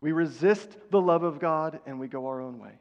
We 0.00 0.12
resist 0.12 0.76
the 0.90 1.00
love 1.00 1.22
of 1.22 1.38
God 1.38 1.80
and 1.86 1.98
we 1.98 2.08
go 2.08 2.26
our 2.26 2.40
own 2.40 2.58
way. 2.58 2.72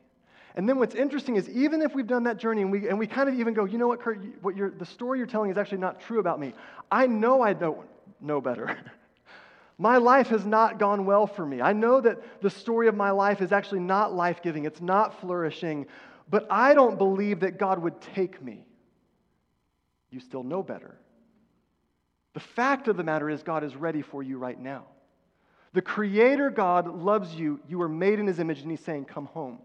And 0.56 0.68
then 0.68 0.78
what's 0.78 0.94
interesting 0.94 1.36
is 1.36 1.50
even 1.50 1.82
if 1.82 1.96
we've 1.96 2.08
done 2.08 2.24
that 2.24 2.38
journey 2.38 2.62
and 2.62 2.72
we, 2.72 2.88
and 2.88 3.00
we 3.00 3.08
kind 3.08 3.30
of 3.30 3.40
even 3.40 3.54
go, 3.54 3.66
you 3.66 3.78
know 3.78 3.88
what, 3.88 4.02
Kurt, 4.02 4.20
what 4.42 4.56
you're, 4.56 4.72
the 4.72 4.86
story 4.86 5.20
you're 5.20 5.28
telling 5.28 5.50
is 5.50 5.58
actually 5.58 5.80
not 5.80 6.00
true 6.02 6.20
about 6.20 6.40
me. 6.40 6.54
I 6.92 7.08
know 7.08 7.42
I 7.42 7.54
don't 7.54 7.88
know 8.20 8.42
better. 8.42 8.78
My 9.78 9.98
life 9.98 10.28
has 10.28 10.46
not 10.46 10.80
gone 10.80 11.06
well 11.06 11.28
for 11.28 11.46
me. 11.46 11.62
I 11.62 11.74
know 11.74 12.00
that 12.02 12.42
the 12.42 12.50
story 12.50 12.88
of 12.88 12.96
my 12.96 13.12
life 13.12 13.42
is 13.42 13.52
actually 13.52 13.80
not 13.80 14.14
life 14.14 14.42
giving, 14.42 14.66
it's 14.66 14.82
not 14.82 15.20
flourishing, 15.20 15.88
but 16.30 16.46
I 16.50 16.74
don't 16.74 16.98
believe 16.98 17.42
that 17.42 17.58
God 17.58 17.80
would 17.80 18.00
take 18.02 18.42
me. 18.42 18.66
You 20.10 20.20
still 20.20 20.44
know 20.44 20.62
better. 20.62 20.98
The 22.34 22.40
fact 22.40 22.88
of 22.88 22.98
the 22.98 23.04
matter 23.04 23.30
is, 23.30 23.44
God 23.44 23.64
is 23.64 23.76
ready 23.76 24.02
for 24.02 24.24
you 24.24 24.38
right 24.38 24.60
now. 24.60 24.86
The 25.74 25.82
Creator 25.82 26.52
God 26.52 26.88
loves 26.88 27.34
you. 27.34 27.60
You 27.68 27.82
are 27.82 27.90
made 27.90 28.20
in 28.20 28.28
His 28.28 28.40
image, 28.40 28.62
and 28.62 28.70
He's 28.70 28.80
saying, 28.80 29.06
Come 29.06 29.26
home. 29.26 29.60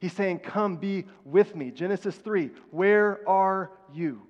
He's 0.00 0.14
saying, 0.14 0.40
Come 0.40 0.76
be 0.76 1.06
with 1.24 1.54
me. 1.54 1.70
Genesis 1.70 2.16
3, 2.16 2.50
where 2.70 3.26
are 3.28 3.72
you? 3.92 4.26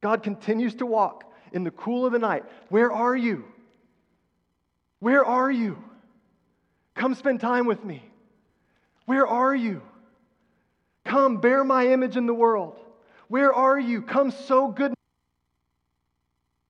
God 0.00 0.22
continues 0.22 0.74
to 0.76 0.86
walk 0.86 1.32
in 1.54 1.64
the 1.64 1.70
cool 1.70 2.04
of 2.04 2.12
the 2.12 2.18
night. 2.18 2.44
Where 2.68 2.92
are 2.92 3.16
you? 3.16 3.44
Where 4.98 5.24
are 5.24 5.50
you? 5.50 5.82
Come 6.94 7.14
spend 7.14 7.40
time 7.40 7.66
with 7.66 7.84
me. 7.84 8.02
Where 9.06 9.26
are 9.26 9.54
you? 9.54 9.80
Come 11.04 11.38
bear 11.38 11.64
my 11.64 11.88
image 11.88 12.16
in 12.16 12.26
the 12.26 12.34
world. 12.34 12.78
Where 13.28 13.52
are 13.52 13.78
you? 13.78 14.02
Come 14.02 14.30
sow 14.30 14.68
good 14.68 14.94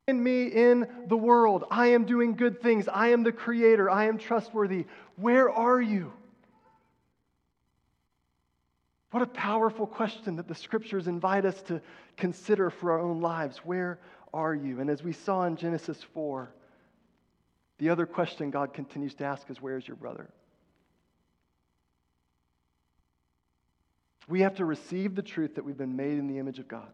in 0.07 0.23
me 0.23 0.47
in 0.47 0.87
the 1.09 1.17
world. 1.17 1.65
I 1.71 1.89
am 1.89 2.05
doing 2.05 2.37
good 2.37 2.61
things. 2.61 2.89
I 2.89 3.09
am 3.09 3.23
the 3.23 3.33
creator. 3.33 3.91
I 3.91 4.05
am 4.05 4.19
trustworthy. 4.19 4.87
Where 5.17 5.51
are 5.51 5.81
you? 5.81 6.13
What 9.13 9.23
a 9.23 9.27
powerful 9.27 9.87
question 9.87 10.37
that 10.37 10.49
the 10.49 10.57
scriptures 10.57 11.07
invite 11.07 11.45
us 11.45 11.63
to 11.63 11.81
consider 12.17 12.69
for 12.69 12.93
our 12.93 12.99
own 12.99 13.21
lives. 13.21 13.59
Where 13.59 14.01
are 14.35 14.55
you? 14.55 14.81
And 14.81 14.91
as 14.91 15.03
we 15.03 15.13
saw 15.13 15.45
in 15.45 15.57
Genesis 15.57 15.99
4, 16.13 16.53
the 17.79 17.89
other 17.89 18.05
question 18.05 18.51
God 18.51 18.75
continues 18.75 19.15
to 19.15 19.25
ask 19.25 19.49
is, 19.49 19.63
Where's 19.63 19.87
your 19.87 19.97
brother? 19.97 20.29
We 24.29 24.41
have 24.41 24.55
to 24.57 24.65
receive 24.65 25.15
the 25.15 25.23
truth 25.23 25.55
that 25.55 25.65
we've 25.65 25.77
been 25.77 25.97
made 25.97 26.19
in 26.19 26.27
the 26.27 26.39
image 26.39 26.59
of 26.59 26.67
God. 26.67 26.91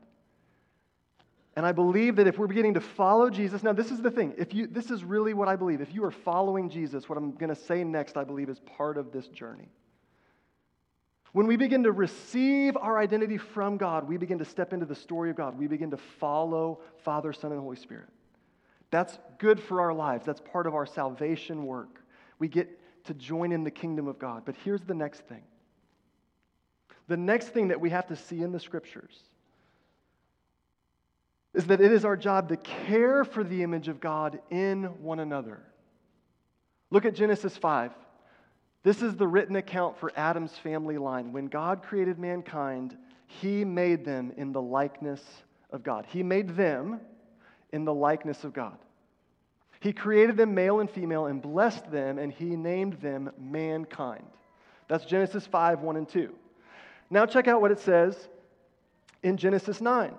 And 1.56 1.66
I 1.66 1.72
believe 1.72 2.16
that 2.16 2.26
if 2.26 2.38
we're 2.38 2.46
beginning 2.46 2.74
to 2.74 2.80
follow 2.80 3.28
Jesus, 3.28 3.62
now 3.62 3.72
this 3.72 3.90
is 3.90 4.00
the 4.00 4.10
thing. 4.10 4.34
If 4.38 4.54
you 4.54 4.66
this 4.66 4.90
is 4.90 5.04
really 5.04 5.34
what 5.34 5.48
I 5.48 5.56
believe. 5.56 5.80
If 5.80 5.94
you 5.94 6.04
are 6.04 6.10
following 6.10 6.70
Jesus, 6.70 7.08
what 7.08 7.18
I'm 7.18 7.32
going 7.32 7.54
to 7.54 7.60
say 7.60 7.84
next 7.84 8.16
I 8.16 8.24
believe 8.24 8.48
is 8.48 8.60
part 8.60 8.96
of 8.96 9.12
this 9.12 9.26
journey. 9.28 9.68
When 11.32 11.46
we 11.46 11.56
begin 11.56 11.84
to 11.84 11.92
receive 11.92 12.76
our 12.76 12.98
identity 12.98 13.38
from 13.38 13.76
God, 13.76 14.08
we 14.08 14.16
begin 14.16 14.38
to 14.38 14.44
step 14.44 14.72
into 14.72 14.86
the 14.86 14.94
story 14.94 15.30
of 15.30 15.36
God. 15.36 15.58
We 15.58 15.68
begin 15.68 15.90
to 15.92 15.96
follow 15.96 16.80
Father, 17.04 17.32
Son, 17.32 17.52
and 17.52 17.60
Holy 17.60 17.76
Spirit. 17.76 18.08
That's 18.90 19.16
good 19.38 19.60
for 19.60 19.80
our 19.80 19.94
lives. 19.94 20.26
That's 20.26 20.40
part 20.40 20.66
of 20.66 20.74
our 20.74 20.86
salvation 20.86 21.64
work. 21.64 22.02
We 22.40 22.48
get 22.48 22.68
to 23.04 23.14
join 23.14 23.52
in 23.52 23.62
the 23.62 23.70
kingdom 23.70 24.08
of 24.08 24.18
God. 24.18 24.42
But 24.44 24.56
here's 24.64 24.82
the 24.82 24.94
next 24.94 25.20
thing 25.28 25.42
the 27.06 27.16
next 27.16 27.48
thing 27.48 27.68
that 27.68 27.80
we 27.80 27.90
have 27.90 28.06
to 28.06 28.16
see 28.16 28.40
in 28.40 28.52
the 28.52 28.60
scriptures 28.60 29.18
is 31.54 31.66
that 31.66 31.80
it 31.80 31.90
is 31.90 32.04
our 32.04 32.16
job 32.16 32.48
to 32.50 32.56
care 32.56 33.24
for 33.24 33.42
the 33.42 33.64
image 33.64 33.88
of 33.88 34.00
God 34.00 34.40
in 34.50 34.84
one 35.02 35.18
another. 35.18 35.60
Look 36.90 37.04
at 37.04 37.14
Genesis 37.16 37.56
5. 37.56 37.90
This 38.82 39.02
is 39.02 39.14
the 39.16 39.26
written 39.26 39.56
account 39.56 39.98
for 39.98 40.10
Adam's 40.16 40.56
family 40.58 40.96
line. 40.96 41.32
When 41.32 41.46
God 41.46 41.82
created 41.82 42.18
mankind, 42.18 42.96
he 43.26 43.64
made 43.64 44.04
them 44.04 44.32
in 44.36 44.52
the 44.52 44.62
likeness 44.62 45.22
of 45.70 45.82
God. 45.82 46.06
He 46.08 46.22
made 46.22 46.56
them 46.56 47.00
in 47.72 47.84
the 47.84 47.92
likeness 47.94 48.42
of 48.44 48.52
God. 48.52 48.78
He 49.80 49.92
created 49.92 50.36
them 50.36 50.54
male 50.54 50.80
and 50.80 50.90
female 50.90 51.26
and 51.26 51.40
blessed 51.40 51.90
them, 51.90 52.18
and 52.18 52.32
he 52.32 52.56
named 52.56 52.94
them 52.94 53.30
mankind. 53.38 54.26
That's 54.88 55.04
Genesis 55.04 55.46
5 55.46 55.80
1 55.80 55.96
and 55.96 56.08
2. 56.08 56.34
Now, 57.10 57.26
check 57.26 57.48
out 57.48 57.60
what 57.60 57.70
it 57.70 57.80
says 57.80 58.28
in 59.22 59.36
Genesis 59.36 59.80
9. 59.80 60.14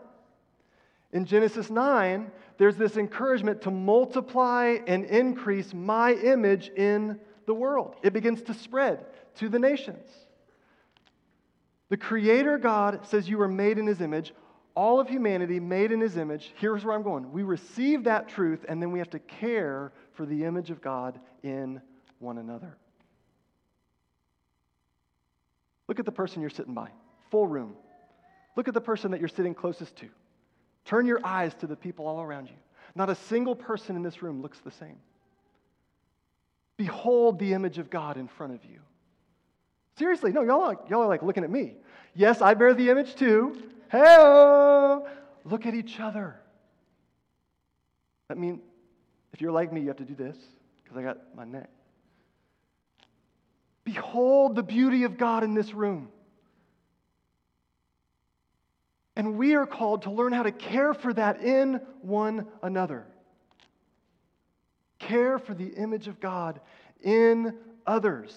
In 1.14 1.26
Genesis 1.26 1.70
9, 1.70 2.32
there's 2.58 2.78
this 2.78 2.96
encouragement 2.96 3.62
to 3.64 3.72
multiply 3.72 4.78
and 4.88 5.06
increase 5.06 5.74
my 5.74 6.14
image 6.14 6.70
in 6.70 7.20
the 7.52 7.56
world. 7.56 7.98
It 8.02 8.14
begins 8.14 8.42
to 8.44 8.54
spread 8.54 9.06
to 9.36 9.50
the 9.50 9.60
nations. 9.60 10.08
The 11.90 11.98
Creator 11.98 12.60
God 12.60 13.06
says 13.06 13.28
you 13.28 13.42
are 13.42 13.50
made 13.50 13.78
in 13.78 13.86
His 13.86 14.00
image, 14.00 14.34
all 14.74 15.02
of 15.02 15.10
humanity 15.10 15.60
made 15.60 15.92
in 15.92 16.00
His 16.00 16.16
image. 16.16 16.54
Here's 16.56 16.86
where 16.86 16.96
I'm 16.96 17.04
going. 17.04 17.30
We 17.34 17.44
receive 17.44 18.06
that 18.06 18.30
truth, 18.30 18.64
and 18.70 18.82
then 18.82 18.94
we 18.94 19.00
have 19.00 19.10
to 19.10 19.20
care 19.20 19.92
for 20.14 20.26
the 20.26 20.46
image 20.46 20.70
of 20.70 20.82
God 20.82 21.20
in 21.44 21.82
one 22.20 22.38
another. 22.38 22.78
Look 25.90 26.00
at 26.00 26.06
the 26.06 26.12
person 26.14 26.40
you're 26.40 26.50
sitting 26.50 26.74
by, 26.74 26.88
full 27.32 27.48
room. 27.48 27.76
Look 28.56 28.70
at 28.70 28.74
the 28.74 28.80
person 28.80 29.12
that 29.12 29.20
you're 29.20 29.28
sitting 29.28 29.54
closest 29.54 29.98
to. 29.98 30.08
Turn 30.86 31.06
your 31.06 31.20
eyes 31.26 31.54
to 31.56 31.68
the 31.68 31.76
people 31.76 32.08
all 32.08 32.22
around 32.22 32.48
you. 32.48 32.56
Not 32.96 33.10
a 33.10 33.16
single 33.16 33.58
person 33.58 33.98
in 33.98 34.04
this 34.04 34.22
room 34.22 34.42
looks 34.42 34.60
the 34.60 34.72
same. 34.72 34.96
Behold 36.82 37.38
the 37.38 37.54
image 37.54 37.78
of 37.78 37.92
God 37.92 38.18
in 38.18 38.28
front 38.28 38.56
of 38.56 38.66
you. 38.66 38.80
Seriously, 40.00 40.32
no, 40.32 40.42
y'all 40.42 40.64
are, 40.64 40.80
y'all 40.90 41.04
are 41.04 41.08
like 41.08 41.22
looking 41.22 41.44
at 41.44 41.52
me. 41.52 41.76
Yes, 42.16 42.42
I 42.42 42.56
bear 42.56 42.74
the 42.74 42.90
image 42.90 43.14
too. 43.14 43.56
Hey, 43.92 44.98
look 45.46 45.68
at 45.68 45.76
each 45.76 46.00
other. 46.00 46.40
I 48.32 48.34
mean, 48.34 48.62
if 49.32 49.42
you're 49.42 49.52
like 49.52 49.72
me, 49.72 49.82
you 49.82 49.90
have 49.90 49.98
to 49.98 50.06
do 50.06 50.16
this 50.16 50.36
because 50.84 50.98
I 50.98 51.04
got 51.04 51.20
my 51.36 51.46
neck. 51.46 51.70
Behold 53.84 54.56
the 54.56 54.64
beauty 54.64 55.04
of 55.04 55.20
God 55.20 55.44
in 55.44 55.54
this 55.54 55.76
room. 55.76 56.10
And 59.16 59.38
we 59.38 59.54
are 59.54 59.68
called 59.68 60.02
to 60.04 60.10
learn 60.10 60.34
how 60.34 60.42
to 60.42 60.52
care 60.52 60.96
for 60.96 61.14
that 61.14 61.44
in 61.44 61.76
one 62.02 62.48
another. 62.64 63.06
Care 65.08 65.40
for 65.40 65.54
the 65.54 65.70
image 65.70 66.08
of 66.08 66.20
God 66.20 66.62
in 67.02 67.58
others. 67.88 68.36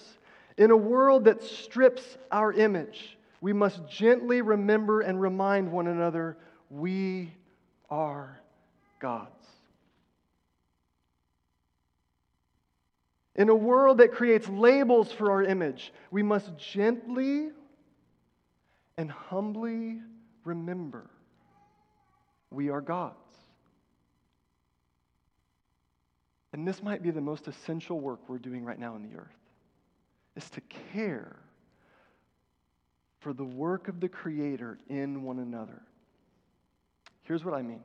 In 0.57 0.71
a 0.71 0.77
world 0.77 1.25
that 1.25 1.43
strips 1.43 2.17
our 2.31 2.51
image, 2.51 3.17
we 3.41 3.53
must 3.53 3.87
gently 3.87 4.41
remember 4.41 5.01
and 5.01 5.21
remind 5.21 5.71
one 5.71 5.87
another 5.87 6.37
we 6.69 7.31
are 7.89 8.41
God's. 8.99 9.31
In 13.35 13.49
a 13.49 13.55
world 13.55 13.97
that 13.97 14.13
creates 14.13 14.47
labels 14.47 15.11
for 15.11 15.29
our 15.29 15.43
image, 15.43 15.93
we 16.09 16.23
must 16.23 16.57
gently 16.57 17.49
and 18.97 19.11
humbly 19.11 19.99
remember 20.45 21.09
we 22.49 22.69
are 22.69 22.81
God's. 22.81 23.24
And 26.55 26.65
this 26.65 26.81
might 26.81 27.03
be 27.03 27.11
the 27.11 27.19
most 27.19 27.49
essential 27.49 27.99
work 27.99 28.29
we're 28.29 28.37
doing 28.37 28.63
right 28.63 28.79
now 28.79 28.95
in 28.95 29.03
the 29.03 29.17
earth 29.17 29.35
is 30.37 30.49
to 30.51 30.61
care 30.93 31.35
for 33.19 33.33
the 33.33 33.43
work 33.43 33.89
of 33.89 33.99
the 33.99 34.07
creator 34.07 34.77
in 34.87 35.23
one 35.23 35.39
another. 35.39 35.81
Here's 37.23 37.43
what 37.43 37.53
I 37.55 37.61
mean. 37.61 37.81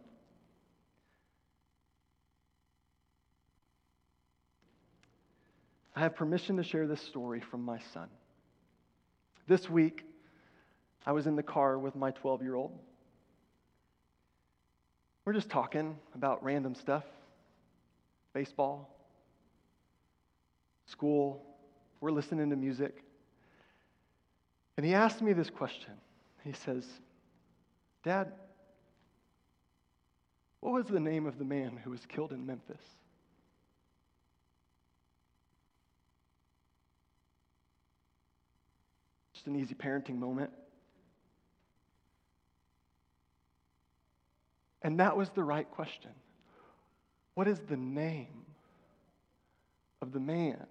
I 5.97 6.01
have 6.03 6.15
permission 6.15 6.57
to 6.59 6.63
share 6.63 6.87
this 6.87 7.01
story 7.01 7.41
from 7.41 7.65
my 7.65 7.81
son. 7.93 8.07
This 9.49 9.69
week, 9.69 10.05
I 11.05 11.11
was 11.11 11.27
in 11.27 11.35
the 11.35 11.43
car 11.43 11.77
with 11.77 11.97
my 11.97 12.13
12 12.13 12.41
year 12.43 12.55
old. 12.55 12.79
We're 15.25 15.33
just 15.33 15.51
talking 15.51 15.99
about 16.15 16.45
random 16.45 16.77
stuff 16.77 17.03
baseball, 18.33 18.97
school. 20.87 21.45
We're 22.01 22.11
listening 22.11 22.51
to 22.51 22.57
music. 22.57 23.03
And 24.77 24.87
he 24.87 24.95
asked 24.95 25.21
me 25.21 25.33
this 25.33 25.51
question. 25.51 25.93
He 26.45 26.53
says, 26.53 26.87
Dad, 28.03 28.33
what 30.61 30.73
was 30.73 30.87
the 30.87 31.01
name 31.01 31.27
of 31.27 31.38
the 31.38 31.45
man 31.45 31.79
who 31.83 31.90
was 31.90 32.01
killed 32.07 32.33
in 32.33 32.47
Memphis? 32.47 32.81
Just 39.35 39.47
an 39.47 39.57
easy 39.57 39.75
parenting 39.75 40.19
moment. 40.19 40.51
And 44.83 45.01
that 45.01 45.16
was 45.16 45.31
the 45.31 45.43
right 45.43 45.71
question. 45.71 46.11
What 47.40 47.48
is 47.48 47.61
the 47.70 47.76
name 47.79 48.44
of 50.03 50.12
the 50.12 50.20
man 50.20 50.66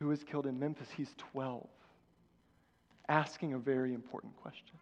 who 0.00 0.08
was 0.08 0.24
killed 0.24 0.46
in 0.46 0.58
Memphis? 0.58 0.88
He's 0.96 1.14
12, 1.32 1.64
asking 3.08 3.52
a 3.52 3.58
very 3.58 3.94
important 3.94 4.36
question. 4.42 4.74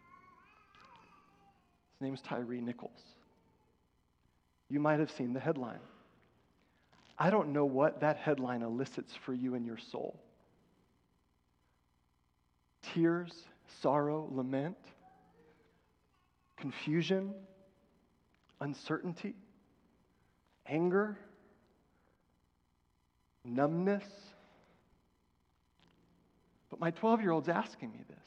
His 1.93 2.01
name 2.01 2.15
is 2.15 2.21
Tyre 2.21 2.59
Nichols. 2.59 3.03
You 4.67 4.79
might 4.79 4.99
have 4.99 5.11
seen 5.11 5.31
the 5.31 5.39
headline. 5.39 5.77
I 7.19 7.29
don't 7.29 7.53
know 7.53 7.65
what 7.65 8.01
that 8.01 8.17
headline 8.17 8.63
elicits 8.63 9.13
for 9.23 9.35
you 9.35 9.53
in 9.53 9.63
your 9.63 9.77
soul 9.77 10.19
tears, 12.95 13.31
sorrow, 13.79 14.27
lament, 14.31 14.77
confusion, 16.57 17.31
uncertainty, 18.59 19.35
anger, 20.65 21.17
numbness. 23.43 24.03
But 26.69 26.79
my 26.79 26.91
12 26.91 27.21
year 27.21 27.31
old's 27.31 27.49
asking 27.49 27.91
me 27.91 27.99
this. 28.07 28.17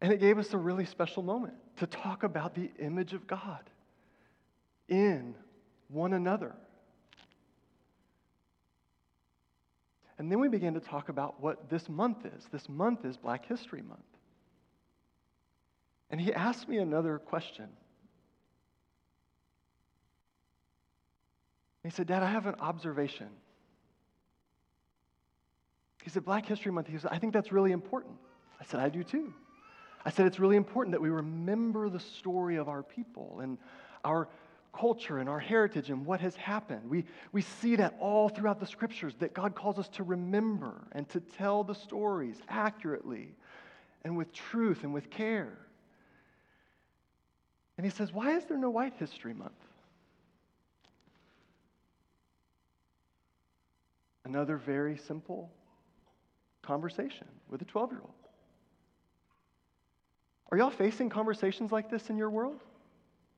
And 0.00 0.12
it 0.12 0.20
gave 0.20 0.38
us 0.38 0.54
a 0.54 0.58
really 0.58 0.84
special 0.84 1.22
moment 1.22 1.54
to 1.76 1.86
talk 1.86 2.22
about 2.22 2.54
the 2.54 2.70
image 2.78 3.14
of 3.14 3.26
God 3.26 3.68
in 4.88 5.34
one 5.88 6.12
another. 6.12 6.54
And 10.18 10.30
then 10.30 10.40
we 10.40 10.48
began 10.48 10.74
to 10.74 10.80
talk 10.80 11.08
about 11.08 11.40
what 11.40 11.70
this 11.70 11.88
month 11.88 12.26
is. 12.26 12.44
This 12.50 12.68
month 12.68 13.04
is 13.04 13.16
Black 13.16 13.46
History 13.46 13.82
Month. 13.82 14.00
And 16.10 16.20
he 16.20 16.32
asked 16.32 16.68
me 16.68 16.78
another 16.78 17.18
question. 17.18 17.68
He 21.84 21.90
said, 21.90 22.06
Dad, 22.06 22.22
I 22.22 22.30
have 22.30 22.46
an 22.46 22.56
observation. 22.60 23.28
He 26.02 26.10
said, 26.10 26.24
Black 26.24 26.46
History 26.46 26.72
Month. 26.72 26.88
He 26.88 26.98
said, 26.98 27.10
I 27.12 27.18
think 27.18 27.32
that's 27.32 27.52
really 27.52 27.72
important. 27.72 28.14
I 28.60 28.64
said, 28.64 28.80
I 28.80 28.88
do 28.88 29.04
too. 29.04 29.32
I 30.04 30.10
said, 30.10 30.26
it's 30.26 30.38
really 30.38 30.56
important 30.56 30.92
that 30.92 31.00
we 31.00 31.10
remember 31.10 31.88
the 31.88 32.00
story 32.00 32.56
of 32.56 32.68
our 32.68 32.82
people 32.82 33.40
and 33.42 33.58
our 34.04 34.28
culture 34.72 35.18
and 35.18 35.28
our 35.28 35.40
heritage 35.40 35.90
and 35.90 36.06
what 36.06 36.20
has 36.20 36.36
happened. 36.36 36.88
We, 36.88 37.04
we 37.32 37.42
see 37.42 37.76
that 37.76 37.96
all 38.00 38.28
throughout 38.28 38.60
the 38.60 38.66
scriptures 38.66 39.14
that 39.18 39.34
God 39.34 39.54
calls 39.54 39.78
us 39.78 39.88
to 39.90 40.02
remember 40.02 40.86
and 40.92 41.08
to 41.10 41.20
tell 41.20 41.64
the 41.64 41.74
stories 41.74 42.36
accurately 42.48 43.34
and 44.04 44.16
with 44.16 44.32
truth 44.32 44.84
and 44.84 44.94
with 44.94 45.10
care. 45.10 45.58
And 47.76 47.84
he 47.84 47.90
says, 47.90 48.12
Why 48.12 48.36
is 48.36 48.44
there 48.44 48.58
no 48.58 48.70
White 48.70 48.94
History 48.98 49.34
Month? 49.34 49.57
Another 54.28 54.58
very 54.58 54.98
simple 54.98 55.50
conversation 56.60 57.26
with 57.48 57.62
a 57.62 57.64
12 57.64 57.92
year 57.92 58.00
old. 58.02 58.12
Are 60.52 60.58
y'all 60.58 60.70
facing 60.70 61.08
conversations 61.08 61.72
like 61.72 61.90
this 61.90 62.10
in 62.10 62.18
your 62.18 62.28
world? 62.28 62.60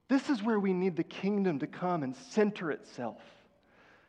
This 0.09 0.29
is 0.29 0.43
where 0.43 0.59
we 0.59 0.73
need 0.73 0.97
the 0.97 1.05
kingdom 1.05 1.61
to 1.61 1.69
come 1.69 2.03
and 2.03 2.17
center 2.17 2.73
itself. 2.73 3.23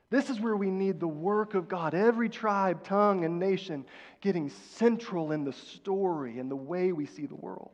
This 0.10 0.32
is 0.32 0.39
where 0.39 0.56
we 0.56 0.72
need 0.72 1.00
the 1.00 1.08
work 1.08 1.54
of 1.54 1.67
God, 1.67 1.94
every 1.94 2.30
tribe, 2.30 2.84
tongue, 2.84 3.26
and 3.26 3.38
nation 3.38 3.86
getting 4.20 4.50
central 4.50 5.32
in 5.32 5.44
the 5.44 5.54
story 5.54 6.39
and 6.39 6.50
the 6.50 6.56
way 6.56 6.91
we 6.94 7.06
see 7.06 7.28
the 7.28 7.36
world. 7.36 7.72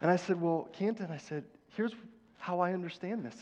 And 0.00 0.10
I 0.10 0.16
said, 0.16 0.40
Well, 0.40 0.70
Canton, 0.72 1.10
I 1.10 1.18
said, 1.18 1.44
here's 1.76 1.92
how 2.38 2.60
I 2.60 2.72
understand 2.72 3.26
this. 3.26 3.36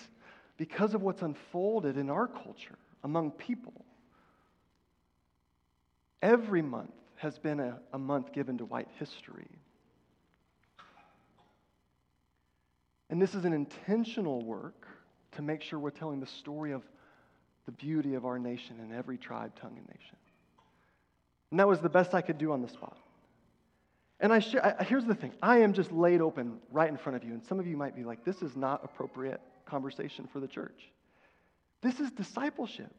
Because 0.57 0.94
of 0.94 1.02
what's 1.02 1.22
unfolded 1.22 1.96
in 1.96 2.11
our 2.11 2.26
culture 2.26 2.78
among 3.05 3.31
people, 3.31 3.85
every 6.22 6.62
month 6.62 6.92
has 7.16 7.38
been 7.38 7.61
a, 7.61 7.78
a 7.92 7.98
month 7.98 8.32
given 8.32 8.58
to 8.58 8.64
white 8.64 8.88
history. 8.98 9.48
And 13.11 13.20
this 13.20 13.35
is 13.35 13.44
an 13.44 13.52
intentional 13.52 14.42
work 14.42 14.87
to 15.32 15.42
make 15.42 15.62
sure 15.62 15.78
we're 15.78 15.90
telling 15.90 16.20
the 16.20 16.26
story 16.26 16.72
of 16.72 16.82
the 17.66 17.72
beauty 17.72 18.14
of 18.14 18.24
our 18.24 18.38
nation 18.38 18.76
in 18.80 18.96
every 18.96 19.18
tribe, 19.18 19.52
tongue, 19.61 19.76
and 19.76 19.87
nation. 19.88 20.16
And 21.50 21.61
that 21.61 21.68
was 21.68 21.80
the 21.80 21.88
best 21.88 22.14
I 22.14 22.22
could 22.22 22.38
do 22.38 22.52
on 22.52 22.62
the 22.62 22.68
spot. 22.68 22.96
And 24.18 24.32
I, 24.32 24.38
share, 24.38 24.80
I 24.80 24.85
here's 24.85 25.04
the 25.04 25.14
thing 25.14 25.32
I 25.42 25.58
am 25.58 25.72
just 25.72 25.92
laid 25.92 26.20
open 26.20 26.58
right 26.70 26.88
in 26.88 26.96
front 26.96 27.16
of 27.16 27.24
you. 27.24 27.32
And 27.35 27.44
some 27.44 27.61
of 27.61 27.66
you 27.66 27.76
might 27.76 27.94
be 27.94 28.04
like, 28.04 28.24
this 28.24 28.40
is 28.40 28.56
not 28.56 28.82
appropriate 28.85 29.40
conversation 29.66 30.28
for 30.32 30.40
the 30.40 30.48
church. 30.48 30.90
This 31.82 32.00
is 32.00 32.11
discipleship. 32.12 32.92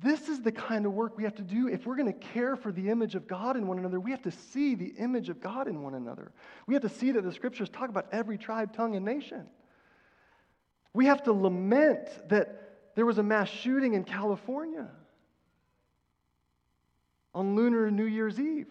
This 0.00 0.28
is 0.28 0.42
the 0.42 0.52
kind 0.52 0.84
of 0.84 0.92
work 0.92 1.16
we 1.16 1.24
have 1.24 1.36
to 1.36 1.42
do. 1.42 1.66
If 1.68 1.86
we're 1.86 1.96
going 1.96 2.12
to 2.12 2.18
care 2.18 2.56
for 2.56 2.70
the 2.70 2.90
image 2.90 3.14
of 3.14 3.26
God 3.26 3.56
in 3.56 3.66
one 3.66 3.78
another, 3.78 3.98
we 3.98 4.10
have 4.10 4.22
to 4.22 4.30
see 4.30 4.74
the 4.74 4.92
image 4.98 5.30
of 5.30 5.40
God 5.40 5.66
in 5.66 5.82
one 5.82 5.94
another. 5.94 6.30
We 6.66 6.74
have 6.74 6.82
to 6.82 6.90
see 6.90 7.10
that 7.12 7.24
the 7.24 7.32
scriptures 7.32 7.70
talk 7.70 7.88
about 7.88 8.06
every 8.12 8.36
tribe, 8.36 8.74
tongue, 8.74 8.96
and 8.96 9.04
nation. 9.04 9.46
We 10.92 11.06
have 11.06 11.22
to 11.22 11.32
lament 11.32 12.08
that 12.28 12.94
there 12.96 13.06
was 13.06 13.16
a 13.16 13.22
mass 13.22 13.48
shooting 13.48 13.94
in 13.94 14.04
California 14.04 14.88
on 17.34 17.56
Lunar 17.56 17.90
New 17.90 18.04
Year's 18.04 18.38
Eve. 18.38 18.66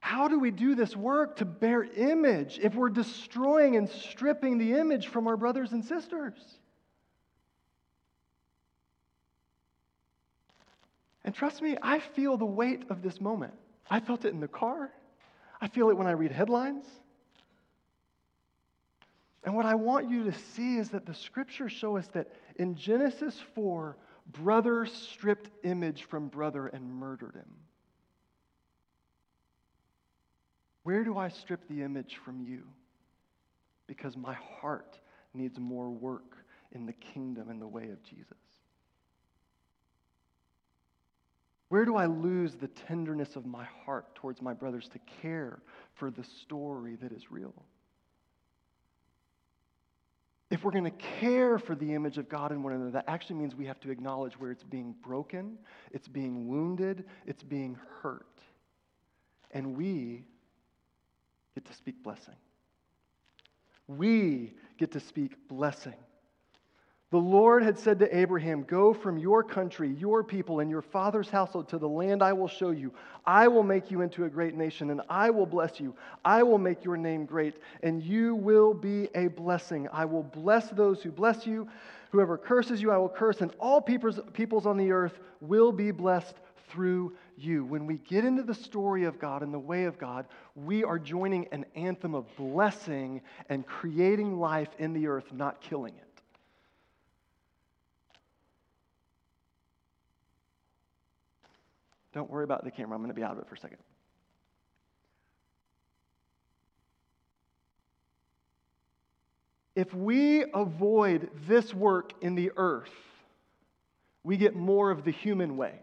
How 0.00 0.28
do 0.28 0.38
we 0.38 0.50
do 0.50 0.74
this 0.74 0.94
work 0.94 1.36
to 1.36 1.44
bear 1.44 1.84
image 1.84 2.58
if 2.62 2.74
we're 2.74 2.90
destroying 2.90 3.76
and 3.76 3.88
stripping 3.88 4.58
the 4.58 4.74
image 4.74 5.08
from 5.08 5.26
our 5.26 5.36
brothers 5.36 5.72
and 5.72 5.84
sisters? 5.84 6.34
And 11.26 11.34
trust 11.34 11.60
me, 11.60 11.76
I 11.82 11.98
feel 11.98 12.36
the 12.36 12.46
weight 12.46 12.84
of 12.88 13.02
this 13.02 13.20
moment. 13.20 13.52
I 13.90 13.98
felt 13.98 14.24
it 14.24 14.32
in 14.32 14.40
the 14.40 14.48
car. 14.48 14.90
I 15.60 15.66
feel 15.66 15.90
it 15.90 15.96
when 15.96 16.06
I 16.06 16.12
read 16.12 16.30
headlines. 16.30 16.84
And 19.42 19.54
what 19.54 19.66
I 19.66 19.74
want 19.74 20.08
you 20.08 20.24
to 20.24 20.32
see 20.32 20.76
is 20.76 20.90
that 20.90 21.04
the 21.04 21.14
scriptures 21.14 21.72
show 21.72 21.96
us 21.96 22.06
that 22.14 22.30
in 22.56 22.76
Genesis 22.76 23.40
4, 23.54 23.96
brother 24.32 24.86
stripped 24.86 25.50
image 25.64 26.04
from 26.04 26.28
brother 26.28 26.68
and 26.68 26.88
murdered 26.88 27.34
him. 27.34 27.52
Where 30.84 31.02
do 31.02 31.18
I 31.18 31.28
strip 31.28 31.66
the 31.68 31.82
image 31.82 32.18
from 32.24 32.40
you? 32.40 32.62
Because 33.88 34.16
my 34.16 34.34
heart 34.34 35.00
needs 35.34 35.58
more 35.58 35.90
work 35.90 36.36
in 36.70 36.86
the 36.86 36.92
kingdom 36.92 37.50
in 37.50 37.58
the 37.58 37.66
way 37.66 37.90
of 37.90 38.02
Jesus. 38.04 38.36
Where 41.68 41.84
do 41.84 41.96
I 41.96 42.06
lose 42.06 42.54
the 42.54 42.68
tenderness 42.68 43.34
of 43.34 43.44
my 43.44 43.64
heart 43.84 44.14
towards 44.14 44.40
my 44.40 44.52
brothers 44.52 44.88
to 44.92 45.00
care 45.20 45.60
for 45.94 46.10
the 46.10 46.22
story 46.22 46.96
that 46.96 47.12
is 47.12 47.30
real? 47.30 47.54
If 50.48 50.62
we're 50.62 50.70
going 50.70 50.84
to 50.84 50.90
care 51.20 51.58
for 51.58 51.74
the 51.74 51.92
image 51.92 52.18
of 52.18 52.28
God 52.28 52.52
in 52.52 52.62
one 52.62 52.72
another, 52.72 52.92
that 52.92 53.06
actually 53.08 53.36
means 53.36 53.56
we 53.56 53.66
have 53.66 53.80
to 53.80 53.90
acknowledge 53.90 54.38
where 54.38 54.52
it's 54.52 54.62
being 54.62 54.94
broken, 55.02 55.58
it's 55.90 56.06
being 56.06 56.46
wounded, 56.46 57.04
it's 57.26 57.42
being 57.42 57.76
hurt. 58.00 58.26
And 59.50 59.76
we 59.76 60.24
get 61.54 61.64
to 61.64 61.74
speak 61.74 62.00
blessing. 62.04 62.36
We 63.88 64.54
get 64.78 64.92
to 64.92 65.00
speak 65.00 65.48
blessing. 65.48 65.94
The 67.12 67.18
Lord 67.18 67.62
had 67.62 67.78
said 67.78 68.00
to 68.00 68.16
Abraham, 68.16 68.64
Go 68.64 68.92
from 68.92 69.16
your 69.16 69.44
country, 69.44 69.90
your 69.90 70.24
people, 70.24 70.58
and 70.58 70.68
your 70.68 70.82
father's 70.82 71.30
household 71.30 71.68
to 71.68 71.78
the 71.78 71.88
land 71.88 72.20
I 72.20 72.32
will 72.32 72.48
show 72.48 72.70
you. 72.70 72.92
I 73.24 73.46
will 73.46 73.62
make 73.62 73.92
you 73.92 74.00
into 74.00 74.24
a 74.24 74.28
great 74.28 74.56
nation, 74.56 74.90
and 74.90 75.00
I 75.08 75.30
will 75.30 75.46
bless 75.46 75.78
you. 75.78 75.94
I 76.24 76.42
will 76.42 76.58
make 76.58 76.84
your 76.84 76.96
name 76.96 77.24
great, 77.24 77.62
and 77.84 78.02
you 78.02 78.34
will 78.34 78.74
be 78.74 79.08
a 79.14 79.28
blessing. 79.28 79.88
I 79.92 80.04
will 80.04 80.24
bless 80.24 80.68
those 80.70 81.00
who 81.00 81.12
bless 81.12 81.46
you. 81.46 81.68
Whoever 82.10 82.36
curses 82.36 82.82
you, 82.82 82.90
I 82.90 82.96
will 82.96 83.08
curse, 83.08 83.40
and 83.40 83.52
all 83.60 83.80
peoples, 83.80 84.18
peoples 84.32 84.66
on 84.66 84.76
the 84.76 84.90
earth 84.90 85.20
will 85.40 85.70
be 85.70 85.92
blessed 85.92 86.34
through 86.70 87.14
you. 87.36 87.64
When 87.64 87.86
we 87.86 87.98
get 87.98 88.24
into 88.24 88.42
the 88.42 88.54
story 88.54 89.04
of 89.04 89.20
God 89.20 89.44
and 89.44 89.54
the 89.54 89.60
way 89.60 89.84
of 89.84 89.96
God, 89.96 90.26
we 90.56 90.82
are 90.82 90.98
joining 90.98 91.46
an 91.52 91.66
anthem 91.76 92.16
of 92.16 92.26
blessing 92.36 93.20
and 93.48 93.64
creating 93.64 94.40
life 94.40 94.70
in 94.80 94.92
the 94.92 95.06
earth, 95.06 95.32
not 95.32 95.60
killing 95.60 95.94
it. 95.94 96.05
Don't 102.16 102.30
worry 102.30 102.44
about 102.44 102.64
the 102.64 102.70
camera. 102.70 102.94
I'm 102.94 103.02
going 103.02 103.10
to 103.10 103.14
be 103.14 103.22
out 103.22 103.32
of 103.32 103.40
it 103.40 103.46
for 103.46 103.56
a 103.56 103.58
second. 103.58 103.76
If 109.74 109.92
we 109.92 110.46
avoid 110.54 111.28
this 111.46 111.74
work 111.74 112.14
in 112.22 112.34
the 112.34 112.52
earth, 112.56 112.88
we 114.24 114.38
get 114.38 114.56
more 114.56 114.90
of 114.90 115.04
the 115.04 115.10
human 115.10 115.58
way. 115.58 115.74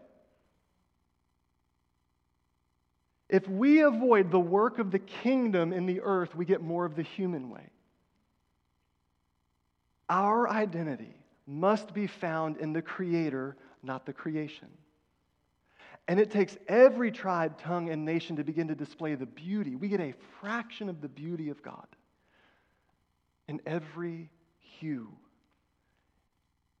If 3.28 3.46
we 3.48 3.82
avoid 3.82 4.32
the 4.32 4.40
work 4.40 4.80
of 4.80 4.90
the 4.90 4.98
kingdom 4.98 5.72
in 5.72 5.86
the 5.86 6.00
earth, 6.00 6.34
we 6.34 6.44
get 6.44 6.60
more 6.60 6.84
of 6.84 6.96
the 6.96 7.04
human 7.04 7.48
way. 7.48 7.68
Our 10.08 10.48
identity 10.48 11.14
must 11.46 11.94
be 11.94 12.08
found 12.08 12.56
in 12.56 12.72
the 12.72 12.82
Creator, 12.82 13.56
not 13.84 14.04
the 14.04 14.12
creation. 14.12 14.66
And 16.06 16.20
it 16.20 16.30
takes 16.30 16.56
every 16.68 17.10
tribe, 17.10 17.58
tongue, 17.58 17.88
and 17.88 18.04
nation 18.04 18.36
to 18.36 18.44
begin 18.44 18.68
to 18.68 18.74
display 18.74 19.14
the 19.14 19.26
beauty. 19.26 19.74
We 19.74 19.88
get 19.88 20.00
a 20.00 20.14
fraction 20.40 20.88
of 20.88 21.00
the 21.00 21.08
beauty 21.08 21.48
of 21.48 21.62
God 21.62 21.86
in 23.48 23.60
every 23.64 24.30
hue, 24.78 25.08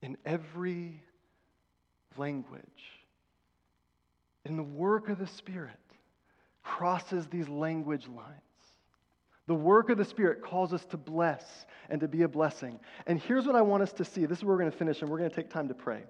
in 0.02 0.16
every 0.26 1.02
language. 2.16 2.62
In 4.44 4.56
the 4.56 4.62
work 4.62 5.08
of 5.08 5.18
the 5.18 5.26
Spirit 5.26 5.80
crosses 6.62 7.26
these 7.28 7.48
language 7.48 8.06
lines. 8.08 8.40
The 9.46 9.54
work 9.54 9.90
of 9.90 9.98
the 9.98 10.04
Spirit 10.04 10.42
calls 10.42 10.72
us 10.72 10.84
to 10.86 10.96
bless 10.96 11.44
and 11.88 12.00
to 12.00 12.08
be 12.08 12.22
a 12.22 12.28
blessing. 12.28 12.80
And 13.06 13.18
here's 13.18 13.46
what 13.46 13.56
I 13.56 13.62
want 13.62 13.82
us 13.82 13.92
to 13.94 14.04
see. 14.04 14.26
This 14.26 14.38
is 14.38 14.44
where 14.44 14.54
we're 14.54 14.60
going 14.60 14.72
to 14.72 14.76
finish, 14.76 15.00
and 15.02 15.10
we're 15.10 15.18
going 15.18 15.30
to 15.30 15.36
take 15.36 15.50
time 15.50 15.68
to 15.68 15.74
pray. 15.74 16.04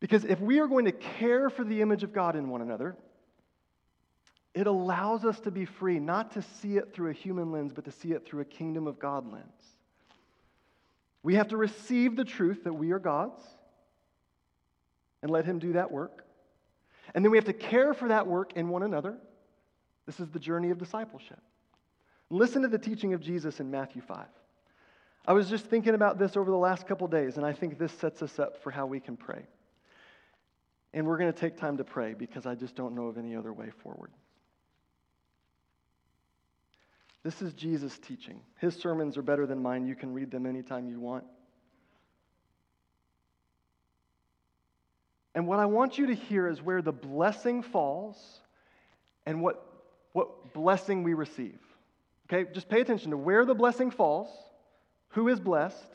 Because 0.00 0.24
if 0.24 0.40
we 0.40 0.60
are 0.60 0.66
going 0.66 0.84
to 0.84 0.92
care 0.92 1.50
for 1.50 1.64
the 1.64 1.80
image 1.80 2.04
of 2.04 2.12
God 2.12 2.36
in 2.36 2.48
one 2.48 2.62
another, 2.62 2.96
it 4.54 4.66
allows 4.66 5.24
us 5.24 5.40
to 5.40 5.50
be 5.50 5.64
free, 5.64 5.98
not 5.98 6.32
to 6.32 6.42
see 6.42 6.76
it 6.76 6.92
through 6.92 7.10
a 7.10 7.12
human 7.12 7.52
lens, 7.52 7.72
but 7.72 7.84
to 7.84 7.92
see 7.92 8.12
it 8.12 8.26
through 8.26 8.40
a 8.40 8.44
kingdom 8.44 8.86
of 8.86 8.98
God 8.98 9.30
lens. 9.30 9.44
We 11.22 11.34
have 11.34 11.48
to 11.48 11.56
receive 11.56 12.16
the 12.16 12.24
truth 12.24 12.64
that 12.64 12.72
we 12.72 12.92
are 12.92 12.98
God's 12.98 13.42
and 15.22 15.30
let 15.30 15.44
Him 15.44 15.58
do 15.58 15.72
that 15.72 15.90
work. 15.90 16.24
And 17.14 17.24
then 17.24 17.30
we 17.30 17.38
have 17.38 17.44
to 17.46 17.52
care 17.52 17.94
for 17.94 18.08
that 18.08 18.26
work 18.26 18.52
in 18.54 18.68
one 18.68 18.82
another. 18.82 19.16
This 20.06 20.20
is 20.20 20.28
the 20.30 20.38
journey 20.38 20.70
of 20.70 20.78
discipleship. 20.78 21.40
Listen 22.30 22.62
to 22.62 22.68
the 22.68 22.78
teaching 22.78 23.14
of 23.14 23.20
Jesus 23.20 23.60
in 23.60 23.70
Matthew 23.70 24.02
5. 24.02 24.26
I 25.26 25.32
was 25.32 25.50
just 25.50 25.66
thinking 25.66 25.94
about 25.94 26.18
this 26.18 26.36
over 26.36 26.50
the 26.50 26.56
last 26.56 26.86
couple 26.86 27.06
days, 27.08 27.36
and 27.36 27.44
I 27.44 27.52
think 27.52 27.78
this 27.78 27.92
sets 27.92 28.22
us 28.22 28.38
up 28.38 28.62
for 28.62 28.70
how 28.70 28.86
we 28.86 29.00
can 29.00 29.16
pray. 29.16 29.46
And 30.94 31.06
we're 31.06 31.18
going 31.18 31.32
to 31.32 31.38
take 31.38 31.56
time 31.56 31.76
to 31.76 31.84
pray 31.84 32.14
because 32.14 32.46
I 32.46 32.54
just 32.54 32.74
don't 32.74 32.94
know 32.94 33.06
of 33.06 33.18
any 33.18 33.36
other 33.36 33.52
way 33.52 33.70
forward. 33.82 34.10
This 37.22 37.42
is 37.42 37.52
Jesus' 37.52 37.98
teaching. 37.98 38.40
His 38.58 38.74
sermons 38.74 39.16
are 39.18 39.22
better 39.22 39.46
than 39.46 39.60
mine. 39.60 39.86
You 39.86 39.94
can 39.94 40.12
read 40.14 40.30
them 40.30 40.46
anytime 40.46 40.88
you 40.88 41.00
want. 41.00 41.24
And 45.34 45.46
what 45.46 45.58
I 45.58 45.66
want 45.66 45.98
you 45.98 46.06
to 46.06 46.14
hear 46.14 46.48
is 46.48 46.62
where 46.62 46.80
the 46.80 46.92
blessing 46.92 47.62
falls 47.62 48.40
and 49.26 49.42
what 49.42 49.64
what 50.12 50.52
blessing 50.52 51.02
we 51.02 51.14
receive. 51.14 51.58
Okay, 52.26 52.50
just 52.52 52.68
pay 52.68 52.80
attention 52.80 53.10
to 53.12 53.16
where 53.16 53.44
the 53.44 53.54
blessing 53.54 53.90
falls, 53.90 54.28
who 55.10 55.28
is 55.28 55.38
blessed, 55.38 55.92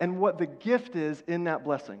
and 0.00 0.18
what 0.18 0.38
the 0.38 0.46
gift 0.46 0.96
is 0.96 1.22
in 1.26 1.44
that 1.44 1.64
blessing. 1.64 2.00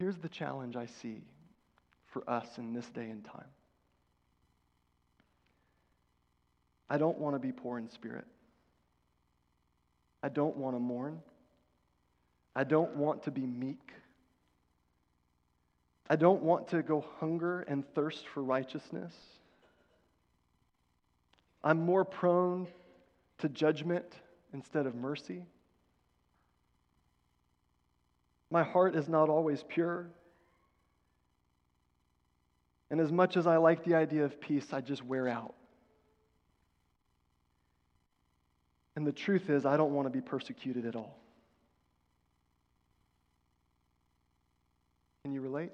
Here's 0.00 0.16
the 0.16 0.30
challenge 0.30 0.76
I 0.76 0.86
see 0.86 1.20
for 2.06 2.28
us 2.28 2.56
in 2.56 2.72
this 2.72 2.86
day 2.86 3.10
and 3.10 3.22
time. 3.22 3.50
I 6.88 6.96
don't 6.96 7.18
want 7.18 7.36
to 7.36 7.38
be 7.38 7.52
poor 7.52 7.76
in 7.76 7.90
spirit. 7.90 8.24
I 10.22 10.30
don't 10.30 10.56
want 10.56 10.74
to 10.74 10.80
mourn. 10.80 11.20
I 12.56 12.64
don't 12.64 12.96
want 12.96 13.24
to 13.24 13.30
be 13.30 13.42
meek. 13.42 13.92
I 16.08 16.16
don't 16.16 16.42
want 16.42 16.68
to 16.68 16.82
go 16.82 17.04
hunger 17.18 17.60
and 17.68 17.84
thirst 17.94 18.26
for 18.26 18.42
righteousness. 18.42 19.12
I'm 21.62 21.84
more 21.84 22.06
prone 22.06 22.68
to 23.38 23.50
judgment 23.50 24.06
instead 24.54 24.86
of 24.86 24.94
mercy. 24.94 25.44
My 28.50 28.62
heart 28.64 28.96
is 28.96 29.08
not 29.08 29.28
always 29.28 29.62
pure. 29.68 30.08
And 32.90 33.00
as 33.00 33.12
much 33.12 33.36
as 33.36 33.46
I 33.46 33.56
like 33.58 33.84
the 33.84 33.94
idea 33.94 34.24
of 34.24 34.40
peace, 34.40 34.72
I 34.72 34.80
just 34.80 35.04
wear 35.04 35.28
out. 35.28 35.54
And 38.96 39.06
the 39.06 39.12
truth 39.12 39.48
is, 39.48 39.64
I 39.64 39.76
don't 39.76 39.94
want 39.94 40.06
to 40.06 40.10
be 40.10 40.20
persecuted 40.20 40.84
at 40.84 40.96
all. 40.96 41.16
Can 45.22 45.32
you 45.32 45.40
relate? 45.40 45.70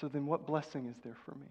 So 0.00 0.08
then, 0.08 0.26
what 0.26 0.46
blessing 0.46 0.86
is 0.86 0.96
there 1.04 1.16
for 1.24 1.32
me? 1.36 1.46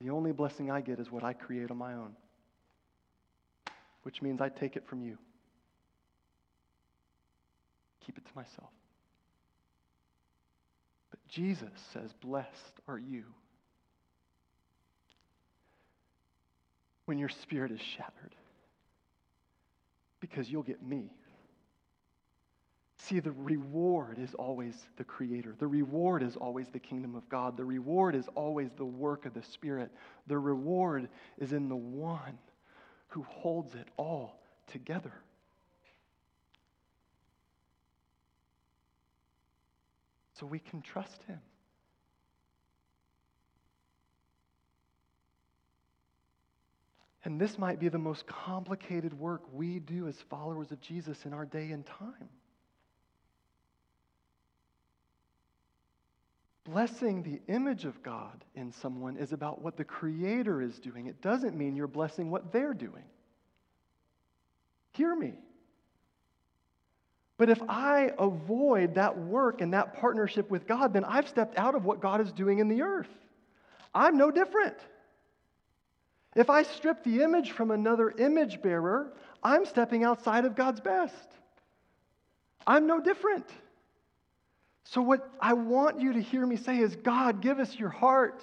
The 0.00 0.10
only 0.10 0.32
blessing 0.32 0.70
I 0.70 0.80
get 0.80 0.98
is 0.98 1.10
what 1.10 1.24
I 1.24 1.32
create 1.32 1.70
on 1.70 1.76
my 1.76 1.94
own, 1.94 2.14
which 4.10 4.22
means 4.22 4.40
I 4.40 4.48
take 4.48 4.74
it 4.74 4.84
from 4.88 5.02
you, 5.02 5.16
keep 8.04 8.18
it 8.18 8.24
to 8.24 8.32
myself. 8.34 8.70
But 11.10 11.20
Jesus 11.28 11.70
says, 11.92 12.12
Blessed 12.20 12.80
are 12.88 12.98
you 12.98 13.22
when 17.04 17.18
your 17.18 17.28
spirit 17.28 17.70
is 17.70 17.80
shattered 17.80 18.34
because 20.18 20.50
you'll 20.50 20.64
get 20.64 20.82
me. 20.82 21.12
See, 22.96 23.20
the 23.20 23.30
reward 23.30 24.18
is 24.18 24.34
always 24.34 24.74
the 24.96 25.04
Creator. 25.04 25.54
The 25.60 25.68
reward 25.68 26.24
is 26.24 26.34
always 26.34 26.66
the 26.68 26.80
kingdom 26.80 27.14
of 27.14 27.28
God. 27.28 27.56
The 27.56 27.64
reward 27.64 28.16
is 28.16 28.26
always 28.34 28.70
the 28.76 28.84
work 28.84 29.24
of 29.24 29.34
the 29.34 29.42
Spirit. 29.44 29.92
The 30.26 30.36
reward 30.36 31.08
is 31.38 31.52
in 31.52 31.68
the 31.68 31.76
one 31.76 32.36
who 33.10 33.22
holds 33.22 33.74
it 33.74 33.86
all 33.96 34.40
together. 34.66 35.12
So 40.38 40.46
we 40.46 40.58
can 40.58 40.80
trust 40.80 41.22
Him. 41.24 41.40
And 47.24 47.38
this 47.38 47.58
might 47.58 47.78
be 47.78 47.88
the 47.88 47.98
most 47.98 48.26
complicated 48.26 49.12
work 49.12 49.42
we 49.52 49.78
do 49.78 50.08
as 50.08 50.16
followers 50.30 50.72
of 50.72 50.80
Jesus 50.80 51.26
in 51.26 51.34
our 51.34 51.44
day 51.44 51.70
and 51.70 51.84
time. 51.84 52.30
Blessing 56.70 57.24
the 57.24 57.40
image 57.52 57.84
of 57.84 58.00
God 58.02 58.44
in 58.54 58.70
someone 58.70 59.16
is 59.16 59.32
about 59.32 59.60
what 59.60 59.76
the 59.76 59.84
Creator 59.84 60.62
is 60.62 60.78
doing. 60.78 61.06
It 61.06 61.20
doesn't 61.20 61.56
mean 61.56 61.74
you're 61.74 61.88
blessing 61.88 62.30
what 62.30 62.52
they're 62.52 62.74
doing. 62.74 63.02
Hear 64.92 65.16
me. 65.16 65.34
But 67.38 67.50
if 67.50 67.60
I 67.68 68.12
avoid 68.16 68.94
that 68.94 69.18
work 69.18 69.62
and 69.62 69.72
that 69.72 69.98
partnership 69.98 70.48
with 70.48 70.68
God, 70.68 70.92
then 70.92 71.04
I've 71.04 71.26
stepped 71.26 71.58
out 71.58 71.74
of 71.74 71.84
what 71.84 72.00
God 72.00 72.20
is 72.20 72.30
doing 72.30 72.60
in 72.60 72.68
the 72.68 72.82
earth. 72.82 73.10
I'm 73.92 74.16
no 74.16 74.30
different. 74.30 74.76
If 76.36 76.50
I 76.50 76.62
strip 76.62 77.02
the 77.02 77.22
image 77.22 77.50
from 77.50 77.72
another 77.72 78.10
image 78.10 78.62
bearer, 78.62 79.12
I'm 79.42 79.66
stepping 79.66 80.04
outside 80.04 80.44
of 80.44 80.54
God's 80.54 80.80
best. 80.80 81.32
I'm 82.64 82.86
no 82.86 83.00
different. 83.00 83.46
So, 84.84 85.02
what 85.02 85.30
I 85.40 85.52
want 85.52 86.00
you 86.00 86.14
to 86.14 86.20
hear 86.20 86.44
me 86.44 86.56
say 86.56 86.78
is 86.78 86.96
God, 86.96 87.40
give 87.40 87.58
us 87.58 87.78
your 87.78 87.90
heart. 87.90 88.42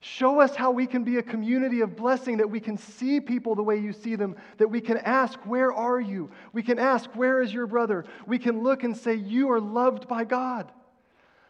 Show 0.00 0.40
us 0.40 0.54
how 0.54 0.70
we 0.70 0.86
can 0.86 1.02
be 1.02 1.18
a 1.18 1.22
community 1.22 1.80
of 1.80 1.96
blessing, 1.96 2.36
that 2.36 2.48
we 2.48 2.60
can 2.60 2.78
see 2.78 3.20
people 3.20 3.56
the 3.56 3.64
way 3.64 3.78
you 3.78 3.92
see 3.92 4.14
them, 4.14 4.36
that 4.58 4.68
we 4.68 4.80
can 4.80 4.98
ask, 4.98 5.38
Where 5.40 5.72
are 5.72 6.00
you? 6.00 6.30
We 6.52 6.62
can 6.62 6.78
ask, 6.78 7.10
Where 7.14 7.42
is 7.42 7.52
your 7.52 7.66
brother? 7.66 8.04
We 8.26 8.38
can 8.38 8.62
look 8.62 8.84
and 8.84 8.96
say, 8.96 9.14
You 9.14 9.50
are 9.50 9.60
loved 9.60 10.06
by 10.06 10.24
God. 10.24 10.70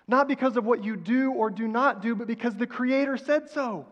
Not 0.06 0.26
because 0.26 0.56
of 0.56 0.64
what 0.64 0.82
you 0.82 0.96
do 0.96 1.32
or 1.32 1.50
do 1.50 1.68
not 1.68 2.00
do, 2.00 2.14
but 2.14 2.26
because 2.26 2.54
the 2.54 2.66
Creator 2.66 3.18
said 3.18 3.50
so. 3.50 3.86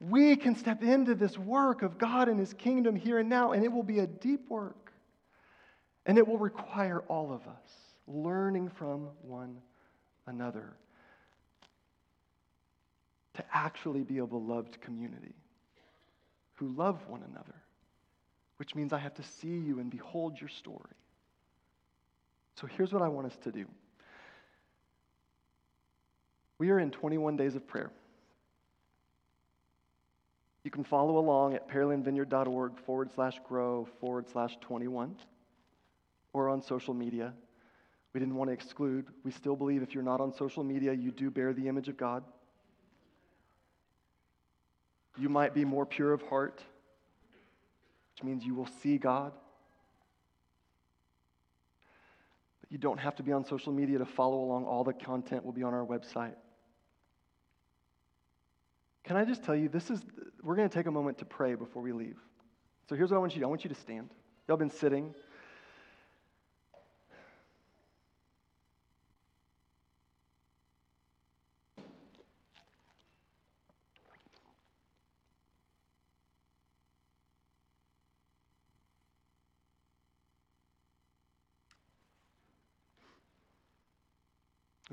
We 0.00 0.34
can 0.34 0.56
step 0.56 0.82
into 0.82 1.14
this 1.14 1.38
work 1.38 1.82
of 1.82 1.96
God 1.98 2.28
and 2.28 2.40
His 2.40 2.52
kingdom 2.52 2.96
here 2.96 3.18
and 3.18 3.28
now, 3.28 3.52
and 3.52 3.64
it 3.64 3.70
will 3.70 3.84
be 3.84 4.00
a 4.00 4.06
deep 4.08 4.50
work. 4.50 4.92
And 6.04 6.18
it 6.18 6.26
will 6.26 6.38
require 6.38 7.00
all 7.08 7.32
of 7.32 7.42
us 7.46 7.85
learning 8.06 8.68
from 8.68 9.08
one 9.22 9.56
another 10.26 10.74
to 13.34 13.44
actually 13.52 14.02
be 14.02 14.18
a 14.18 14.26
beloved 14.26 14.80
community 14.80 15.34
who 16.54 16.68
love 16.68 16.98
one 17.06 17.22
another, 17.30 17.54
which 18.56 18.74
means 18.74 18.92
I 18.92 18.98
have 18.98 19.14
to 19.14 19.22
see 19.22 19.48
you 19.48 19.78
and 19.78 19.90
behold 19.90 20.40
your 20.40 20.48
story. 20.48 20.96
So 22.54 22.66
here's 22.66 22.92
what 22.92 23.02
I 23.02 23.08
want 23.08 23.26
us 23.26 23.36
to 23.44 23.52
do. 23.52 23.66
We 26.58 26.70
are 26.70 26.78
in 26.78 26.90
21 26.90 27.36
days 27.36 27.54
of 27.54 27.66
prayer. 27.66 27.90
You 30.64 30.70
can 30.70 30.82
follow 30.82 31.18
along 31.18 31.54
at 31.54 31.68
pearlandvineyard.org 31.68 32.78
forward 32.86 33.10
slash 33.14 33.38
grow 33.46 33.86
forward 34.00 34.26
slash 34.32 34.56
21 34.62 35.14
or 36.32 36.48
on 36.48 36.62
social 36.62 36.94
media. 36.94 37.34
We 38.16 38.20
didn't 38.20 38.36
want 38.36 38.48
to 38.48 38.54
exclude. 38.54 39.04
We 39.24 39.30
still 39.30 39.56
believe 39.56 39.82
if 39.82 39.92
you're 39.92 40.02
not 40.02 40.22
on 40.22 40.32
social 40.32 40.64
media, 40.64 40.94
you 40.94 41.10
do 41.10 41.30
bear 41.30 41.52
the 41.52 41.68
image 41.68 41.88
of 41.90 41.98
God. 41.98 42.24
You 45.18 45.28
might 45.28 45.52
be 45.52 45.66
more 45.66 45.84
pure 45.84 46.14
of 46.14 46.22
heart, 46.22 46.62
which 48.14 48.24
means 48.24 48.42
you 48.42 48.54
will 48.54 48.70
see 48.82 48.96
God. 48.96 49.32
But 52.62 52.72
you 52.72 52.78
don't 52.78 52.96
have 52.96 53.16
to 53.16 53.22
be 53.22 53.32
on 53.32 53.44
social 53.44 53.70
media 53.70 53.98
to 53.98 54.06
follow 54.06 54.38
along. 54.38 54.64
All 54.64 54.82
the 54.82 54.94
content 54.94 55.44
will 55.44 55.52
be 55.52 55.62
on 55.62 55.74
our 55.74 55.84
website. 55.84 56.36
Can 59.04 59.18
I 59.18 59.26
just 59.26 59.44
tell 59.44 59.54
you, 59.54 59.68
this 59.68 59.90
is, 59.90 60.00
we're 60.42 60.56
going 60.56 60.70
to 60.70 60.74
take 60.74 60.86
a 60.86 60.90
moment 60.90 61.18
to 61.18 61.26
pray 61.26 61.54
before 61.54 61.82
we 61.82 61.92
leave. 61.92 62.16
So 62.88 62.96
here's 62.96 63.10
what 63.10 63.18
I 63.18 63.20
want 63.20 63.32
you 63.32 63.40
to 63.40 63.40
do 63.40 63.46
I 63.46 63.50
want 63.50 63.64
you 63.64 63.68
to 63.68 63.78
stand. 63.78 64.08
Y'all 64.48 64.56
been 64.56 64.70
sitting. 64.70 65.14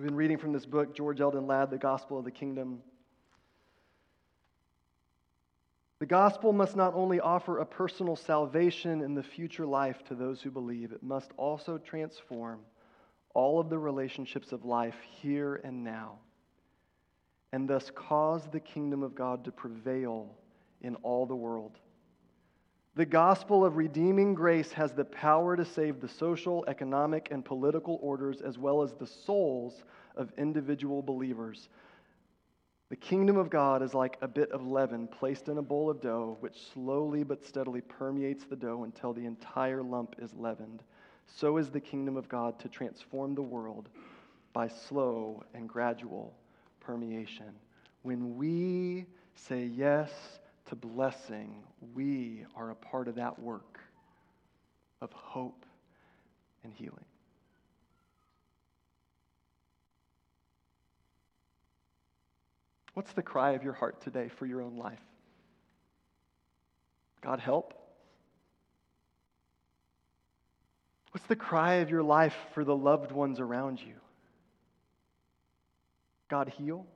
We've 0.04 0.10
been 0.10 0.18
reading 0.18 0.38
from 0.38 0.51
this 0.51 0.66
book, 0.66 0.93
George 0.93 1.22
Eldon 1.22 1.47
Ladd, 1.47 1.70
The 1.70 1.78
Gospel 1.78 2.20
of 2.20 2.26
the 2.26 2.32
Kingdom. 2.32 2.82
The 5.99 6.06
gospel 6.06 6.51
must 6.51 6.76
not 6.76 6.93
only 6.93 7.22
offer 7.22 7.60
a 7.60 7.66
personal 7.66 8.18
salvation 8.18 9.01
in 9.01 9.16
the 9.16 9.24
future 9.24 9.66
life 9.66 10.04
to 10.10 10.16
those 10.16 10.41
who 10.41 10.51
believe, 10.51 10.91
it 10.91 11.04
must 11.04 11.32
also 11.38 11.78
transform 11.78 12.60
all 13.34 13.62
of 13.62 13.70
the 13.70 13.80
relationships 13.80 14.51
of 14.51 14.66
life 14.66 14.97
here 15.22 15.62
and 15.64 15.86
now, 15.86 16.20
and 17.54 17.70
thus 17.70 17.89
cause 17.89 18.45
the 18.51 18.60
kingdom 18.60 19.04
of 19.04 19.16
God 19.16 19.45
to 19.45 19.54
prevail 19.54 20.36
in 20.82 20.95
all 20.95 21.26
the 21.26 21.34
world. 21.34 21.80
The 22.96 23.06
gospel 23.06 23.66
of 23.66 23.78
redeeming 23.78 24.36
grace 24.36 24.72
has 24.74 24.94
the 24.94 25.06
power 25.06 25.56
to 25.56 25.66
save 25.66 26.00
the 26.00 26.08
social, 26.08 26.64
economic, 26.68 27.30
and 27.32 27.44
political 27.44 28.00
orders 28.02 28.41
as 28.41 28.58
well 28.58 28.84
as 28.84 28.94
the 28.94 29.08
souls 29.08 29.84
of 30.16 30.32
individual 30.38 31.02
believers 31.02 31.70
the 32.94 32.98
kingdom 32.98 33.38
of 33.38 33.50
God 33.50 33.82
is 33.82 33.96
like 33.96 34.20
a 34.22 34.28
bit 34.28 34.52
of 34.52 34.68
leaven 34.68 35.08
placed 35.08 35.48
in 35.48 35.58
a 35.58 35.64
bowl 35.64 35.89
of 35.89 36.00
dough, 36.00 36.38
which 36.41 36.62
slowly 36.76 37.24
but 37.24 37.44
steadily 37.44 37.82
permeates 37.82 38.46
the 38.46 38.56
dough 38.56 38.84
until 38.84 39.14
the 39.14 39.26
entire 39.26 39.82
lump 39.82 40.16
is 40.20 40.32
leavened. 40.36 40.84
So 41.26 41.58
is 41.58 41.72
the 41.72 41.80
kingdom 41.80 42.18
of 42.18 42.30
God 42.30 42.60
to 42.60 42.70
transform 42.70 43.34
the 43.34 43.41
world 43.41 43.89
by 44.54 44.68
slow 44.68 45.44
and 45.56 45.68
gradual 45.68 46.36
permeation. 46.82 47.56
When 48.04 48.38
we 48.38 49.08
say 49.34 49.66
yes 49.66 50.12
to 50.74 50.88
blessing, 50.88 51.63
we 51.93 52.45
are 52.55 52.71
a 52.71 52.76
part 52.76 53.07
of 53.07 53.15
that 53.15 53.39
work 53.39 53.80
of 55.01 55.11
hope 55.11 55.65
and 56.63 56.74
healing. 56.74 57.05
What's 62.95 63.13
the 63.13 63.21
cry 63.21 63.51
of 63.51 63.63
your 63.63 63.74
heart 63.74 64.01
today 64.01 64.30
for 64.38 64.45
your 64.45 64.61
own 64.61 64.78
life? 64.78 64.99
God, 67.21 67.39
help. 67.39 67.74
What's 71.11 71.28
the 71.28 71.36
cry 71.36 71.76
of 71.76 71.91
your 71.91 72.03
life 72.03 72.36
for 72.53 72.63
the 72.63 72.76
loved 72.76 73.11
ones 73.11 73.39
around 73.39 73.80
you? 73.80 73.93
God, 76.30 76.49
heal. 76.49 76.88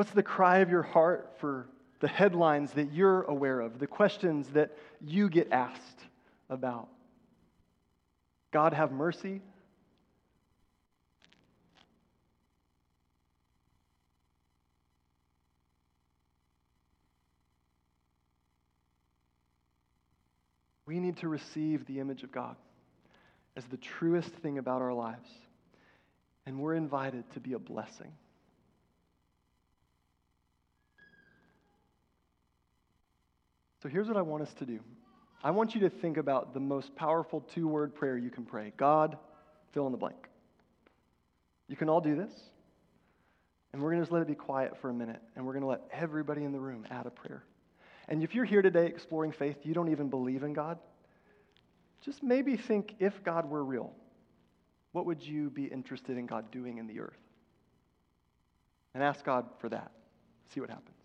What's 0.00 0.12
the 0.12 0.22
cry 0.22 0.60
of 0.60 0.70
your 0.70 0.82
heart 0.82 1.34
for 1.40 1.66
the 1.98 2.08
headlines 2.08 2.72
that 2.72 2.90
you're 2.90 3.24
aware 3.24 3.60
of, 3.60 3.78
the 3.78 3.86
questions 3.86 4.48
that 4.54 4.74
you 5.02 5.28
get 5.28 5.52
asked 5.52 6.00
about? 6.48 6.88
God, 8.50 8.72
have 8.72 8.92
mercy. 8.92 9.42
We 20.86 20.98
need 20.98 21.18
to 21.18 21.28
receive 21.28 21.84
the 21.84 22.00
image 22.00 22.22
of 22.22 22.32
God 22.32 22.56
as 23.54 23.66
the 23.66 23.76
truest 23.76 24.30
thing 24.30 24.56
about 24.56 24.80
our 24.80 24.94
lives. 24.94 25.28
And 26.46 26.58
we're 26.58 26.76
invited 26.76 27.30
to 27.34 27.40
be 27.40 27.52
a 27.52 27.58
blessing. 27.58 28.12
So 33.82 33.88
here's 33.88 34.08
what 34.08 34.16
I 34.16 34.22
want 34.22 34.42
us 34.42 34.52
to 34.54 34.66
do 34.66 34.80
I 35.42 35.50
want 35.50 35.74
you 35.74 35.80
to 35.82 35.90
think 35.90 36.16
about 36.16 36.54
the 36.54 36.60
most 36.60 36.94
powerful 36.94 37.40
two 37.40 37.66
word 37.66 37.94
prayer 37.94 38.16
you 38.16 38.30
can 38.30 38.44
pray 38.44 38.72
God, 38.76 39.16
fill 39.72 39.86
in 39.86 39.92
the 39.92 39.98
blank. 39.98 40.28
You 41.68 41.76
can 41.76 41.88
all 41.88 42.00
do 42.00 42.16
this. 42.16 42.32
And 43.72 43.80
we're 43.80 43.90
going 43.90 44.00
to 44.00 44.04
just 44.04 44.12
let 44.12 44.22
it 44.22 44.26
be 44.26 44.34
quiet 44.34 44.76
for 44.80 44.90
a 44.90 44.92
minute. 44.92 45.22
And 45.36 45.46
we're 45.46 45.52
going 45.52 45.62
to 45.62 45.68
let 45.68 45.82
everybody 45.92 46.42
in 46.42 46.50
the 46.50 46.58
room 46.58 46.84
add 46.90 47.06
a 47.06 47.10
prayer. 47.10 47.44
And 48.08 48.24
if 48.24 48.34
you're 48.34 48.44
here 48.44 48.62
today 48.62 48.86
exploring 48.86 49.30
faith, 49.30 49.58
you 49.62 49.72
don't 49.72 49.90
even 49.90 50.08
believe 50.08 50.42
in 50.42 50.52
God, 50.52 50.78
just 52.04 52.22
maybe 52.22 52.56
think 52.56 52.96
if 52.98 53.22
God 53.22 53.48
were 53.48 53.64
real, 53.64 53.92
what 54.90 55.06
would 55.06 55.22
you 55.22 55.50
be 55.50 55.66
interested 55.66 56.18
in 56.18 56.26
God 56.26 56.50
doing 56.50 56.78
in 56.78 56.88
the 56.88 56.98
earth? 56.98 57.20
And 58.94 59.04
ask 59.04 59.24
God 59.24 59.46
for 59.60 59.68
that. 59.68 59.92
See 60.52 60.60
what 60.60 60.70
happens. 60.70 60.99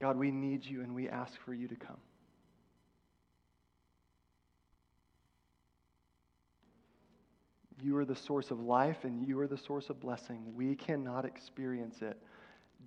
God, 0.00 0.16
we 0.16 0.30
need 0.30 0.64
you 0.64 0.82
and 0.82 0.94
we 0.94 1.08
ask 1.08 1.40
for 1.40 1.54
you 1.54 1.68
to 1.68 1.76
come. 1.76 1.96
You 7.82 7.96
are 7.98 8.04
the 8.04 8.16
source 8.16 8.50
of 8.50 8.60
life 8.60 9.04
and 9.04 9.26
you 9.26 9.38
are 9.40 9.46
the 9.46 9.58
source 9.58 9.90
of 9.90 10.00
blessing. 10.00 10.54
We 10.54 10.74
cannot 10.74 11.24
experience 11.24 12.02
it 12.02 12.18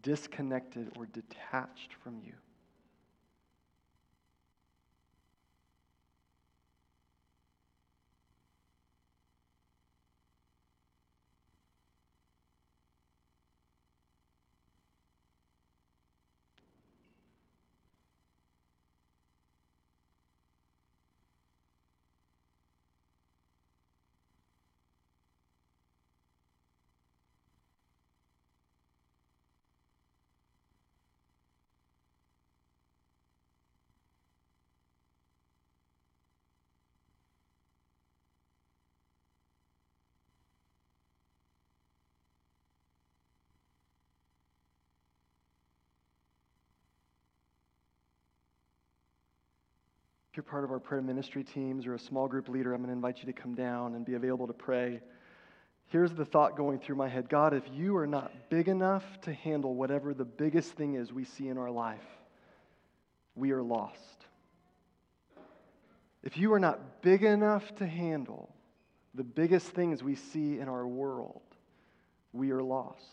disconnected 0.02 0.92
or 0.98 1.06
detached 1.08 1.94
from 2.04 2.20
you. 2.24 2.34
If 50.32 50.38
you're 50.38 50.44
part 50.44 50.64
of 50.64 50.72
our 50.72 50.80
prayer 50.80 51.02
ministry 51.02 51.44
teams 51.44 51.88
or 51.88 51.96
a 51.96 52.00
small 52.00 52.28
group 52.28 52.50
leader, 52.50 52.74
I'm 52.74 52.82
going 52.82 52.90
to 52.90 52.94
invite 52.94 53.20
you 53.20 53.26
to 53.26 53.34
come 53.34 53.56
down 53.56 53.96
and 53.96 54.06
be 54.06 54.14
available 54.14 54.46
to 54.46 54.54
pray. 54.54 55.02
Here's 55.88 56.14
the 56.14 56.26
thought 56.26 56.56
going 56.56 56.78
through 56.78 56.98
my 56.98 57.08
head 57.08 57.30
God, 57.30 57.56
if 57.56 57.64
you 57.74 57.98
are 57.98 58.06
not 58.06 58.32
big 58.50 58.68
enough 58.68 59.04
to 59.22 59.34
handle 59.34 59.74
whatever 59.74 60.14
the 60.14 60.26
biggest 60.26 60.74
thing 60.74 60.94
is 60.94 61.12
we 61.12 61.24
see 61.24 61.48
in 61.48 61.58
our 61.58 61.72
life, 61.72 62.06
we 63.36 63.52
are 63.52 63.64
lost. 63.64 63.98
If 66.22 66.38
you 66.38 66.54
are 66.54 66.60
not 66.60 67.02
big 67.02 67.24
enough 67.24 67.74
to 67.76 67.88
handle 67.88 68.54
the 69.16 69.24
biggest 69.24 69.68
things 69.68 70.04
we 70.04 70.14
see 70.14 70.60
in 70.60 70.70
our 70.70 70.86
world, 70.86 71.42
we 72.34 72.52
are 72.52 72.62
lost. 72.62 73.04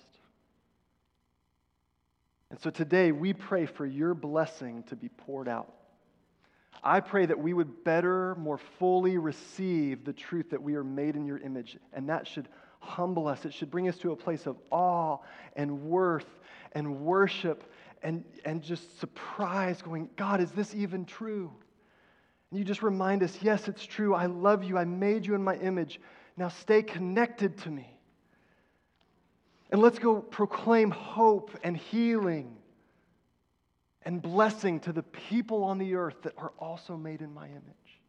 And 2.51 2.61
so 2.61 2.69
today 2.69 3.11
we 3.11 3.33
pray 3.33 3.65
for 3.65 3.87
your 3.87 4.13
blessing 4.13 4.83
to 4.89 4.97
be 4.97 5.09
poured 5.09 5.49
out. 5.49 5.73
I 6.83 7.01
pray 7.01 7.27
that 7.27 7.39
we 7.39 7.53
would 7.53 7.85
better, 7.85 8.35
more 8.37 8.59
fully 8.59 9.19
receive 9.19 10.05
the 10.05 10.13
truth 10.13 10.51
that 10.51 10.63
we 10.63 10.75
are 10.75 10.85
made 10.85 11.17
in 11.17 11.27
your 11.27 11.39
image. 11.39 11.77
And 11.93 12.09
that 12.09 12.27
should 12.27 12.49
humble 12.81 13.27
us. 13.27 13.45
It 13.45 13.53
should 13.53 13.71
bring 13.71 13.89
us 13.89 13.97
to 13.99 14.13
a 14.13 14.17
place 14.17 14.47
of 14.47 14.57
awe 14.71 15.19
and 15.55 15.83
worth 15.83 16.29
and 16.73 17.01
worship 17.01 17.73
and, 18.03 18.25
and 18.45 18.63
just 18.63 19.01
surprise, 19.01 19.83
going, 19.83 20.09
God, 20.17 20.41
is 20.41 20.53
this 20.53 20.75
even 20.75 21.05
true? 21.05 21.51
And 22.51 22.59
you 22.59 22.65
just 22.65 22.83
remind 22.83 23.23
us, 23.23 23.37
yes, 23.43 23.69
it's 23.69 23.85
true. 23.85 24.15
I 24.15 24.27
love 24.27 24.63
you. 24.63 24.79
I 24.79 24.85
made 24.85 25.27
you 25.27 25.35
in 25.35 25.43
my 25.43 25.57
image. 25.57 26.01
Now 26.37 26.49
stay 26.49 26.83
connected 26.83 27.59
to 27.59 27.71
me. 27.71 27.91
And 29.71 29.81
let's 29.81 29.99
go 29.99 30.21
proclaim 30.21 30.91
hope 30.91 31.51
and 31.65 31.77
healing 31.77 32.57
and 34.07 34.23
blessing 34.23 34.79
to 34.79 34.93
the 34.93 35.03
people 35.03 35.65
on 35.65 35.79
the 35.79 35.97
earth 35.97 36.23
that 36.23 36.33
are 36.39 36.53
also 36.61 36.97
made 36.97 37.21
in 37.21 37.35
my 37.35 37.47
image. 37.49 38.01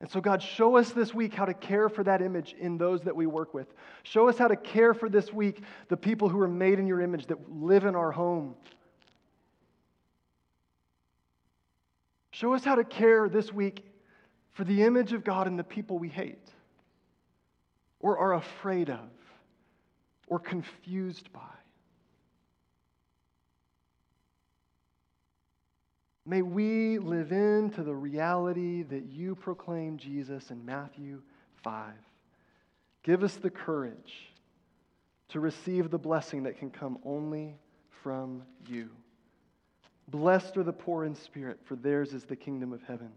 And 0.00 0.08
so, 0.08 0.20
God, 0.20 0.40
show 0.40 0.76
us 0.76 0.92
this 0.92 1.12
week 1.12 1.34
how 1.34 1.44
to 1.46 1.52
care 1.52 1.88
for 1.88 2.04
that 2.04 2.22
image 2.22 2.54
in 2.58 2.78
those 2.78 3.02
that 3.02 3.16
we 3.16 3.26
work 3.26 3.54
with. 3.54 3.66
Show 4.04 4.28
us 4.28 4.38
how 4.38 4.46
to 4.46 4.56
care 4.56 4.94
for 4.94 5.08
this 5.08 5.32
week 5.32 5.62
the 5.88 5.96
people 5.96 6.28
who 6.28 6.40
are 6.40 6.48
made 6.48 6.78
in 6.78 6.86
your 6.86 7.00
image 7.00 7.26
that 7.26 7.52
live 7.52 7.84
in 7.84 7.96
our 7.96 8.12
home. 8.12 8.54
Show 12.30 12.54
us 12.54 12.64
how 12.64 12.76
to 12.76 12.84
care 12.84 13.28
this 13.28 13.52
week 13.52 13.84
for 14.52 14.62
the 14.62 14.84
image 14.84 15.12
of 15.12 15.24
God 15.24 15.48
in 15.48 15.56
the 15.56 15.64
people 15.64 15.98
we 15.98 16.08
hate 16.08 16.48
or 17.98 18.18
are 18.18 18.34
afraid 18.34 18.90
of 18.90 19.10
or 20.28 20.38
confused 20.38 21.32
by. 21.32 21.40
May 26.26 26.40
we 26.40 26.98
live 26.98 27.32
into 27.32 27.82
the 27.82 27.94
reality 27.94 28.82
that 28.84 29.04
you 29.04 29.34
proclaim 29.34 29.98
Jesus 29.98 30.50
in 30.50 30.64
Matthew 30.64 31.20
5. 31.62 31.92
Give 33.02 33.22
us 33.22 33.36
the 33.36 33.50
courage 33.50 34.32
to 35.28 35.40
receive 35.40 35.90
the 35.90 35.98
blessing 35.98 36.44
that 36.44 36.58
can 36.58 36.70
come 36.70 36.98
only 37.04 37.56
from 38.02 38.42
you. 38.66 38.88
Blessed 40.08 40.56
are 40.56 40.62
the 40.62 40.72
poor 40.72 41.04
in 41.04 41.14
spirit, 41.14 41.58
for 41.64 41.76
theirs 41.76 42.14
is 42.14 42.24
the 42.24 42.36
kingdom 42.36 42.72
of 42.72 42.82
heaven. 42.82 43.10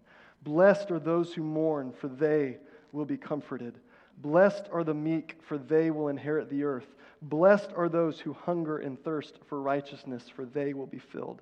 Blessed 0.44 0.92
are 0.92 1.00
those 1.00 1.34
who 1.34 1.44
mourn, 1.44 1.94
for 1.94 2.10
they 2.10 2.58
will 2.92 3.06
be 3.06 3.18
comforted. 3.18 3.80
Blessed 4.18 4.66
are 4.72 4.84
the 4.84 4.94
meek, 4.94 5.38
for 5.42 5.58
they 5.58 5.92
will 5.92 6.10
inherit 6.10 6.50
the 6.50 6.64
earth. 6.64 6.96
Blessed 7.22 7.72
are 7.76 7.88
those 7.88 8.20
who 8.20 8.34
hunger 8.34 8.80
and 8.80 9.02
thirst 9.02 9.40
for 9.48 9.62
righteousness, 9.62 10.28
for 10.28 10.44
they 10.44 10.74
will 10.74 10.86
be 10.86 11.00
filled. 11.00 11.42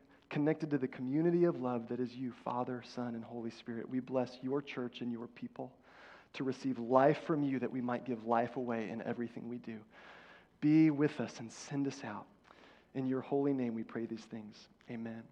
connected 0.31 0.69
to 0.71 0.77
the 0.77 0.87
community 0.87 1.43
of 1.43 1.61
love 1.61 1.89
that 1.89 1.99
is 1.99 2.15
you, 2.15 2.31
Father, 2.43 2.81
Son, 2.95 3.13
and 3.15 3.23
Holy 3.23 3.51
Spirit. 3.51 3.87
We 3.87 3.99
bless 3.99 4.39
your 4.41 4.61
church 4.61 5.01
and 5.01 5.11
your 5.11 5.27
people 5.27 5.71
to 6.33 6.45
receive 6.45 6.79
life 6.79 7.19
from 7.27 7.43
you 7.43 7.59
that 7.59 7.71
we 7.71 7.81
might 7.81 8.05
give 8.05 8.25
life 8.25 8.55
away 8.55 8.89
in 8.89 9.01
everything 9.03 9.49
we 9.49 9.57
do. 9.57 9.77
Be 10.61 10.89
with 10.89 11.19
us 11.19 11.39
and 11.39 11.51
send 11.51 11.85
us 11.85 11.99
out. 12.05 12.25
In 12.95 13.05
your 13.05 13.21
holy 13.21 13.53
name, 13.53 13.75
we 13.75 13.83
pray 13.83 14.05
these 14.05 14.23
things. 14.23 14.57
Amen. 14.89 15.23